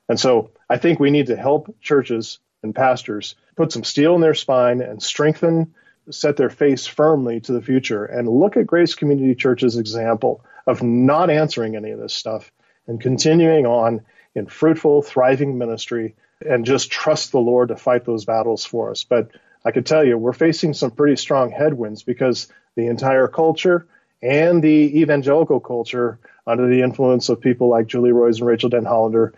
And 0.10 0.20
so 0.20 0.52
I 0.70 0.78
think 0.78 1.00
we 1.00 1.12
need 1.12 1.28
to 1.28 1.38
help 1.38 1.74
churches 1.80 2.40
and 2.64 2.76
pastors 2.76 3.36
put 3.56 3.72
some 3.72 3.84
steel 3.84 4.16
in 4.16 4.22
their 4.22 4.34
spine 4.34 4.82
and 4.82 5.02
strengthen, 5.02 5.74
set 6.10 6.36
their 6.38 6.50
face 6.50 6.86
firmly 6.86 7.40
to 7.42 7.54
the 7.54 7.62
future, 7.62 8.04
and 8.04 8.28
look 8.28 8.58
at 8.58 8.68
Grace 8.68 8.96
Community 8.96 9.36
Church's 9.36 9.78
example 9.78 10.44
of 10.66 10.84
not 10.84 11.30
answering 11.30 11.76
any 11.76 11.92
of 11.92 12.00
this 12.00 12.14
stuff 12.14 12.52
and 12.88 13.00
continuing 13.00 13.66
on 13.66 14.02
in 14.38 14.46
fruitful, 14.46 15.02
thriving 15.02 15.58
ministry 15.58 16.16
and 16.48 16.66
just 16.66 16.92
trust 16.92 17.32
the 17.32 17.40
Lord 17.40 17.70
to 17.70 17.76
fight 17.76 18.06
those 18.06 18.26
battles 18.26 18.64
for 18.64 18.92
us. 18.92 19.04
But 19.04 19.32
I 19.66 19.72
can 19.72 19.84
tell 19.84 20.06
you, 20.06 20.18
we're 20.18 20.34
facing 20.34 20.74
some 20.74 20.92
pretty 20.92 21.16
strong 21.16 21.50
headwinds 21.50 22.04
because 22.04 22.48
the 22.76 22.88
entire 22.88 23.28
culture 23.28 23.88
and 24.22 24.64
the 24.64 25.02
evangelical 25.02 25.60
culture, 25.60 26.20
under 26.46 26.68
the 26.68 26.82
influence 26.82 27.30
of 27.30 27.42
people 27.42 27.70
like 27.70 27.88
Julie 27.88 28.12
Roys 28.12 28.40
and 28.40 28.48
Rachael 28.48 28.70
Denhollander, 28.70 29.34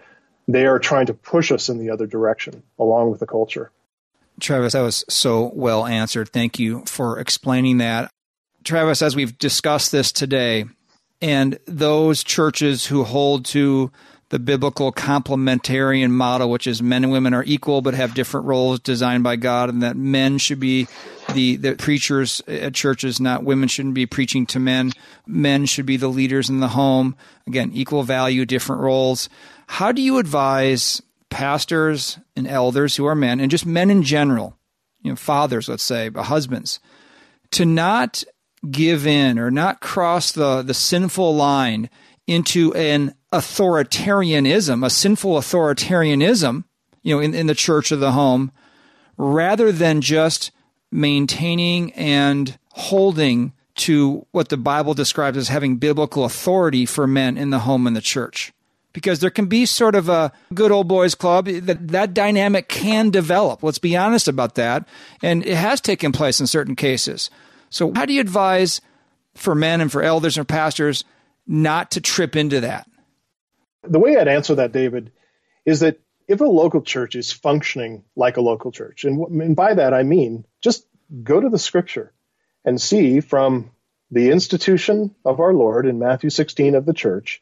they 0.48 0.66
are 0.66 0.80
trying 0.80 1.06
to 1.08 1.14
push 1.14 1.52
us 1.52 1.70
in 1.70 1.78
the 1.78 1.90
other 1.90 2.06
direction 2.06 2.62
along 2.78 3.10
with 3.10 3.20
the 3.20 3.26
culture. 3.26 3.72
Travis, 4.40 4.74
that 4.74 4.82
was 4.82 5.06
so 5.10 5.52
well 5.54 5.86
answered. 5.86 6.30
Thank 6.30 6.60
you 6.60 6.84
for 6.86 7.20
explaining 7.20 7.78
that. 7.80 8.10
Travis, 8.64 9.02
as 9.02 9.16
we've 9.16 9.38
discussed 9.38 9.92
this 9.92 10.12
today, 10.12 10.66
and 11.22 11.60
those 11.66 12.24
churches 12.24 12.86
who 12.86 13.04
hold 13.04 13.46
to 13.46 13.92
the 14.30 14.40
biblical 14.40 14.92
complementarian 14.92 16.12
model, 16.12 16.50
which 16.50 16.68
is 16.68 16.84
men 16.84 17.04
and 17.04 17.12
women 17.12 17.34
are 17.34 17.44
equal 17.46 17.82
but 17.82 17.96
have 17.96 18.14
different 18.14 18.46
roles 18.46 18.80
designed 18.80 19.24
by 19.24 19.36
God, 19.36 19.70
and 19.70 19.82
that 19.82 19.98
men 19.98 20.38
should 20.38 20.60
be 20.60 20.88
the, 21.34 21.56
the 21.56 21.76
preachers 21.76 22.42
at 22.48 22.76
churches, 22.76 23.20
not 23.20 23.44
women 23.44 23.68
shouldn't 23.68 23.96
be 23.96 24.06
preaching 24.06 24.46
to 24.48 24.60
men. 24.60 24.92
Men 25.26 25.66
should 25.66 25.86
be 25.86 25.98
the 25.98 26.08
leaders 26.08 26.50
in 26.50 26.60
the 26.60 26.70
home. 26.70 27.16
Again, 27.48 27.72
equal 27.74 28.04
value, 28.04 28.46
different 28.46 28.82
roles. 28.82 29.30
How 29.68 29.92
do 29.92 30.02
you 30.02 30.18
advise 30.18 31.02
pastors 31.30 32.20
and 32.36 32.48
elders 32.48 32.96
who 32.96 33.06
are 33.06 33.16
men, 33.16 33.40
and 33.40 33.52
just 33.52 33.66
men 33.66 33.90
in 33.90 34.04
general, 34.04 34.58
you 35.02 35.12
know, 35.12 35.16
fathers, 35.16 35.70
let's 35.70 35.84
say, 35.84 36.10
but 36.10 36.24
husbands, 36.24 36.80
to 37.52 37.66
not 37.66 38.24
give 38.70 39.08
in 39.08 39.40
or 39.40 39.50
not 39.50 39.80
cross 39.80 40.32
the, 40.32 40.62
the 40.62 40.74
sinful 40.74 41.36
line 41.36 41.90
into 42.28 42.74
an 42.76 43.14
authoritarianism, 43.32 44.86
a 44.86 44.90
sinful 44.90 45.36
authoritarianism, 45.36 46.64
you 47.04 47.16
know, 47.16 47.22
in, 47.22 47.34
in 47.34 47.48
the 47.48 47.56
church 47.56 47.92
of 47.92 48.00
the 48.00 48.12
home, 48.12 48.52
rather 49.18 49.72
than 49.72 50.02
just 50.02 50.52
maintaining 50.92 51.94
and 51.94 52.58
holding 52.72 53.54
to 53.76 54.26
what 54.32 54.50
the 54.50 54.58
Bible 54.58 54.94
describes 54.94 55.38
as 55.38 55.48
having 55.48 55.78
biblical 55.78 56.26
authority 56.26 56.86
for 56.86 57.08
men 57.08 57.38
in 57.38 57.50
the 57.50 57.60
home 57.60 57.88
and 57.88 57.96
the 57.96 58.02
church. 58.02 58.52
Because 58.92 59.20
there 59.20 59.30
can 59.30 59.46
be 59.46 59.66
sort 59.66 59.94
of 59.94 60.10
a 60.10 60.32
good 60.54 60.72
old 60.72 60.88
boys 60.88 61.14
club 61.14 61.46
that 61.46 61.90
that 61.90 62.14
dynamic 62.14 62.68
can 62.68 63.12
develop. 63.12 63.62
Let's 63.62 63.78
be 63.78 63.96
honest 63.96 64.28
about 64.28 64.56
that. 64.56 64.88
And 65.22 65.46
it 65.46 65.56
has 65.56 65.80
taken 65.80 66.12
place 66.12 66.40
in 66.40 66.48
certain 66.48 66.76
cases. 66.76 67.30
So 67.70 67.94
how 67.94 68.06
do 68.06 68.14
you 68.14 68.20
advise 68.20 68.82
for 69.36 69.54
men 69.54 69.80
and 69.80 69.92
for 69.92 70.02
elders 70.02 70.38
and 70.38 70.48
pastors 70.48 71.06
not 71.46 71.92
to 71.92 72.02
trip 72.02 72.36
into 72.36 72.62
that? 72.62 72.88
The 73.84 74.00
way 74.00 74.18
I'd 74.18 74.28
answer 74.28 74.56
that, 74.56 74.72
David, 74.72 75.12
is 75.66 75.82
that 75.82 76.00
if 76.28 76.42
a 76.42 76.46
local 76.46 76.82
church 76.82 77.16
is 77.16 77.32
functioning 77.32 78.04
like 78.16 78.38
a 78.38 78.42
local 78.42 78.72
church, 78.72 79.04
and, 79.04 79.20
and 79.42 79.56
by 79.56 79.74
that 79.74 79.94
I 79.94 80.04
mean 80.04 80.46
just 80.62 80.86
go 81.24 81.40
to 81.40 81.50
the 81.50 81.60
scripture 81.60 82.14
and 82.64 82.80
see 82.80 83.20
from 83.20 83.72
the 84.12 84.32
institution 84.32 85.16
of 85.26 85.40
our 85.40 85.54
Lord 85.54 85.86
in 85.86 86.00
Matthew 86.00 86.30
16 86.30 86.76
of 86.76 86.86
the 86.86 86.94
church, 86.94 87.42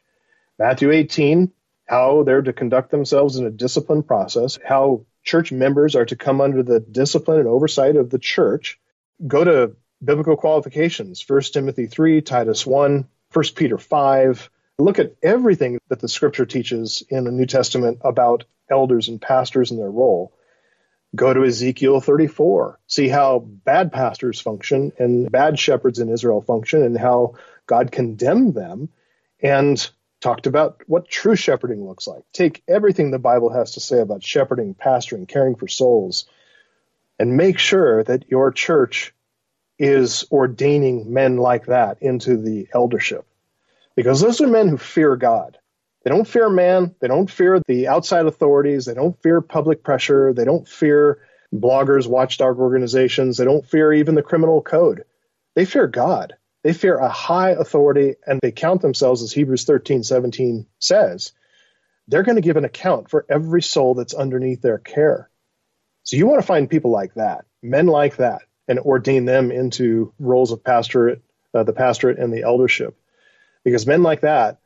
Matthew 0.58 0.90
18, 0.90 1.52
how 1.86 2.22
they're 2.22 2.42
to 2.42 2.52
conduct 2.52 2.90
themselves 2.90 3.36
in 3.36 3.46
a 3.46 3.50
disciplined 3.50 4.06
process, 4.06 4.58
how 4.64 5.06
church 5.24 5.52
members 5.52 5.94
are 5.94 6.04
to 6.06 6.16
come 6.16 6.40
under 6.40 6.62
the 6.62 6.80
discipline 6.80 7.40
and 7.40 7.48
oversight 7.48 7.96
of 7.96 8.10
the 8.10 8.18
church. 8.18 8.78
Go 9.26 9.44
to 9.44 9.76
biblical 10.02 10.36
qualifications, 10.36 11.24
1 11.26 11.40
Timothy 11.52 11.86
3, 11.86 12.20
Titus 12.22 12.66
1, 12.66 13.08
1 13.32 13.44
Peter 13.54 13.78
5. 13.78 14.50
Look 14.78 15.00
at 15.00 15.16
everything 15.22 15.78
that 15.88 16.00
the 16.00 16.08
scripture 16.08 16.46
teaches 16.46 17.02
in 17.08 17.24
the 17.24 17.32
New 17.32 17.46
Testament 17.46 17.98
about 18.02 18.44
elders 18.70 19.08
and 19.08 19.20
pastors 19.20 19.70
and 19.72 19.80
their 19.80 19.90
role. 19.90 20.32
Go 21.16 21.34
to 21.34 21.44
Ezekiel 21.44 22.00
34. 22.00 22.78
See 22.86 23.08
how 23.08 23.40
bad 23.40 23.92
pastors 23.92 24.40
function 24.40 24.92
and 24.98 25.30
bad 25.32 25.58
shepherds 25.58 25.98
in 25.98 26.10
Israel 26.10 26.42
function 26.42 26.82
and 26.82 26.96
how 26.96 27.34
God 27.66 27.90
condemned 27.90 28.54
them 28.54 28.90
and 29.42 29.90
talked 30.20 30.46
about 30.46 30.82
what 30.86 31.08
true 31.08 31.36
shepherding 31.36 31.84
looks 31.84 32.06
like. 32.06 32.22
Take 32.32 32.62
everything 32.68 33.10
the 33.10 33.18
Bible 33.18 33.50
has 33.50 33.72
to 33.72 33.80
say 33.80 34.00
about 34.00 34.22
shepherding, 34.22 34.74
pastoring, 34.74 35.26
caring 35.26 35.56
for 35.56 35.66
souls, 35.66 36.26
and 37.18 37.36
make 37.36 37.58
sure 37.58 38.04
that 38.04 38.30
your 38.30 38.52
church 38.52 39.12
is 39.78 40.24
ordaining 40.30 41.12
men 41.12 41.36
like 41.36 41.66
that 41.66 41.98
into 42.02 42.36
the 42.36 42.68
eldership. 42.72 43.26
Because 43.98 44.20
those 44.20 44.40
are 44.40 44.46
men 44.46 44.68
who 44.68 44.76
fear 44.76 45.16
God. 45.16 45.58
They 46.04 46.10
don't 46.10 46.28
fear 46.28 46.48
man. 46.48 46.94
They 47.00 47.08
don't 47.08 47.28
fear 47.28 47.60
the 47.66 47.88
outside 47.88 48.26
authorities. 48.26 48.84
They 48.84 48.94
don't 48.94 49.20
fear 49.24 49.40
public 49.40 49.82
pressure. 49.82 50.32
They 50.32 50.44
don't 50.44 50.68
fear 50.68 51.18
bloggers, 51.52 52.06
watchdog 52.06 52.60
organizations. 52.60 53.36
They 53.36 53.44
don't 53.44 53.66
fear 53.66 53.92
even 53.92 54.14
the 54.14 54.22
criminal 54.22 54.62
code. 54.62 55.02
They 55.56 55.64
fear 55.64 55.88
God. 55.88 56.34
They 56.62 56.74
fear 56.74 56.96
a 56.96 57.08
high 57.08 57.50
authority 57.50 58.14
and 58.24 58.38
they 58.40 58.52
count 58.52 58.82
themselves, 58.82 59.20
as 59.24 59.32
Hebrews 59.32 59.64
13, 59.64 60.04
17 60.04 60.66
says, 60.78 61.32
they're 62.06 62.22
going 62.22 62.36
to 62.36 62.40
give 62.40 62.56
an 62.56 62.64
account 62.64 63.10
for 63.10 63.26
every 63.28 63.62
soul 63.62 63.94
that's 63.94 64.14
underneath 64.14 64.62
their 64.62 64.78
care. 64.78 65.28
So 66.04 66.16
you 66.16 66.28
want 66.28 66.40
to 66.40 66.46
find 66.46 66.70
people 66.70 66.92
like 66.92 67.14
that, 67.14 67.46
men 67.64 67.88
like 67.88 68.18
that, 68.18 68.42
and 68.68 68.78
ordain 68.78 69.24
them 69.24 69.50
into 69.50 70.14
roles 70.20 70.52
of 70.52 70.62
pastorate, 70.62 71.20
uh, 71.52 71.64
the 71.64 71.72
pastorate 71.72 72.20
and 72.20 72.32
the 72.32 72.44
eldership. 72.44 72.96
Because 73.68 73.86
men 73.86 74.02
like 74.02 74.22
that 74.22 74.58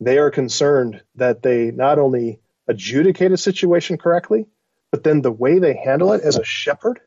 they 0.00 0.18
are 0.18 0.30
concerned 0.30 1.02
that 1.14 1.42
they 1.42 1.70
not 1.70 1.98
only 1.98 2.40
adjudicate 2.68 3.32
a 3.32 3.36
situation 3.36 3.96
correctly, 3.98 4.46
but 4.90 5.02
then 5.02 5.22
the 5.22 5.32
way 5.32 5.58
they 5.58 5.74
handle 5.74 6.12
it 6.12 6.22
as 6.22 6.36
a 6.36 6.44
shepherd, 6.44 7.00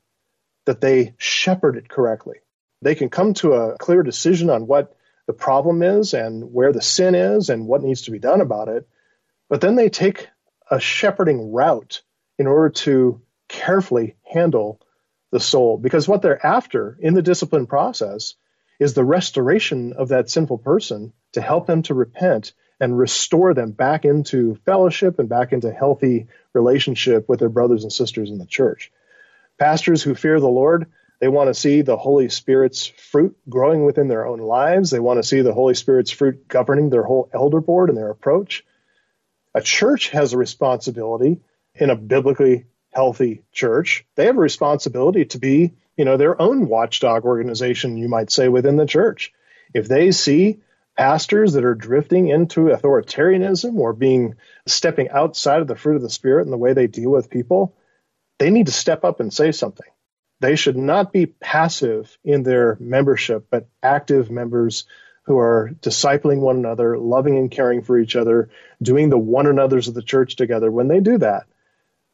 that 0.65 0.81
they 0.81 1.13
shepherd 1.17 1.75
it 1.77 1.89
correctly. 1.89 2.37
They 2.81 2.95
can 2.95 3.09
come 3.09 3.33
to 3.35 3.53
a 3.53 3.77
clear 3.77 4.03
decision 4.03 4.49
on 4.49 4.67
what 4.67 4.95
the 5.27 5.33
problem 5.33 5.83
is 5.83 6.13
and 6.13 6.53
where 6.53 6.73
the 6.73 6.81
sin 6.81 7.15
is 7.15 7.49
and 7.49 7.67
what 7.67 7.83
needs 7.83 8.03
to 8.03 8.11
be 8.11 8.19
done 8.19 8.41
about 8.41 8.67
it, 8.67 8.87
but 9.49 9.61
then 9.61 9.75
they 9.75 9.89
take 9.89 10.27
a 10.71 10.79
shepherding 10.79 11.51
route 11.51 12.01
in 12.39 12.47
order 12.47 12.69
to 12.69 13.21
carefully 13.47 14.15
handle 14.23 14.79
the 15.31 15.39
soul 15.39 15.77
because 15.77 16.07
what 16.07 16.21
they're 16.21 16.45
after 16.45 16.97
in 16.99 17.13
the 17.13 17.21
discipline 17.21 17.67
process 17.67 18.33
is 18.83 18.93
the 18.93 19.03
restoration 19.05 19.93
of 19.93 20.09
that 20.09 20.29
sinful 20.29 20.57
person 20.57 21.13
to 21.31 21.41
help 21.41 21.65
them 21.67 21.81
to 21.83 21.93
repent 21.93 22.51
and 22.81 22.97
restore 22.97 23.53
them 23.53 23.71
back 23.71 24.03
into 24.03 24.55
fellowship 24.65 25.19
and 25.19 25.29
back 25.29 25.53
into 25.53 25.71
healthy 25.71 26.27
relationship 26.51 27.29
with 27.29 27.39
their 27.39 27.47
brothers 27.47 27.83
and 27.83 27.93
sisters 27.93 28.29
in 28.29 28.37
the 28.37 28.45
church. 28.45 28.91
Pastors 29.57 30.03
who 30.03 30.15
fear 30.15 30.37
the 30.41 30.49
Lord, 30.49 30.87
they 31.21 31.29
want 31.29 31.47
to 31.47 31.53
see 31.53 31.81
the 31.81 31.95
Holy 31.95 32.27
Spirit's 32.27 32.85
fruit 32.85 33.37
growing 33.47 33.85
within 33.85 34.09
their 34.09 34.27
own 34.27 34.39
lives. 34.39 34.91
They 34.91 34.99
want 34.99 35.17
to 35.17 35.27
see 35.27 35.39
the 35.39 35.53
Holy 35.53 35.75
Spirit's 35.75 36.11
fruit 36.11 36.45
governing 36.49 36.89
their 36.89 37.03
whole 37.03 37.29
elder 37.33 37.61
board 37.61 37.87
and 37.87 37.97
their 37.97 38.09
approach. 38.09 38.65
A 39.55 39.61
church 39.61 40.09
has 40.09 40.33
a 40.33 40.37
responsibility 40.37 41.39
in 41.73 41.89
a 41.89 41.95
biblically 41.95 42.65
healthy 42.91 43.43
church. 43.53 44.05
They 44.15 44.25
have 44.25 44.35
a 44.35 44.41
responsibility 44.41 45.23
to 45.25 45.39
be, 45.39 45.71
you 45.97 46.05
know, 46.05 46.17
their 46.17 46.41
own 46.41 46.67
watchdog 46.67 47.25
organization, 47.25 47.97
you 47.97 48.07
might 48.07 48.31
say, 48.31 48.49
within 48.49 48.77
the 48.77 48.85
church. 48.85 49.31
If 49.73 49.87
they 49.87 50.11
see 50.11 50.61
pastors 50.97 51.53
that 51.53 51.65
are 51.65 51.75
drifting 51.75 52.27
into 52.27 52.65
authoritarianism 52.65 53.77
or 53.77 53.93
being 53.93 54.35
stepping 54.67 55.09
outside 55.09 55.61
of 55.61 55.67
the 55.67 55.75
fruit 55.75 55.95
of 55.95 56.01
the 56.01 56.09
spirit 56.09 56.43
and 56.43 56.53
the 56.53 56.57
way 56.57 56.73
they 56.73 56.87
deal 56.87 57.11
with 57.11 57.29
people, 57.29 57.75
they 58.39 58.49
need 58.49 58.67
to 58.67 58.71
step 58.71 59.03
up 59.03 59.19
and 59.19 59.33
say 59.33 59.51
something. 59.51 59.87
They 60.39 60.55
should 60.55 60.77
not 60.77 61.13
be 61.13 61.25
passive 61.25 62.17
in 62.23 62.43
their 62.43 62.77
membership, 62.79 63.47
but 63.49 63.69
active 63.81 64.29
members 64.29 64.85
who 65.25 65.37
are 65.37 65.71
discipling 65.79 66.39
one 66.39 66.57
another, 66.57 66.97
loving 66.97 67.37
and 67.37 67.49
caring 67.49 67.81
for 67.81 67.97
each 67.97 68.15
other, 68.15 68.49
doing 68.81 69.09
the 69.09 69.17
one 69.17 69.47
another's 69.47 69.87
of 69.87 69.93
the 69.93 70.01
church 70.01 70.35
together. 70.35 70.69
When 70.69 70.89
they 70.89 70.99
do 70.99 71.17
that, 71.19 71.45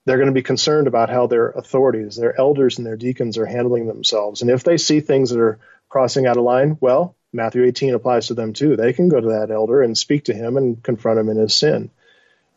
they're 0.09 0.17
going 0.17 0.25
to 0.25 0.33
be 0.33 0.41
concerned 0.41 0.87
about 0.87 1.11
how 1.11 1.27
their 1.27 1.49
authorities, 1.49 2.15
their 2.15 2.35
elders 2.35 2.79
and 2.79 2.87
their 2.87 2.95
deacons 2.95 3.37
are 3.37 3.45
handling 3.45 3.85
themselves. 3.85 4.41
And 4.41 4.49
if 4.49 4.63
they 4.63 4.77
see 4.77 5.01
things 5.01 5.29
that 5.29 5.39
are 5.39 5.59
crossing 5.87 6.25
out 6.25 6.35
of 6.35 6.43
line, 6.43 6.79
well, 6.81 7.15
Matthew 7.31 7.63
18 7.63 7.93
applies 7.93 8.25
to 8.27 8.33
them 8.33 8.53
too. 8.53 8.75
They 8.75 8.91
can 8.91 9.07
go 9.07 9.21
to 9.21 9.27
that 9.29 9.51
elder 9.51 9.83
and 9.83 9.95
speak 9.95 10.25
to 10.25 10.33
him 10.33 10.57
and 10.57 10.81
confront 10.81 11.19
him 11.19 11.29
in 11.29 11.37
his 11.37 11.53
sin. 11.53 11.91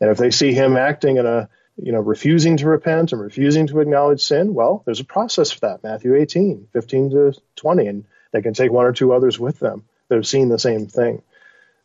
And 0.00 0.10
if 0.10 0.16
they 0.16 0.30
see 0.30 0.54
him 0.54 0.78
acting 0.78 1.18
in 1.18 1.26
a, 1.26 1.50
you 1.76 1.92
know, 1.92 2.00
refusing 2.00 2.56
to 2.56 2.68
repent 2.68 3.12
and 3.12 3.20
refusing 3.20 3.66
to 3.66 3.80
acknowledge 3.80 4.22
sin, 4.22 4.54
well, 4.54 4.82
there's 4.86 5.00
a 5.00 5.04
process 5.04 5.50
for 5.50 5.60
that. 5.60 5.82
Matthew 5.82 6.14
18, 6.14 6.68
15 6.72 7.10
to 7.10 7.34
20, 7.56 7.86
and 7.86 8.04
they 8.32 8.40
can 8.40 8.54
take 8.54 8.72
one 8.72 8.86
or 8.86 8.92
two 8.92 9.12
others 9.12 9.38
with 9.38 9.58
them 9.58 9.84
that 10.08 10.14
have 10.14 10.26
seen 10.26 10.48
the 10.48 10.58
same 10.58 10.86
thing. 10.86 11.22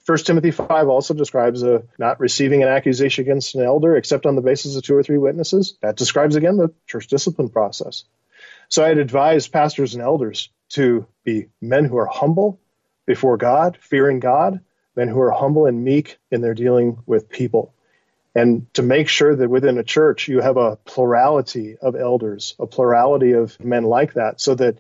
1 0.07 0.17
Timothy 0.19 0.51
5 0.51 0.87
also 0.87 1.13
describes 1.13 1.63
a, 1.63 1.83
not 1.99 2.21
receiving 2.21 2.63
an 2.63 2.69
accusation 2.69 3.25
against 3.25 3.55
an 3.55 3.63
elder 3.63 3.97
except 3.97 4.25
on 4.25 4.35
the 4.35 4.41
basis 4.41 4.77
of 4.77 4.83
two 4.83 4.95
or 4.95 5.03
three 5.03 5.17
witnesses. 5.17 5.77
That 5.81 5.97
describes, 5.97 6.37
again, 6.37 6.55
the 6.55 6.73
church 6.85 7.07
discipline 7.07 7.49
process. 7.49 8.05
So 8.69 8.85
I'd 8.85 8.99
advise 8.99 9.49
pastors 9.49 9.95
and 9.95 10.01
elders 10.01 10.49
to 10.69 11.07
be 11.25 11.47
men 11.61 11.83
who 11.83 11.97
are 11.97 12.05
humble 12.05 12.57
before 13.05 13.35
God, 13.35 13.77
fearing 13.81 14.21
God, 14.21 14.61
men 14.95 15.09
who 15.09 15.19
are 15.19 15.31
humble 15.31 15.65
and 15.65 15.83
meek 15.83 16.17
in 16.31 16.39
their 16.39 16.53
dealing 16.53 17.03
with 17.05 17.29
people. 17.29 17.73
And 18.33 18.73
to 18.75 18.83
make 18.83 19.09
sure 19.09 19.35
that 19.35 19.49
within 19.49 19.77
a 19.77 19.83
church 19.83 20.29
you 20.29 20.39
have 20.39 20.55
a 20.55 20.77
plurality 20.77 21.75
of 21.81 21.97
elders, 21.97 22.55
a 22.59 22.65
plurality 22.65 23.33
of 23.33 23.59
men 23.59 23.83
like 23.83 24.13
that, 24.13 24.39
so 24.39 24.55
that 24.55 24.79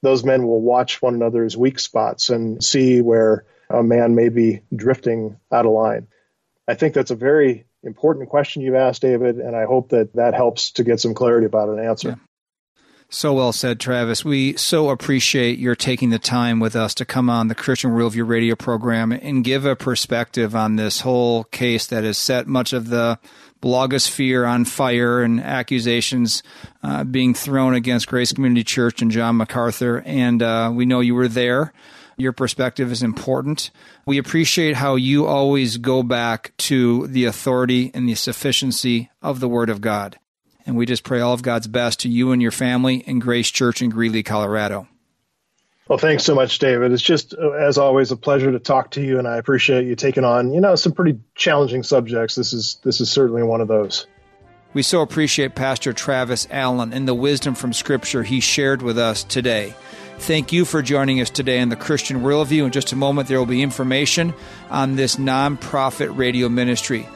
those 0.00 0.22
men 0.22 0.46
will 0.46 0.60
watch 0.60 1.02
one 1.02 1.14
another's 1.14 1.56
weak 1.56 1.80
spots 1.80 2.30
and 2.30 2.62
see 2.62 3.00
where 3.00 3.46
a 3.70 3.82
man 3.82 4.14
may 4.14 4.28
be 4.28 4.62
drifting 4.74 5.38
out 5.52 5.66
of 5.66 5.72
line. 5.72 6.06
I 6.66 6.74
think 6.74 6.94
that's 6.94 7.10
a 7.10 7.16
very 7.16 7.66
important 7.82 8.28
question 8.28 8.62
you've 8.62 8.74
asked, 8.74 9.02
David, 9.02 9.38
and 9.38 9.54
I 9.54 9.64
hope 9.64 9.90
that 9.90 10.14
that 10.14 10.34
helps 10.34 10.72
to 10.72 10.84
get 10.84 11.00
some 11.00 11.14
clarity 11.14 11.46
about 11.46 11.68
an 11.68 11.78
answer. 11.78 12.08
Yeah. 12.10 12.14
So 13.10 13.34
well 13.34 13.52
said, 13.52 13.78
Travis. 13.78 14.24
We 14.24 14.56
so 14.56 14.88
appreciate 14.88 15.58
your 15.58 15.76
taking 15.76 16.10
the 16.10 16.18
time 16.18 16.58
with 16.58 16.74
us 16.74 16.94
to 16.94 17.04
come 17.04 17.30
on 17.30 17.48
the 17.48 17.54
Christian 17.54 17.92
Worldview 17.92 18.26
radio 18.26 18.56
program 18.56 19.12
and 19.12 19.44
give 19.44 19.64
a 19.64 19.76
perspective 19.76 20.56
on 20.56 20.76
this 20.76 21.00
whole 21.00 21.44
case 21.44 21.86
that 21.86 22.02
has 22.02 22.18
set 22.18 22.48
much 22.48 22.72
of 22.72 22.88
the 22.88 23.18
blogosphere 23.62 24.48
on 24.48 24.64
fire 24.64 25.22
and 25.22 25.40
accusations 25.40 26.42
uh, 26.82 27.04
being 27.04 27.34
thrown 27.34 27.74
against 27.74 28.08
Grace 28.08 28.32
Community 28.32 28.64
Church 28.64 29.00
and 29.00 29.10
John 29.10 29.36
MacArthur. 29.36 30.02
And 30.04 30.42
uh, 30.42 30.72
we 30.74 30.84
know 30.84 31.00
you 31.00 31.14
were 31.14 31.28
there. 31.28 31.72
Your 32.16 32.32
perspective 32.32 32.92
is 32.92 33.02
important. 33.02 33.70
We 34.06 34.18
appreciate 34.18 34.76
how 34.76 34.96
you 34.96 35.26
always 35.26 35.78
go 35.78 36.02
back 36.02 36.52
to 36.58 37.06
the 37.08 37.24
authority 37.24 37.90
and 37.92 38.08
the 38.08 38.14
sufficiency 38.14 39.10
of 39.22 39.40
the 39.40 39.48
Word 39.48 39.70
of 39.70 39.80
God. 39.80 40.18
And 40.66 40.76
we 40.76 40.86
just 40.86 41.04
pray 41.04 41.20
all 41.20 41.34
of 41.34 41.42
God's 41.42 41.66
best 41.66 42.00
to 42.00 42.08
you 42.08 42.32
and 42.32 42.40
your 42.40 42.50
family 42.50 43.04
and 43.06 43.20
Grace 43.20 43.50
Church 43.50 43.82
in 43.82 43.90
Greeley, 43.90 44.22
Colorado. 44.22 44.88
Well, 45.88 45.98
thanks 45.98 46.24
so 46.24 46.34
much, 46.34 46.58
David. 46.58 46.92
It's 46.92 47.02
just, 47.02 47.34
uh, 47.34 47.50
as 47.50 47.76
always, 47.76 48.10
a 48.10 48.16
pleasure 48.16 48.50
to 48.50 48.58
talk 48.58 48.92
to 48.92 49.02
you, 49.02 49.18
and 49.18 49.28
I 49.28 49.36
appreciate 49.36 49.86
you 49.86 49.94
taking 49.94 50.24
on, 50.24 50.54
you 50.54 50.60
know, 50.62 50.76
some 50.76 50.92
pretty 50.92 51.20
challenging 51.34 51.82
subjects. 51.82 52.34
This 52.34 52.54
is 52.54 52.78
this 52.82 53.02
is 53.02 53.10
certainly 53.10 53.42
one 53.42 53.60
of 53.60 53.68
those. 53.68 54.06
We 54.72 54.82
so 54.82 55.02
appreciate 55.02 55.54
Pastor 55.54 55.92
Travis 55.92 56.48
Allen 56.50 56.92
and 56.94 57.06
the 57.06 57.14
wisdom 57.14 57.54
from 57.54 57.72
Scripture 57.72 58.22
he 58.22 58.40
shared 58.40 58.80
with 58.80 58.98
us 58.98 59.22
today. 59.24 59.74
Thank 60.18 60.52
you 60.52 60.64
for 60.64 60.80
joining 60.80 61.20
us 61.20 61.28
today 61.28 61.60
on 61.60 61.68
the 61.68 61.76
Christian 61.76 62.20
Worldview. 62.20 62.64
In 62.64 62.72
just 62.72 62.92
a 62.92 62.96
moment, 62.96 63.28
there 63.28 63.38
will 63.38 63.46
be 63.46 63.62
information 63.62 64.32
on 64.70 64.96
this 64.96 65.16
nonprofit 65.16 66.16
radio 66.16 66.48
ministry. 66.48 67.06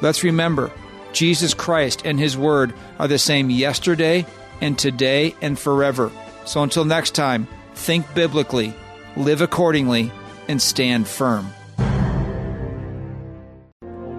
Let's 0.00 0.24
remember 0.24 0.72
Jesus 1.12 1.54
Christ 1.54 2.02
and 2.04 2.18
His 2.18 2.36
Word 2.36 2.74
are 2.98 3.06
the 3.06 3.18
same 3.18 3.50
yesterday 3.50 4.26
and 4.60 4.78
today 4.78 5.36
and 5.40 5.58
forever. 5.58 6.10
So 6.46 6.62
until 6.62 6.84
next 6.84 7.14
time, 7.14 7.46
think 7.74 8.12
biblically, 8.14 8.74
live 9.16 9.40
accordingly, 9.40 10.10
and 10.48 10.60
stand 10.60 11.06
firm. 11.06 11.52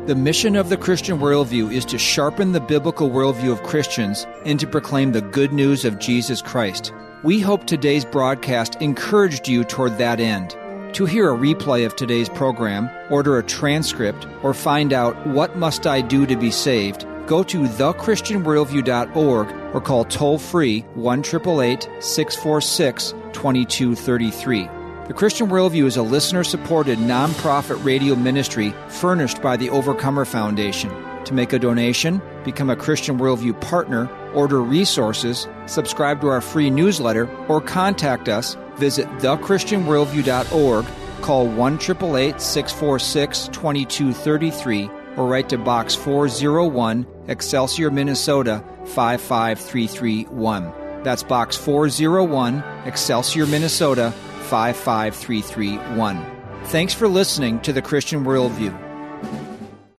The 0.05 0.15
mission 0.15 0.55
of 0.55 0.69
the 0.69 0.77
Christian 0.77 1.19
worldview 1.19 1.73
is 1.73 1.85
to 1.85 1.97
sharpen 1.97 2.53
the 2.53 2.61
biblical 2.61 3.09
worldview 3.09 3.51
of 3.51 3.63
Christians 3.63 4.25
and 4.45 4.59
to 4.59 4.67
proclaim 4.67 5.11
the 5.11 5.21
good 5.21 5.51
news 5.51 5.83
of 5.83 5.99
Jesus 5.99 6.41
Christ. 6.41 6.93
We 7.21 7.41
hope 7.41 7.67
today's 7.67 8.05
broadcast 8.05 8.75
encouraged 8.75 9.49
you 9.49 9.65
toward 9.65 9.97
that 9.97 10.21
end. 10.21 10.55
To 10.93 11.05
hear 11.05 11.29
a 11.29 11.37
replay 11.37 11.85
of 11.85 11.93
today's 11.97 12.29
program, 12.29 12.89
order 13.11 13.37
a 13.37 13.43
transcript, 13.43 14.25
or 14.41 14.53
find 14.53 14.93
out 14.93 15.27
what 15.27 15.57
must 15.57 15.85
I 15.85 15.99
do 15.99 16.25
to 16.25 16.37
be 16.37 16.49
saved, 16.49 17.05
go 17.27 17.43
to 17.43 17.63
thechristianworldview.org 17.63 19.75
or 19.75 19.81
call 19.81 20.05
toll 20.05 20.37
free 20.37 20.79
1 20.95 21.23
646 21.25 23.11
2233. 23.33 24.69
The 25.07 25.13
Christian 25.13 25.49
Worldview 25.49 25.87
is 25.87 25.97
a 25.97 26.01
listener 26.01 26.45
supported 26.45 26.99
nonprofit 26.99 27.83
radio 27.83 28.15
ministry 28.15 28.73
furnished 28.87 29.41
by 29.41 29.57
the 29.57 29.69
Overcomer 29.71 30.23
Foundation. 30.23 30.89
To 31.25 31.33
make 31.33 31.51
a 31.51 31.59
donation, 31.59 32.21
become 32.45 32.69
a 32.69 32.77
Christian 32.77 33.19
Worldview 33.19 33.59
partner, 33.59 34.09
order 34.33 34.61
resources, 34.61 35.47
subscribe 35.65 36.21
to 36.21 36.27
our 36.27 36.41
free 36.41 36.69
newsletter, 36.69 37.29
or 37.47 37.61
contact 37.61 38.29
us 38.29 38.55
Visit 38.79 39.07
thechristianworldview.org, 39.19 40.85
call 41.21 41.47
1 41.47 41.79
646 41.79 43.47
2233, 43.49 44.89
or 45.17 45.27
write 45.27 45.49
to 45.49 45.57
Box 45.57 45.95
401, 45.95 47.05
Excelsior, 47.27 47.91
Minnesota 47.91 48.63
55331. 48.85 50.73
That's 51.03 51.23
Box 51.23 51.57
401, 51.57 52.63
Excelsior, 52.85 53.45
Minnesota 53.45 54.13
55331. 54.47 56.25
Thanks 56.65 56.93
for 56.93 57.09
listening 57.09 57.59
to 57.61 57.73
the 57.73 57.81
Christian 57.81 58.23
Worldview. 58.23 58.88